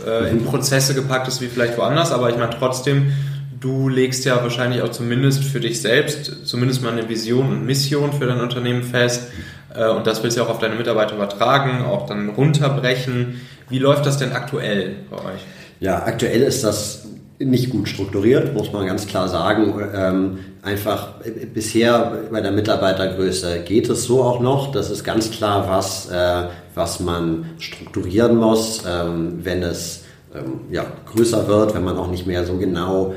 äh, 0.07 0.31
in 0.31 0.43
Prozesse 0.43 0.95
gepackt 0.95 1.27
ist 1.27 1.39
wie 1.39 1.47
vielleicht 1.47 1.77
woanders, 1.77 2.11
aber 2.11 2.31
ich 2.31 2.37
meine 2.37 2.55
trotzdem, 2.57 3.13
du 3.59 3.89
legst 3.89 4.25
ja 4.25 4.41
wahrscheinlich 4.41 4.81
auch 4.81 4.89
zumindest 4.89 5.43
für 5.43 5.59
dich 5.59 5.81
selbst 5.83 6.47
zumindest 6.47 6.81
mal 6.81 6.93
eine 6.93 7.09
Vision 7.09 7.49
und 7.51 7.63
Mission 7.63 8.11
für 8.11 8.25
dein 8.25 8.41
Unternehmen 8.41 8.81
fest 8.81 9.27
äh, 9.75 9.87
und 9.87 10.07
das 10.07 10.23
willst 10.23 10.37
du 10.37 10.41
auch 10.41 10.49
auf 10.49 10.59
deine 10.59 10.75
Mitarbeiter 10.75 11.13
übertragen, 11.13 11.85
auch 11.85 12.07
dann 12.07 12.29
runterbrechen. 12.29 13.39
Wie 13.69 13.79
läuft 13.79 14.05
das 14.05 14.17
denn 14.17 14.31
aktuell 14.31 14.95
bei 15.09 15.17
euch? 15.17 15.41
Ja, 15.79 16.03
aktuell 16.03 16.41
ist 16.41 16.63
das 16.63 17.05
nicht 17.39 17.69
gut 17.69 17.87
strukturiert, 17.87 18.53
muss 18.53 18.71
man 18.71 18.87
ganz 18.87 19.05
klar 19.05 19.27
sagen. 19.27 19.73
Ähm, 19.93 20.39
einfach 20.63 21.15
bisher 21.53 22.23
bei 22.31 22.41
der 22.41 22.51
Mitarbeitergröße 22.51 23.59
geht 23.59 23.89
es 23.89 24.05
so 24.05 24.23
auch 24.23 24.39
noch. 24.39 24.71
Das 24.71 24.89
ist 24.89 25.03
ganz 25.03 25.29
klar 25.29 25.67
was, 25.69 26.09
äh, 26.09 26.47
was 26.73 26.99
man 26.99 27.45
strukturieren 27.59 28.37
muss, 28.37 28.83
ähm, 28.87 29.39
wenn 29.43 29.61
es 29.61 30.03
ähm, 30.33 30.61
ja, 30.71 30.85
größer 31.13 31.47
wird, 31.47 31.75
wenn 31.75 31.83
man 31.83 31.97
auch 31.97 32.09
nicht 32.09 32.25
mehr 32.25 32.45
so 32.45 32.57
genau 32.57 33.13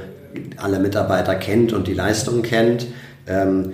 alle 0.57 0.79
Mitarbeiter 0.79 1.35
kennt 1.35 1.73
und 1.73 1.89
die 1.89 1.95
Leistungen 1.95 2.43
kennt. 2.43 2.87
Ähm, 3.27 3.73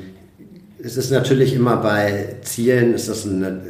es 0.82 0.96
ist 0.96 1.10
natürlich 1.10 1.54
immer 1.54 1.76
bei 1.78 2.36
Zielen, 2.42 2.94
ist 2.94 3.08
das 3.08 3.26
eine, 3.26 3.62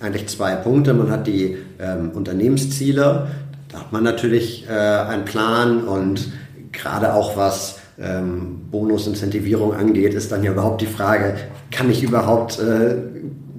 eigentlich 0.00 0.28
zwei 0.28 0.54
Punkte. 0.54 0.94
Man 0.94 1.10
hat 1.10 1.26
die 1.26 1.56
ähm, 1.84 2.10
Unternehmensziele, 2.10 3.28
da 3.68 3.78
hat 3.80 3.92
man 3.92 4.02
natürlich 4.02 4.66
äh, 4.68 4.72
einen 4.72 5.24
Plan 5.24 5.84
und 5.84 6.32
gerade 6.72 7.14
auch 7.14 7.36
was 7.36 7.78
ähm, 7.98 8.60
Bonusincentivierung 8.70 9.74
angeht, 9.74 10.14
ist 10.14 10.32
dann 10.32 10.42
ja 10.42 10.52
überhaupt 10.52 10.80
die 10.80 10.86
Frage, 10.86 11.34
kann 11.70 11.90
ich 11.90 12.02
überhaupt 12.02 12.58
äh, 12.58 12.96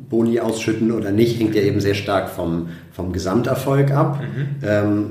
Boni 0.10 0.40
ausschütten 0.40 0.92
oder 0.92 1.12
nicht, 1.12 1.40
hängt 1.40 1.56
ja 1.56 1.62
eben 1.62 1.80
sehr 1.80 1.96
stark 1.96 2.30
vom, 2.30 2.70
vom 2.92 3.14
Gesamterfolg 3.14 3.92
ab. 3.92 4.22
Mhm. 4.22 4.48
Ähm, 4.64 5.06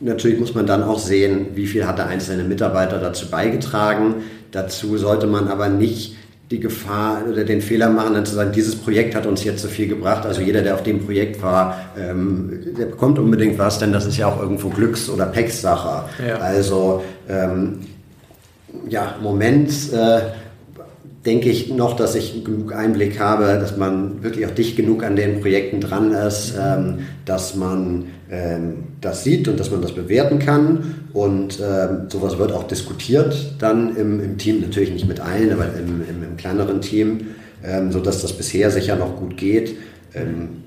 natürlich 0.00 0.38
muss 0.38 0.54
man 0.54 0.66
dann 0.66 0.82
auch 0.82 0.98
sehen, 0.98 1.48
wie 1.54 1.66
viel 1.66 1.86
hat 1.86 1.98
der 1.98 2.06
einzelne 2.06 2.44
Mitarbeiter 2.44 2.98
dazu 2.98 3.30
beigetragen. 3.30 4.16
Dazu 4.52 4.96
sollte 4.96 5.26
man 5.26 5.48
aber 5.48 5.68
nicht 5.68 6.16
die 6.50 6.60
Gefahr 6.60 7.22
oder 7.30 7.44
den 7.44 7.60
Fehler 7.60 7.90
machen, 7.90 8.14
dann 8.14 8.24
zu 8.24 8.34
sagen, 8.34 8.52
dieses 8.52 8.76
Projekt 8.76 9.14
hat 9.16 9.26
uns 9.26 9.42
jetzt 9.42 9.62
so 9.62 9.68
viel 9.68 9.88
gebracht. 9.88 10.24
Also 10.24 10.40
jeder, 10.40 10.62
der 10.62 10.74
auf 10.74 10.82
dem 10.84 11.04
Projekt 11.04 11.42
war, 11.42 11.80
ähm, 11.98 12.60
der 12.78 12.86
bekommt 12.86 13.18
unbedingt 13.18 13.58
was, 13.58 13.80
denn 13.80 13.92
das 13.92 14.06
ist 14.06 14.16
ja 14.16 14.28
auch 14.28 14.40
irgendwo 14.40 14.68
Glücks- 14.68 15.10
oder 15.10 15.26
Pecks-Sache. 15.26 16.04
Ja. 16.26 16.38
Also 16.38 17.02
ähm, 17.28 17.80
ja, 18.88 19.16
Moment 19.20 19.70
äh, 19.92 20.20
denke 21.24 21.48
ich 21.48 21.72
noch, 21.72 21.96
dass 21.96 22.14
ich 22.14 22.44
genug 22.44 22.72
Einblick 22.72 23.18
habe, 23.18 23.58
dass 23.58 23.76
man 23.76 24.22
wirklich 24.22 24.46
auch 24.46 24.52
dicht 24.52 24.76
genug 24.76 25.02
an 25.02 25.16
den 25.16 25.40
Projekten 25.40 25.80
dran 25.80 26.12
ist, 26.12 26.54
ähm, 26.56 27.00
dass 27.24 27.56
man 27.56 28.06
ähm, 28.30 28.84
das 29.06 29.24
sieht 29.24 29.48
und 29.48 29.58
dass 29.58 29.70
man 29.70 29.80
das 29.80 29.92
bewerten 29.92 30.38
kann. 30.38 30.96
Und 31.12 31.60
ähm, 31.60 32.08
sowas 32.08 32.36
wird 32.38 32.52
auch 32.52 32.64
diskutiert 32.64 33.54
dann 33.58 33.96
im, 33.96 34.20
im, 34.22 34.36
Team, 34.36 34.60
natürlich 34.60 34.90
nicht 34.90 35.08
mit 35.08 35.20
allen, 35.20 35.52
aber 35.52 35.66
im, 35.78 36.02
im, 36.08 36.22
im 36.22 36.36
kleineren 36.36 36.80
Team, 36.80 37.28
ähm, 37.64 37.90
sodass 37.92 38.20
das 38.20 38.32
bisher 38.34 38.70
sicher 38.70 38.96
noch 38.96 39.16
gut 39.16 39.36
geht. 39.36 39.76
Ähm, 40.14 40.62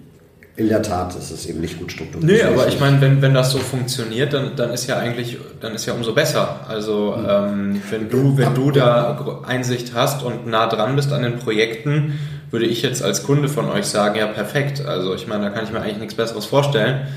in 0.56 0.68
der 0.68 0.82
Tat 0.82 1.16
ist 1.16 1.32
es 1.32 1.46
eben 1.46 1.62
nicht 1.62 1.80
gut 1.80 1.92
strukturiert. 1.92 2.30
Nee, 2.30 2.42
aber 2.42 2.68
ich 2.68 2.80
meine, 2.80 3.00
wenn, 3.00 3.22
wenn 3.22 3.34
das 3.34 3.52
so 3.52 3.60
funktioniert, 3.60 4.34
dann, 4.34 4.58
dann 4.58 4.72
ist 4.72 4.88
ja 4.88 4.98
eigentlich, 4.98 5.38
dann 5.62 5.74
ist 5.74 5.86
ja 5.86 5.94
umso 5.94 6.14
besser. 6.14 6.66
Also 6.68 7.16
mhm. 7.18 7.26
ähm, 7.30 7.82
wenn 7.90 8.10
du, 8.10 8.38
wenn 8.38 8.54
du 8.56 8.72
da 8.72 9.42
Einsicht 9.46 9.94
hast 9.94 10.22
und 10.24 10.48
nah 10.48 10.68
dran 10.68 10.98
bist 10.98 11.14
an 11.14 11.22
den 11.22 11.40
Projekten, 11.40 12.20
würde 12.52 12.66
ich 12.66 12.82
jetzt 12.82 13.04
als 13.04 13.24
Kunde 13.24 13.48
von 13.48 13.70
euch 13.70 13.86
sagen, 13.86 14.18
ja 14.18 14.28
perfekt. 14.28 14.84
Also 14.86 15.14
ich 15.16 15.28
meine, 15.28 15.46
da 15.46 15.50
kann 15.52 15.64
ich 15.64 15.72
mir 15.72 15.82
eigentlich 15.82 16.00
nichts 16.00 16.16
Besseres 16.16 16.46
vorstellen 16.46 17.08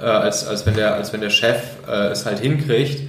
äh, 0.00 0.04
als, 0.04 0.46
als, 0.46 0.66
wenn 0.66 0.74
der, 0.74 0.94
als 0.94 1.12
wenn 1.12 1.20
der 1.20 1.30
Chef 1.30 1.62
äh, 1.88 2.08
es 2.08 2.26
halt 2.26 2.38
hinkriegt, 2.38 3.02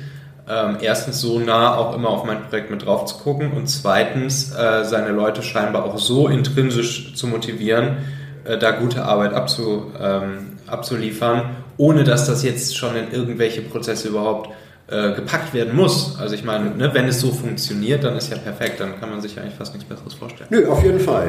ähm, 0.50 0.78
erstens 0.82 1.22
so 1.22 1.39
nah 1.39 1.76
auch 1.76 1.96
immer 1.96 2.10
auf 2.10 2.24
mein 2.24 2.44
Projekt 2.44 2.72
mit 2.72 2.86
drauf 2.86 3.06
zu 3.06 3.18
gucken 3.18 3.52
und 3.52 3.68
zweitens 3.68 4.54
äh, 4.54 4.84
seine 4.84 5.10
Leute 5.10 5.44
scheinbar 5.44 5.86
auch 5.86 5.98
so 5.98 6.28
intrinsisch 6.28 7.16
zu 7.16 7.28
motivieren, 7.28 7.98
äh, 8.44 8.58
da 8.58 8.72
gute 8.72 9.04
Arbeit 9.04 9.34
abzu, 9.34 9.92
ähm, 10.00 10.58
abzuliefern, 10.68 11.52
ohne 11.78 12.04
dass 12.04 12.28
das 12.28 12.44
jetzt 12.44 12.76
schon 12.76 12.96
in 12.96 13.12
irgendwelche 13.12 13.62
Prozesse 13.62 14.10
überhaupt 14.10 14.50
äh, 14.88 15.13
gepackt 15.13 15.53
werden 15.53 15.75
muss. 15.75 16.17
Also 16.19 16.36
ich 16.36 16.43
meine, 16.43 16.75
ne, 16.75 16.89
wenn 16.93 17.07
es 17.07 17.21
so 17.21 17.32
funktioniert, 17.32 18.03
dann 18.03 18.17
ist 18.17 18.29
ja 18.29 18.38
perfekt, 18.38 18.79
dann 18.79 18.99
kann 18.99 19.09
man 19.09 19.21
sich 19.21 19.39
eigentlich 19.39 19.55
fast 19.55 19.73
nichts 19.73 19.88
Besseres 19.88 20.13
vorstellen. 20.13 20.49
Nö, 20.51 20.67
auf 20.67 20.84
jeden 20.84 20.99
Fall. 20.99 21.27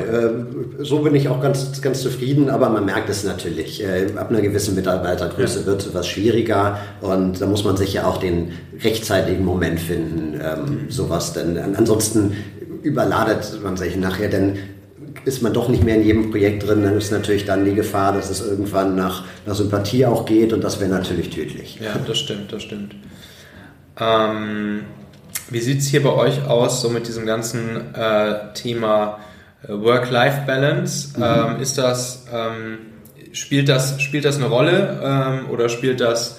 Äh, 0.78 0.84
so 0.84 0.98
bin 1.00 1.14
ich 1.14 1.28
auch 1.28 1.40
ganz, 1.40 1.80
ganz 1.80 2.03
zufrieden, 2.03 2.50
aber 2.50 2.68
man 2.70 2.84
merkt 2.84 3.09
es 3.09 3.24
natürlich. 3.24 3.82
Äh, 3.82 4.07
ab 4.16 4.30
einer 4.30 4.40
gewissen 4.40 4.74
Mitarbeitergröße 4.74 5.61
ja. 5.61 5.66
wird 5.66 5.86
etwas 5.86 6.09
schwieriger 6.09 6.78
und 7.00 7.40
da 7.40 7.46
muss 7.46 7.64
man 7.64 7.76
sich 7.76 7.92
ja 7.92 8.07
auch 8.07 8.18
den 8.18 8.53
rechtzeitigen 8.82 9.44
Moment 9.44 9.78
finden, 9.78 10.40
ähm, 10.42 10.84
mhm. 10.84 10.90
sowas 10.90 11.32
denn. 11.32 11.57
Ansonsten 11.76 12.36
überladet 12.82 13.61
man 13.62 13.76
sich 13.76 13.96
nachher, 13.96 14.28
denn 14.28 14.59
ist 15.24 15.42
man 15.42 15.53
doch 15.53 15.68
nicht 15.68 15.84
mehr 15.84 15.96
in 15.96 16.05
jedem 16.05 16.30
Projekt 16.30 16.66
drin, 16.66 16.82
dann 16.82 16.96
ist 16.96 17.12
natürlich 17.12 17.44
dann 17.44 17.64
die 17.64 17.74
Gefahr, 17.74 18.12
dass 18.12 18.30
es 18.30 18.40
irgendwann 18.40 18.96
nach, 18.96 19.24
nach 19.46 19.55
Sympathie 19.55 20.07
auch 20.07 20.24
geht 20.24 20.53
und 20.53 20.64
das 20.64 20.80
wäre 20.80 20.90
natürlich 20.90 21.30
tödlich. 21.30 21.78
Ja, 21.80 21.94
das 22.07 22.18
stimmt, 22.18 22.53
das 22.53 22.62
stimmt. 22.62 22.94
Ähm, 24.03 24.80
wie 25.50 25.61
sieht 25.61 25.80
es 25.80 25.88
hier 25.88 26.03
bei 26.03 26.12
euch 26.12 26.46
aus, 26.46 26.80
so 26.80 26.88
mit 26.88 27.07
diesem 27.07 27.26
ganzen 27.26 27.94
äh, 27.94 28.53
Thema 28.55 29.18
äh, 29.62 29.72
Work-Life-Balance? 29.72 31.18
Mhm. 31.18 31.22
Ähm, 31.22 31.61
ist 31.61 31.78
das, 31.78 32.26
ähm, 32.32 32.78
spielt 33.32 33.68
das, 33.68 34.00
spielt 34.00 34.24
das 34.24 34.36
eine 34.36 34.46
Rolle 34.46 35.00
ähm, 35.03 35.50
oder 35.50 35.68
spielt 35.68 36.00
das 36.00 36.38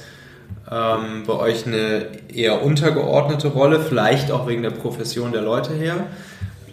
ähm, 0.71 1.23
bei 1.27 1.33
euch 1.33 1.67
eine 1.67 2.07
eher 2.33 2.63
untergeordnete 2.63 3.49
Rolle, 3.49 3.79
vielleicht 3.79 4.31
auch 4.31 4.47
wegen 4.47 4.63
der 4.63 4.71
Profession 4.71 5.31
der 5.31 5.41
Leute 5.41 5.73
her? 5.73 6.07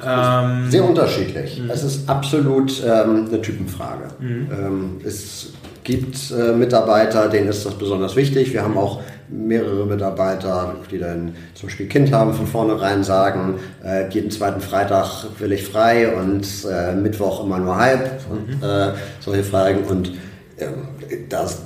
Ähm, 0.02 0.70
Sehr 0.70 0.84
unterschiedlich. 0.84 1.60
Mhm. 1.60 1.70
Es 1.70 1.84
ist 1.84 2.08
absolut 2.08 2.82
ähm, 2.82 3.26
eine 3.28 3.42
Typenfrage. 3.42 4.08
Mhm. 4.18 4.48
Ähm, 4.50 5.00
es 5.04 5.52
gibt 5.84 6.16
äh, 6.30 6.52
Mitarbeiter, 6.52 7.28
denen 7.28 7.48
ist 7.48 7.64
das 7.64 7.74
besonders 7.74 8.16
wichtig. 8.16 8.52
Wir 8.52 8.62
haben 8.62 8.76
auch 8.76 9.00
mehrere 9.28 9.86
Mitarbeiter, 9.86 10.74
die 10.90 10.98
dann 10.98 11.34
zum 11.54 11.68
Beispiel 11.68 11.86
Kind 11.86 12.12
haben, 12.12 12.34
von 12.34 12.46
vornherein 12.46 13.04
sagen, 13.04 13.54
äh, 13.84 14.08
jeden 14.08 14.30
zweiten 14.30 14.60
Freitag 14.60 15.26
will 15.38 15.52
ich 15.52 15.62
frei 15.62 16.14
und 16.14 16.46
äh, 16.70 16.92
Mittwoch 16.94 17.44
immer 17.44 17.58
nur 17.58 17.76
halb 17.76 18.20
und 18.30 18.48
mhm. 18.48 18.62
äh, 18.62 18.92
solche 19.20 19.44
Fragen. 19.44 19.84
Und 19.84 20.12
ähm, 20.58 20.88
das, 21.28 21.62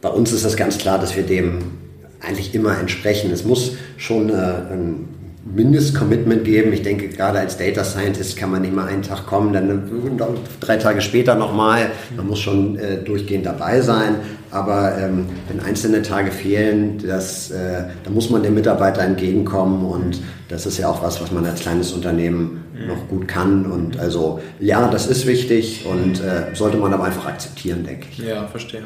bei 0.00 0.08
uns 0.08 0.32
ist 0.32 0.44
das 0.44 0.56
ganz 0.56 0.78
klar, 0.78 0.98
dass 0.98 1.16
wir 1.16 1.22
dem 1.22 1.78
eigentlich 2.20 2.54
immer 2.54 2.78
entsprechen. 2.78 3.32
Es 3.32 3.44
muss 3.44 3.76
schon 3.96 4.30
äh, 4.30 4.32
ein 4.32 5.08
Mindestcommitment 5.44 6.44
geben. 6.44 6.72
Ich 6.72 6.82
denke, 6.82 7.08
gerade 7.08 7.40
als 7.40 7.56
Data 7.56 7.82
Scientist 7.82 8.36
kann 8.36 8.50
man 8.50 8.62
nicht 8.62 8.74
mal 8.74 8.86
einen 8.86 9.02
Tag 9.02 9.26
kommen, 9.26 9.52
dann 9.52 9.90
drei 10.60 10.76
Tage 10.76 11.00
später 11.00 11.34
nochmal. 11.34 11.90
Man 12.16 12.28
muss 12.28 12.38
schon 12.38 12.78
äh, 12.78 12.98
durchgehend 12.98 13.46
dabei 13.46 13.80
sein. 13.80 14.16
Aber 14.52 14.96
ähm, 14.98 15.26
wenn 15.48 15.60
einzelne 15.60 16.02
Tage 16.02 16.30
fehlen, 16.30 17.02
das, 17.04 17.50
äh, 17.50 17.84
da 18.04 18.10
muss 18.10 18.30
man 18.30 18.42
dem 18.42 18.54
Mitarbeiter 18.54 19.02
entgegenkommen. 19.02 19.84
Und 19.84 20.20
das 20.48 20.66
ist 20.66 20.78
ja 20.78 20.88
auch 20.88 21.02
was, 21.02 21.20
was 21.20 21.32
man 21.32 21.44
als 21.44 21.60
kleines 21.60 21.92
Unternehmen 21.92 22.62
mhm. 22.78 22.86
noch 22.86 23.08
gut 23.08 23.26
kann. 23.26 23.66
Und 23.66 23.98
also 23.98 24.40
ja, 24.60 24.88
das 24.88 25.06
ist 25.06 25.26
wichtig 25.26 25.86
und 25.90 26.20
äh, 26.20 26.54
sollte 26.54 26.76
man 26.76 26.92
aber 26.92 27.04
einfach 27.04 27.26
akzeptieren, 27.26 27.84
denke 27.84 28.06
ich. 28.12 28.18
Ja, 28.18 28.46
verstehe. 28.46 28.82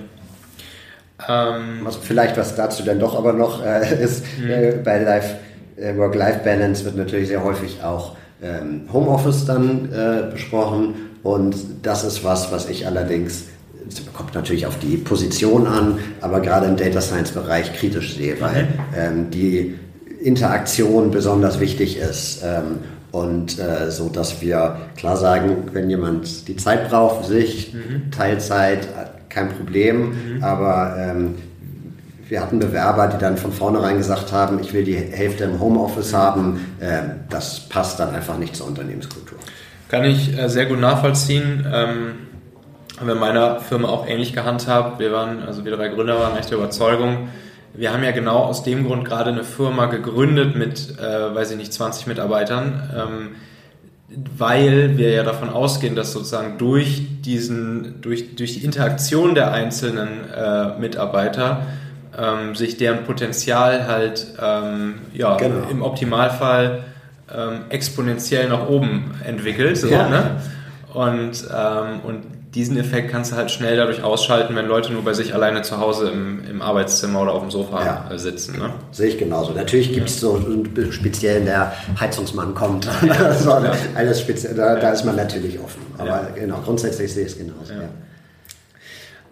Ähm, 1.28 1.84
also 1.84 1.98
vielleicht 2.00 2.36
was 2.36 2.54
dazu 2.54 2.82
dann 2.82 2.98
doch 2.98 3.16
aber 3.16 3.32
noch 3.32 3.64
äh, 3.64 4.02
ist, 4.02 4.24
mhm. 4.38 4.50
äh, 4.50 4.72
bei 4.82 5.02
Life 5.02 5.34
äh, 5.34 5.45
Work-Life-Balance 5.76 6.84
wird 6.84 6.96
natürlich 6.96 7.28
sehr 7.28 7.44
häufig 7.44 7.82
auch 7.82 8.16
ähm, 8.42 8.82
Homeoffice 8.92 9.44
dann 9.44 9.90
äh, 9.92 10.30
besprochen 10.32 10.94
und 11.22 11.56
das 11.82 12.04
ist 12.04 12.22
was, 12.22 12.52
was 12.52 12.68
ich 12.68 12.86
allerdings, 12.86 13.44
es 13.88 14.02
kommt 14.12 14.34
natürlich 14.34 14.66
auf 14.66 14.78
die 14.78 14.96
Position 14.96 15.66
an, 15.66 15.98
aber 16.20 16.40
gerade 16.40 16.66
im 16.66 16.76
Data 16.76 17.00
Science-Bereich 17.00 17.74
kritisch 17.74 18.16
sehe, 18.16 18.40
weil 18.40 18.64
mhm. 18.64 18.68
ähm, 18.96 19.30
die 19.30 19.74
Interaktion 20.20 21.10
besonders 21.10 21.60
wichtig 21.60 21.98
ist. 21.98 22.42
Ähm, 22.44 22.78
und 23.12 23.58
äh, 23.58 23.90
so, 23.90 24.08
dass 24.08 24.42
wir 24.42 24.76
klar 24.96 25.16
sagen, 25.16 25.68
wenn 25.72 25.88
jemand 25.88 26.48
die 26.48 26.56
Zeit 26.56 26.90
braucht 26.90 27.24
sich, 27.24 27.72
mhm. 27.72 28.10
Teilzeit, 28.10 28.84
äh, 28.84 29.06
kein 29.28 29.48
Problem, 29.48 30.10
mhm. 30.10 30.44
aber 30.44 30.96
ähm, 30.98 31.34
wir 32.28 32.40
hatten 32.40 32.58
Bewerber, 32.58 33.06
die 33.08 33.18
dann 33.18 33.36
von 33.36 33.52
vornherein 33.52 33.98
gesagt 33.98 34.32
haben, 34.32 34.58
ich 34.58 34.72
will 34.72 34.84
die 34.84 34.96
Hälfte 34.96 35.44
im 35.44 35.60
Homeoffice 35.60 36.12
haben. 36.12 36.74
Ähm, 36.80 37.20
das 37.28 37.68
passt 37.68 38.00
dann 38.00 38.14
einfach 38.14 38.36
nicht 38.38 38.56
zur 38.56 38.66
Unternehmenskultur. 38.66 39.38
Kann 39.88 40.04
ich 40.04 40.36
äh, 40.36 40.48
sehr 40.48 40.66
gut 40.66 40.80
nachvollziehen. 40.80 41.64
Ähm, 41.72 42.14
haben 42.98 43.06
wir 43.06 43.14
in 43.14 43.20
meiner 43.20 43.60
Firma 43.60 43.88
auch 43.88 44.06
ähnlich 44.06 44.32
gehandhabt. 44.32 44.98
Wir 44.98 45.12
waren, 45.12 45.42
also 45.42 45.64
wir 45.64 45.76
drei 45.76 45.88
Gründer 45.88 46.18
waren 46.18 46.36
echt 46.36 46.50
Überzeugung. 46.50 47.28
Wir 47.74 47.92
haben 47.92 48.02
ja 48.02 48.10
genau 48.10 48.38
aus 48.38 48.62
dem 48.62 48.86
Grund 48.86 49.04
gerade 49.04 49.30
eine 49.30 49.44
Firma 49.44 49.86
gegründet 49.86 50.56
mit, 50.56 50.98
äh, 50.98 51.34
weiß 51.34 51.50
ich 51.52 51.56
nicht, 51.58 51.72
20 51.74 52.06
Mitarbeitern, 52.06 52.90
ähm, 52.96 53.28
weil 54.36 54.96
wir 54.96 55.10
ja 55.10 55.22
davon 55.24 55.50
ausgehen, 55.50 55.94
dass 55.94 56.12
sozusagen 56.12 56.58
durch 56.58 57.20
diesen, 57.20 58.00
durch, 58.00 58.34
durch 58.34 58.54
die 58.54 58.64
Interaktion 58.64 59.34
der 59.34 59.52
einzelnen 59.52 60.08
äh, 60.34 60.78
Mitarbeiter 60.78 61.66
ähm, 62.18 62.54
sich 62.54 62.76
deren 62.76 63.04
Potenzial 63.04 63.86
halt 63.86 64.26
ähm, 64.40 64.94
ja, 65.12 65.36
genau. 65.36 65.68
im 65.70 65.82
Optimalfall 65.82 66.84
ähm, 67.34 67.60
exponentiell 67.68 68.48
nach 68.48 68.68
oben 68.68 69.14
entwickelt. 69.24 69.76
So, 69.76 69.88
ja. 69.88 70.08
ne? 70.08 70.40
und, 70.94 71.44
ähm, 71.54 72.00
und 72.04 72.22
diesen 72.54 72.78
Effekt 72.78 73.10
kannst 73.10 73.32
du 73.32 73.36
halt 73.36 73.50
schnell 73.50 73.76
dadurch 73.76 74.02
ausschalten, 74.02 74.56
wenn 74.56 74.66
Leute 74.66 74.90
nur 74.90 75.04
bei 75.04 75.12
sich 75.12 75.34
alleine 75.34 75.60
zu 75.60 75.78
Hause 75.78 76.08
im, 76.08 76.42
im 76.48 76.62
Arbeitszimmer 76.62 77.20
oder 77.20 77.32
auf 77.32 77.42
dem 77.42 77.50
Sofa 77.50 77.84
ja. 77.84 78.18
Sitzen. 78.18 78.58
Ne? 78.58 78.70
Sehe 78.92 79.08
ich 79.08 79.18
genauso. 79.18 79.52
Natürlich 79.52 79.92
gibt 79.92 80.08
es 80.08 80.20
so 80.20 80.42
speziell, 80.90 81.44
der 81.44 81.72
Heizungsmann 82.00 82.54
kommt. 82.54 82.88
Ja. 83.06 83.32
so, 83.38 83.52
alles 83.94 84.20
speziell, 84.20 84.54
da, 84.54 84.76
da, 84.76 84.90
ist 84.90 85.04
man 85.04 85.16
natürlich 85.16 85.60
offen. 85.60 85.82
Aber 85.98 86.28
genau, 86.34 86.60
grundsätzlich 86.64 87.12
sehe 87.12 87.26
ich 87.26 87.32
es 87.32 87.38
genauso. 87.38 87.74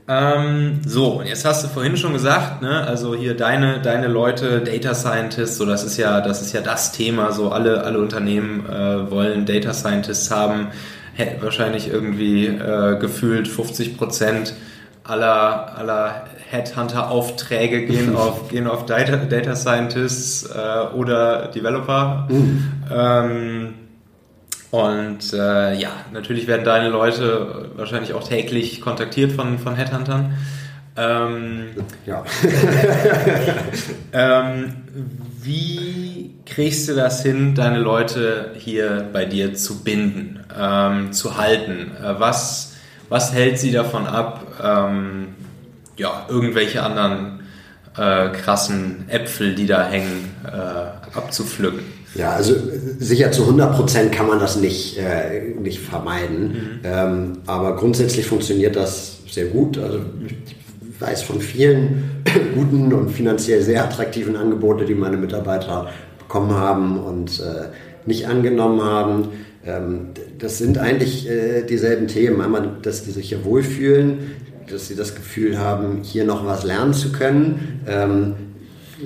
Ähm, 0.07 0.81
so, 0.87 1.21
und 1.21 1.27
jetzt 1.27 1.45
hast 1.45 1.65
du 1.65 1.69
vorhin 1.69 1.97
schon 1.97 2.13
gesagt, 2.13 2.61
ne, 2.61 2.87
also 2.87 3.15
hier 3.15 3.35
deine, 3.35 3.81
deine 3.81 4.07
Leute, 4.07 4.61
Data 4.61 4.95
Scientists, 4.95 5.57
so 5.57 5.65
das 5.65 5.83
ist 5.83 5.97
ja, 5.97 6.21
das 6.21 6.43
ist 6.43 6.53
ja 6.53 6.61
das 6.61 6.93
Thema, 6.93 7.33
so 7.33 7.51
alle, 7.51 7.85
alle 7.85 7.99
Unternehmen 7.99 8.67
äh, 8.67 9.11
wollen 9.11 9.47
Data 9.47 9.73
Scientists 9.73 10.31
haben, 10.31 10.69
Hätte 11.15 11.43
wahrscheinlich 11.43 11.89
irgendwie 11.89 12.47
äh, 12.47 12.99
gefühlt 12.99 13.47
50 13.47 13.97
Prozent 13.97 14.55
aller, 15.05 15.79
aller 15.79 16.25
Headhunter-Aufträge 16.51 17.87
gehen 17.87 18.17
auf, 18.17 18.49
gehen 18.49 18.67
auf 18.67 18.85
Data, 18.85 19.17
Data 19.17 19.55
Scientists 19.55 20.51
äh, 20.51 20.95
oder 20.95 21.49
Developer. 21.49 22.27
Mhm. 22.29 22.73
Ähm, 22.93 23.75
und 24.75 25.33
äh, 25.33 25.77
ja, 25.77 25.93
natürlich 26.13 26.49
werden 26.49 26.65
deine 26.65 26.89
Leute 26.89 27.71
wahrscheinlich 27.77 28.13
auch 28.13 28.27
täglich 28.27 28.81
kontaktiert 28.81 29.31
von, 29.31 29.61
von 29.61 29.77
Headhuntern. 29.77 30.37
Ähm, 30.97 31.67
ja. 32.05 32.25
ähm, 34.13 34.75
wie 35.41 36.35
kriegst 36.45 36.89
du 36.89 36.97
das 36.97 37.23
hin, 37.23 37.55
deine 37.55 37.79
Leute 37.79 38.51
hier 38.57 39.09
bei 39.13 39.27
dir 39.27 39.55
zu 39.55 39.85
binden, 39.85 40.41
ähm, 40.59 41.13
zu 41.13 41.37
halten? 41.37 41.93
Äh, 41.97 42.19
was, 42.19 42.75
was 43.09 43.33
hält 43.33 43.61
sie 43.61 43.71
davon 43.71 44.09
ab, 44.09 44.45
ähm, 44.61 45.37
ja, 45.97 46.27
irgendwelche 46.29 46.83
anderen 46.83 47.45
äh, 47.97 48.31
krassen 48.31 49.09
Äpfel, 49.09 49.55
die 49.55 49.67
da 49.67 49.87
hängen, 49.87 50.35
äh, 50.45 51.17
abzupflücken? 51.17 52.04
Ja, 52.15 52.31
also 52.33 52.55
sicher 52.99 53.33
zu 53.33 53.43
100 53.43 53.77
Prozent 53.77 54.13
kann 54.13 54.29
man 54.29 54.39
das 54.39 54.57
nicht, 54.57 54.99
äh, 54.99 55.53
nicht 55.61 55.81
vermeiden. 55.81 56.43
Mhm. 56.43 56.81
Ähm, 56.85 57.33
aber 57.47 57.77
grundsätzlich 57.77 58.27
funktioniert 58.27 58.77
das 58.77 59.19
sehr 59.31 59.47
gut. 59.47 59.79
Also 59.79 59.99
ich 60.27 61.01
weiß 61.01 61.23
von 61.23 61.41
vielen 61.41 62.23
guten 62.55 62.93
und 62.93 63.11
finanziell 63.11 63.63
sehr 63.63 63.85
attraktiven 63.85 64.37
Angeboten, 64.37 64.87
die 64.87 64.95
meine 64.95 65.17
Mitarbeiter 65.17 65.89
bekommen 66.19 66.53
haben 66.53 66.99
und 66.99 67.41
äh, 67.41 67.69
nicht 68.07 68.29
angenommen 68.29 68.83
haben. 68.83 69.29
Ähm, 69.67 70.11
das 70.39 70.59
sind 70.59 70.79
eigentlich 70.79 71.29
äh, 71.29 71.63
dieselben 71.63 72.07
Themen. 72.07 72.41
Einmal, 72.41 72.77
dass 72.83 73.03
die 73.03 73.11
sich 73.11 73.31
hier 73.31 73.45
wohlfühlen, 73.45 74.31
dass 74.71 74.89
sie 74.89 74.95
das 74.95 75.15
Gefühl 75.15 75.59
haben, 75.59 76.03
hier 76.03 76.25
noch 76.25 76.47
was 76.47 76.65
lernen 76.65 76.95
zu 76.95 77.11
können. 77.13 77.83
Ähm, 77.89 78.35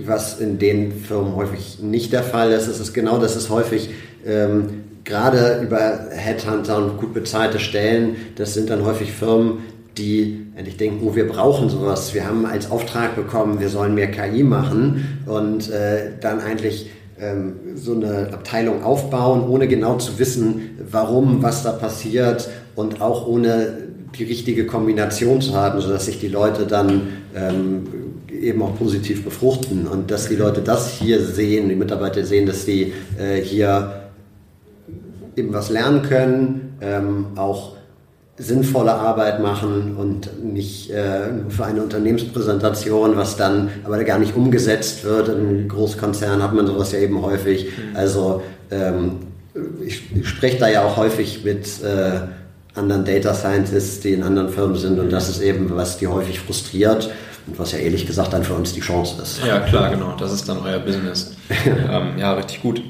was 0.04 0.40
in 0.40 0.58
den 0.58 0.92
Firmen 0.92 1.34
häufig 1.36 1.78
nicht 1.80 2.12
der 2.12 2.22
Fall 2.22 2.52
ist. 2.52 2.66
Es 2.66 2.80
ist 2.80 2.92
genau, 2.92 3.18
das 3.18 3.36
ist 3.36 3.50
häufig 3.50 3.90
ähm, 4.26 4.84
gerade 5.04 5.60
über 5.62 6.08
Headhunter 6.10 6.76
und 6.76 6.98
gut 6.98 7.14
bezahlte 7.14 7.58
Stellen, 7.58 8.16
das 8.36 8.54
sind 8.54 8.70
dann 8.70 8.84
häufig 8.84 9.12
Firmen, 9.12 9.58
die 9.96 10.46
endlich 10.54 10.76
denken, 10.76 11.06
oh, 11.06 11.16
wir 11.16 11.26
brauchen 11.26 11.68
sowas. 11.68 12.14
Wir 12.14 12.26
haben 12.26 12.46
als 12.46 12.70
Auftrag 12.70 13.16
bekommen, 13.16 13.58
wir 13.58 13.68
sollen 13.68 13.94
mehr 13.94 14.10
KI 14.10 14.42
machen 14.42 15.22
und 15.26 15.70
äh, 15.70 16.10
dann 16.20 16.40
eigentlich 16.40 16.90
ähm, 17.18 17.54
so 17.74 17.94
eine 17.94 18.32
Abteilung 18.32 18.82
aufbauen, 18.84 19.48
ohne 19.48 19.66
genau 19.66 19.96
zu 19.96 20.18
wissen, 20.18 20.78
warum, 20.90 21.42
was 21.42 21.62
da 21.62 21.72
passiert 21.72 22.48
und 22.76 23.00
auch 23.00 23.26
ohne 23.26 23.88
die 24.16 24.24
richtige 24.24 24.66
Kombination 24.66 25.40
zu 25.40 25.54
haben, 25.54 25.80
sodass 25.80 26.06
sich 26.06 26.20
die 26.20 26.28
Leute 26.28 26.66
dann 26.66 27.08
ähm, 27.34 27.86
eben 28.40 28.62
auch 28.62 28.76
positiv 28.76 29.24
befruchten 29.24 29.86
und 29.86 30.10
dass 30.10 30.28
die 30.28 30.36
Leute 30.36 30.60
das 30.60 30.90
hier 30.92 31.24
sehen, 31.24 31.68
die 31.68 31.76
Mitarbeiter 31.76 32.24
sehen, 32.24 32.46
dass 32.46 32.64
sie 32.64 32.92
äh, 33.18 33.40
hier 33.40 34.10
eben 35.36 35.52
was 35.52 35.70
lernen 35.70 36.02
können, 36.02 36.76
ähm, 36.80 37.26
auch 37.36 37.76
sinnvolle 38.36 38.92
Arbeit 38.92 39.42
machen 39.42 39.96
und 39.96 40.44
nicht 40.44 40.90
äh, 40.90 41.32
nur 41.32 41.50
für 41.50 41.64
eine 41.64 41.82
Unternehmenspräsentation, 41.82 43.16
was 43.16 43.36
dann 43.36 43.70
aber 43.84 44.02
gar 44.04 44.18
nicht 44.18 44.36
umgesetzt 44.36 45.04
wird. 45.04 45.28
In 45.28 45.68
Großkonzernen 45.68 46.42
hat 46.42 46.54
man 46.54 46.66
sowas 46.66 46.92
ja 46.92 47.00
eben 47.00 47.20
häufig. 47.20 47.66
Mhm. 47.66 47.96
Also 47.96 48.42
ähm, 48.70 49.16
ich, 49.84 50.02
ich 50.14 50.28
spreche 50.28 50.58
da 50.58 50.68
ja 50.68 50.84
auch 50.84 50.96
häufig 50.96 51.44
mit 51.44 51.66
äh, 51.82 52.20
anderen 52.78 53.04
Data 53.04 53.34
Scientists, 53.34 54.00
die 54.00 54.12
in 54.12 54.22
anderen 54.22 54.50
Firmen 54.50 54.76
sind 54.76 55.00
und 55.00 55.10
das 55.10 55.28
ist 55.28 55.40
eben, 55.40 55.74
was 55.74 55.98
die 55.98 56.06
häufig 56.06 56.38
frustriert 56.38 57.10
und 57.48 57.58
was 57.58 57.72
ja 57.72 57.78
ehrlich 57.78 58.06
gesagt 58.06 58.32
dann 58.32 58.44
für 58.44 58.54
uns 58.54 58.74
die 58.74 58.80
Chance 58.80 59.20
ist. 59.22 59.44
Ja, 59.44 59.60
klar, 59.60 59.90
genau. 59.90 60.14
Das 60.18 60.32
ist 60.32 60.48
dann 60.48 60.58
euer 60.58 60.78
Business. 60.78 61.36
ähm, 61.66 62.18
ja, 62.18 62.32
richtig 62.34 62.62
gut. 62.62 62.82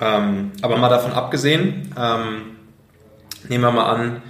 Ähm, 0.00 0.52
aber 0.62 0.76
mal 0.76 0.88
davon 0.88 1.12
abgesehen, 1.12 1.94
ähm, 1.98 2.56
nehmen 3.48 3.64
wir 3.64 3.70
mal 3.70 3.90
an, 3.90 4.22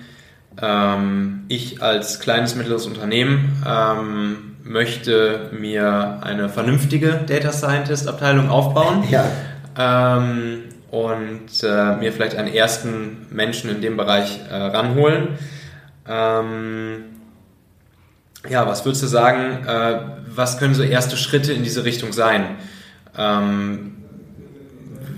ähm, 0.61 1.45
ich 1.49 1.83
als 1.83 2.21
kleines, 2.21 2.55
mittleres 2.55 2.87
Unternehmen 2.87 3.63
ähm, 3.67 4.57
möchte 4.63 5.51
mir 5.53 6.19
eine 6.23 6.49
vernünftige 6.49 7.21
Data 7.27 7.53
Scientist 7.53 8.09
Abteilung 8.09 8.51
aufbauen. 8.51 9.05
Ja. 9.11 9.25
Ähm, 9.79 10.65
und 10.91 11.63
äh, 11.63 11.97
mir 11.97 12.13
vielleicht 12.13 12.35
einen 12.35 12.53
ersten 12.53 13.29
Menschen 13.31 13.71
in 13.71 13.81
dem 13.81 13.97
Bereich 13.97 14.41
äh, 14.51 14.55
ranholen. 14.55 15.39
Ähm, 16.09 17.05
ja, 18.49 18.67
was 18.67 18.85
würdest 18.85 19.03
du 19.03 19.07
sagen, 19.07 19.67
äh, 19.67 20.01
was 20.35 20.59
können 20.59 20.75
so 20.75 20.83
erste 20.83 21.17
Schritte 21.17 21.53
in 21.53 21.63
diese 21.63 21.85
Richtung 21.85 22.13
sein? 22.13 22.57
Ähm, 23.17 23.97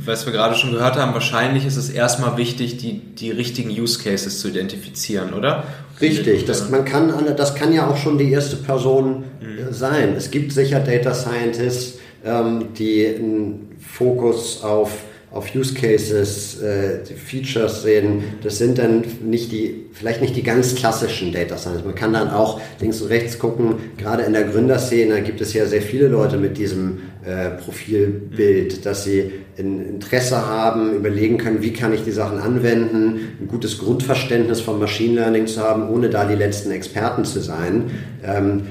was 0.04 0.26
wir 0.26 0.32
gerade 0.32 0.56
schon 0.56 0.72
gehört 0.72 0.96
haben, 0.96 1.14
wahrscheinlich 1.14 1.64
ist 1.64 1.76
es 1.76 1.88
erstmal 1.88 2.36
wichtig, 2.36 2.76
die, 2.78 2.98
die 2.98 3.30
richtigen 3.30 3.70
Use 3.70 4.02
Cases 4.02 4.40
zu 4.40 4.48
identifizieren, 4.48 5.32
oder? 5.32 5.64
Richtig, 6.00 6.44
das, 6.46 6.70
man 6.70 6.84
kann, 6.84 7.12
das 7.36 7.54
kann 7.54 7.72
ja 7.72 7.86
auch 7.86 7.96
schon 7.96 8.18
die 8.18 8.32
erste 8.32 8.56
Person 8.56 9.24
mhm. 9.40 9.72
sein. 9.72 10.14
Es 10.16 10.30
gibt 10.32 10.52
sicher 10.52 10.80
Data 10.80 11.14
Scientists, 11.14 12.00
ähm, 12.24 12.74
die 12.76 13.06
ein 13.06 13.76
Fokus 13.78 14.64
auf 14.64 14.90
auf 15.32 15.54
Use 15.54 15.74
Cases, 15.74 16.60
äh, 16.60 17.04
Features 17.16 17.82
sehen. 17.82 18.22
Das 18.42 18.58
sind 18.58 18.78
dann 18.78 19.02
nicht 19.24 19.50
die, 19.50 19.86
vielleicht 19.92 20.20
nicht 20.20 20.36
die 20.36 20.42
ganz 20.42 20.74
klassischen 20.74 21.32
Data 21.32 21.56
Science. 21.56 21.84
Man 21.84 21.94
kann 21.94 22.12
dann 22.12 22.28
auch 22.30 22.60
links 22.80 23.00
und 23.00 23.08
rechts 23.08 23.38
gucken. 23.38 23.76
Gerade 23.96 24.24
in 24.24 24.34
der 24.34 24.44
Gründerszene 24.44 25.22
gibt 25.22 25.40
es 25.40 25.54
ja 25.54 25.64
sehr 25.64 25.80
viele 25.80 26.08
Leute 26.08 26.36
mit 26.36 26.58
diesem 26.58 26.98
äh, 27.24 27.50
Profilbild, 27.50 28.84
dass 28.84 29.04
sie 29.04 29.32
ein 29.58 29.88
Interesse 29.88 30.46
haben, 30.46 30.94
überlegen 30.94 31.38
können, 31.38 31.62
wie 31.62 31.72
kann 31.72 31.94
ich 31.94 32.04
die 32.04 32.10
Sachen 32.10 32.38
anwenden, 32.38 33.36
ein 33.40 33.48
gutes 33.48 33.78
Grundverständnis 33.78 34.60
von 34.60 34.78
Machine 34.78 35.14
Learning 35.14 35.46
zu 35.46 35.62
haben, 35.62 35.88
ohne 35.88 36.10
da 36.10 36.26
die 36.26 36.34
letzten 36.34 36.70
Experten 36.70 37.24
zu 37.24 37.40
sein. 37.40 37.90
Ähm, 38.22 38.62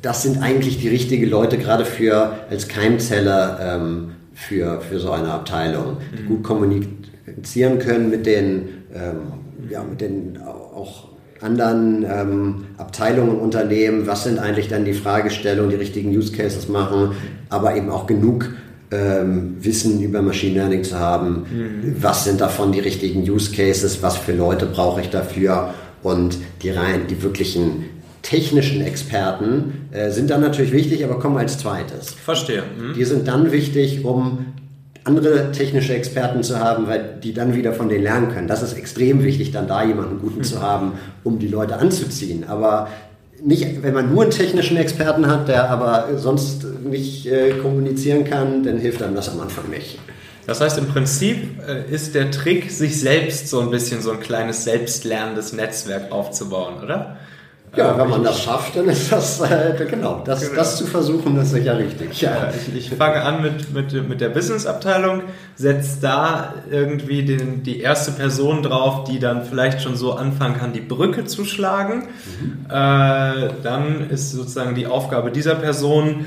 das 0.00 0.22
sind 0.22 0.40
eigentlich 0.40 0.78
die 0.78 0.88
richtigen 0.88 1.28
Leute, 1.28 1.58
gerade 1.58 1.84
für 1.84 2.38
als 2.48 2.68
Keimzeller 2.68 3.58
ähm, 3.60 4.12
für, 4.36 4.80
für 4.82 5.00
so 5.00 5.10
eine 5.10 5.32
Abteilung, 5.32 5.96
die 6.16 6.22
mhm. 6.22 6.28
gut 6.28 6.44
kommunizieren 6.44 7.78
können 7.78 8.10
mit 8.10 8.26
den, 8.26 8.68
ähm, 8.94 9.70
ja, 9.70 9.82
mit 9.82 10.00
den 10.00 10.38
auch 10.38 11.08
anderen 11.40 12.04
ähm, 12.08 12.66
Abteilungen 12.76 13.32
im 13.32 13.40
Unternehmen, 13.40 14.06
was 14.06 14.24
sind 14.24 14.38
eigentlich 14.38 14.68
dann 14.68 14.84
die 14.84 14.92
Fragestellungen, 14.92 15.70
die 15.70 15.76
richtigen 15.76 16.10
Use 16.10 16.32
Cases 16.32 16.68
machen, 16.68 17.12
aber 17.48 17.76
eben 17.76 17.90
auch 17.90 18.06
genug 18.06 18.50
ähm, 18.90 19.56
Wissen 19.60 20.00
über 20.00 20.22
Machine 20.22 20.54
Learning 20.54 20.84
zu 20.84 20.98
haben, 20.98 21.46
mhm. 21.50 21.96
was 22.00 22.24
sind 22.24 22.40
davon 22.40 22.72
die 22.72 22.80
richtigen 22.80 23.28
Use 23.28 23.50
Cases, 23.52 24.02
was 24.02 24.16
für 24.16 24.32
Leute 24.32 24.66
brauche 24.66 25.00
ich 25.00 25.10
dafür 25.10 25.74
und 26.02 26.38
die 26.62 26.70
rein, 26.70 27.06
die 27.08 27.22
wirklichen 27.22 27.86
technischen 28.26 28.80
Experten 28.80 29.88
äh, 29.92 30.10
sind 30.10 30.30
dann 30.30 30.40
natürlich 30.40 30.72
wichtig, 30.72 31.04
aber 31.04 31.20
kommen 31.20 31.36
als 31.38 31.58
zweites. 31.58 32.10
Verstehe. 32.10 32.64
Mhm. 32.76 32.94
Die 32.94 33.04
sind 33.04 33.28
dann 33.28 33.52
wichtig, 33.52 34.04
um 34.04 34.46
andere 35.04 35.52
technische 35.52 35.94
Experten 35.94 36.42
zu 36.42 36.58
haben, 36.58 36.88
weil 36.88 37.18
die 37.22 37.32
dann 37.32 37.54
wieder 37.54 37.72
von 37.72 37.88
denen 37.88 38.02
lernen 38.02 38.32
können. 38.32 38.48
Das 38.48 38.62
ist 38.62 38.72
extrem 38.72 39.22
wichtig, 39.22 39.52
dann 39.52 39.68
da 39.68 39.84
jemanden 39.84 40.18
guten 40.18 40.38
mhm. 40.38 40.44
zu 40.44 40.60
haben, 40.60 40.94
um 41.22 41.38
die 41.38 41.46
Leute 41.46 41.76
anzuziehen. 41.76 42.42
Aber 42.48 42.88
nicht, 43.44 43.84
wenn 43.84 43.94
man 43.94 44.12
nur 44.12 44.22
einen 44.22 44.32
technischen 44.32 44.76
Experten 44.76 45.28
hat, 45.28 45.46
der 45.46 45.70
aber 45.70 46.08
sonst 46.16 46.66
nicht 46.82 47.26
äh, 47.26 47.52
kommunizieren 47.62 48.24
kann, 48.24 48.64
dann 48.64 48.78
hilft 48.78 49.02
einem 49.04 49.14
das 49.14 49.28
am 49.28 49.38
Anfang 49.40 49.70
nicht. 49.70 50.00
Das 50.48 50.60
heißt, 50.60 50.78
im 50.78 50.88
Prinzip 50.88 51.60
äh, 51.64 51.94
ist 51.94 52.16
der 52.16 52.32
Trick, 52.32 52.72
sich 52.72 52.98
selbst 52.98 53.48
so 53.48 53.60
ein 53.60 53.70
bisschen 53.70 54.02
so 54.02 54.10
ein 54.10 54.20
kleines 54.20 54.64
selbstlernendes 54.64 55.52
Netzwerk 55.52 56.10
aufzubauen, 56.10 56.82
oder? 56.82 57.18
Ja, 57.74 57.98
wenn 57.98 58.08
man 58.08 58.24
das 58.24 58.42
schafft, 58.42 58.76
dann 58.76 58.88
ist 58.88 59.12
das, 59.12 59.40
äh, 59.40 59.74
genau, 59.88 60.22
das, 60.24 60.40
genau. 60.40 60.54
das 60.54 60.76
zu 60.76 60.86
versuchen, 60.86 61.36
ist 61.36 61.50
sicher 61.50 61.78
richtig. 61.78 62.20
Ja. 62.20 62.50
Ich, 62.50 62.74
ich, 62.74 62.90
fange 62.90 63.22
an 63.22 63.42
mit, 63.42 63.72
mit, 63.74 64.08
mit 64.08 64.20
der 64.20 64.30
Business-Abteilung, 64.30 65.22
setze 65.56 66.00
da 66.00 66.54
irgendwie 66.70 67.24
den, 67.24 67.62
die 67.62 67.80
erste 67.80 68.12
Person 68.12 68.62
drauf, 68.62 69.04
die 69.04 69.18
dann 69.18 69.44
vielleicht 69.44 69.82
schon 69.82 69.96
so 69.96 70.14
anfangen 70.14 70.56
kann, 70.56 70.72
die 70.72 70.80
Brücke 70.80 71.24
zu 71.24 71.44
schlagen. 71.44 72.08
Mhm. 72.40 72.66
Äh, 72.68 73.50
dann 73.62 74.08
ist 74.10 74.32
sozusagen 74.32 74.74
die 74.74 74.86
Aufgabe 74.86 75.30
dieser 75.30 75.54
Person, 75.54 76.26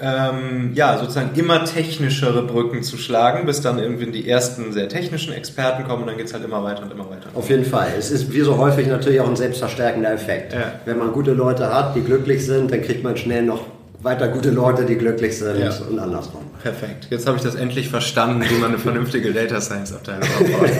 ähm, 0.00 0.72
ja, 0.74 0.96
sozusagen 0.98 1.30
immer 1.34 1.64
technischere 1.64 2.42
Brücken 2.42 2.82
zu 2.82 2.96
schlagen, 2.96 3.46
bis 3.46 3.60
dann 3.60 3.78
irgendwie 3.78 4.06
die 4.06 4.28
ersten 4.28 4.72
sehr 4.72 4.88
technischen 4.88 5.32
Experten 5.32 5.84
kommen 5.84 6.02
und 6.02 6.08
dann 6.08 6.16
geht 6.16 6.26
es 6.26 6.34
halt 6.34 6.44
immer 6.44 6.62
weiter 6.62 6.82
und 6.82 6.92
immer 6.92 7.10
weiter. 7.10 7.30
Auf 7.34 7.50
jeden 7.50 7.64
Fall. 7.64 7.88
Es 7.98 8.10
ist 8.10 8.32
wie 8.32 8.40
so 8.40 8.56
häufig 8.58 8.86
natürlich 8.86 9.20
auch 9.20 9.28
ein 9.28 9.36
selbstverstärkender 9.36 10.12
Effekt. 10.12 10.52
Ja. 10.52 10.72
Wenn 10.84 10.98
man 10.98 11.12
gute 11.12 11.32
Leute 11.32 11.74
hat, 11.74 11.96
die 11.96 12.02
glücklich 12.02 12.46
sind, 12.46 12.70
dann 12.70 12.82
kriegt 12.82 13.02
man 13.02 13.16
schnell 13.16 13.42
noch 13.42 13.62
weiter 14.00 14.28
gute 14.28 14.50
Leute, 14.50 14.84
die 14.84 14.94
glücklich 14.94 15.36
sind 15.36 15.58
ja. 15.58 15.72
und 15.88 15.98
andersrum. 15.98 16.42
Perfekt. 16.62 17.08
Jetzt 17.10 17.26
habe 17.26 17.36
ich 17.36 17.42
das 17.42 17.54
endlich 17.56 17.88
verstanden, 17.88 18.44
wie 18.48 18.54
man 18.54 18.70
eine 18.70 18.78
vernünftige 18.78 19.32
Data 19.32 19.60
Science 19.60 19.92
Abteilung 19.92 20.22
aufbaut. 20.22 20.70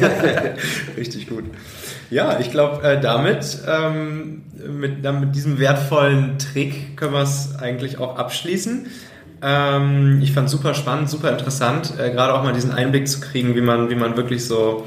Richtig 0.97 1.29
gut. 1.29 1.45
Ja, 2.11 2.39
ich 2.41 2.51
glaube, 2.51 2.87
äh, 2.87 3.01
damit, 3.01 3.59
ähm, 3.67 4.43
mit, 4.67 5.03
mit 5.03 5.35
diesem 5.35 5.59
wertvollen 5.59 6.39
Trick 6.39 6.97
können 6.97 7.13
wir 7.13 7.23
es 7.23 7.57
eigentlich 7.61 7.99
auch 7.99 8.17
abschließen. 8.17 8.87
Ähm, 9.43 10.21
ich 10.23 10.33
fand 10.33 10.47
es 10.47 10.53
super 10.53 10.75
spannend, 10.75 11.09
super 11.09 11.31
interessant, 11.31 11.95
äh, 11.99 12.11
gerade 12.11 12.35
auch 12.35 12.43
mal 12.43 12.53
diesen 12.53 12.73
Einblick 12.73 13.09
zu 13.09 13.21
kriegen, 13.21 13.55
wie 13.55 13.61
man, 13.61 13.89
wie 13.89 13.95
man 13.95 14.17
wirklich 14.17 14.47
so 14.47 14.85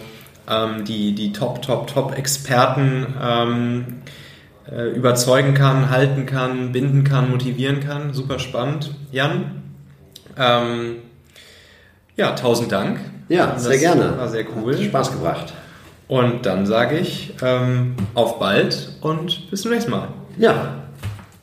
ähm, 0.50 0.84
die, 0.86 1.14
die 1.16 1.32
Top, 1.32 1.62
Top, 1.62 1.88
Top-Experten 1.88 3.08
ähm, 3.22 3.86
äh, 4.70 4.90
überzeugen 4.90 5.54
kann, 5.54 5.90
halten 5.90 6.26
kann, 6.26 6.72
binden 6.72 7.04
kann, 7.04 7.32
motivieren 7.32 7.80
kann. 7.80 8.14
Super 8.14 8.40
spannend. 8.40 8.94
Jan, 9.12 9.62
ähm, 10.38 10.98
ja, 12.16 12.32
tausend 12.32 12.72
Dank. 12.72 13.00
Ja, 13.30 13.58
sehr 13.58 13.78
gerne. 13.78 14.18
War 14.18 14.28
sehr 14.28 14.46
cool. 14.56 14.76
Hat 14.76 14.84
Spaß 14.84 15.12
gebracht. 15.14 15.54
Und 16.08 16.46
dann 16.46 16.66
sage 16.66 16.98
ich 16.98 17.34
ähm, 17.42 17.96
auf 18.16 18.38
bald 18.38 18.98
und 19.00 19.50
bis 19.50 19.62
zum 19.62 19.72
nächsten 19.72 19.92
Mal. 19.92 20.10
Ja. 20.38 20.76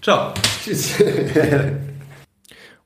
Ciao. 0.02 0.32
Tschüss. 0.62 0.94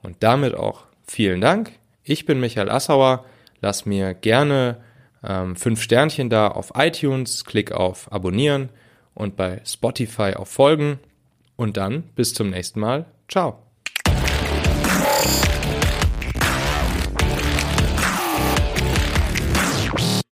Und 0.02 0.16
damit 0.20 0.54
auch 0.54 0.84
vielen 1.06 1.40
Dank. 1.40 1.72
Ich 2.04 2.26
bin 2.26 2.40
Michael 2.40 2.70
Assauer. 2.70 3.24
Lass 3.60 3.86
mir 3.86 4.14
gerne 4.14 4.78
ähm, 5.24 5.56
fünf 5.56 5.80
Sternchen 5.80 6.30
da 6.30 6.48
auf 6.48 6.72
iTunes, 6.76 7.44
klick 7.44 7.72
auf 7.72 8.10
Abonnieren 8.12 8.70
und 9.14 9.36
bei 9.36 9.60
Spotify 9.64 10.34
auf 10.34 10.48
Folgen. 10.48 10.98
Und 11.56 11.76
dann 11.76 12.02
bis 12.16 12.34
zum 12.34 12.50
nächsten 12.50 12.80
Mal. 12.80 13.06
Ciao. 13.28 13.61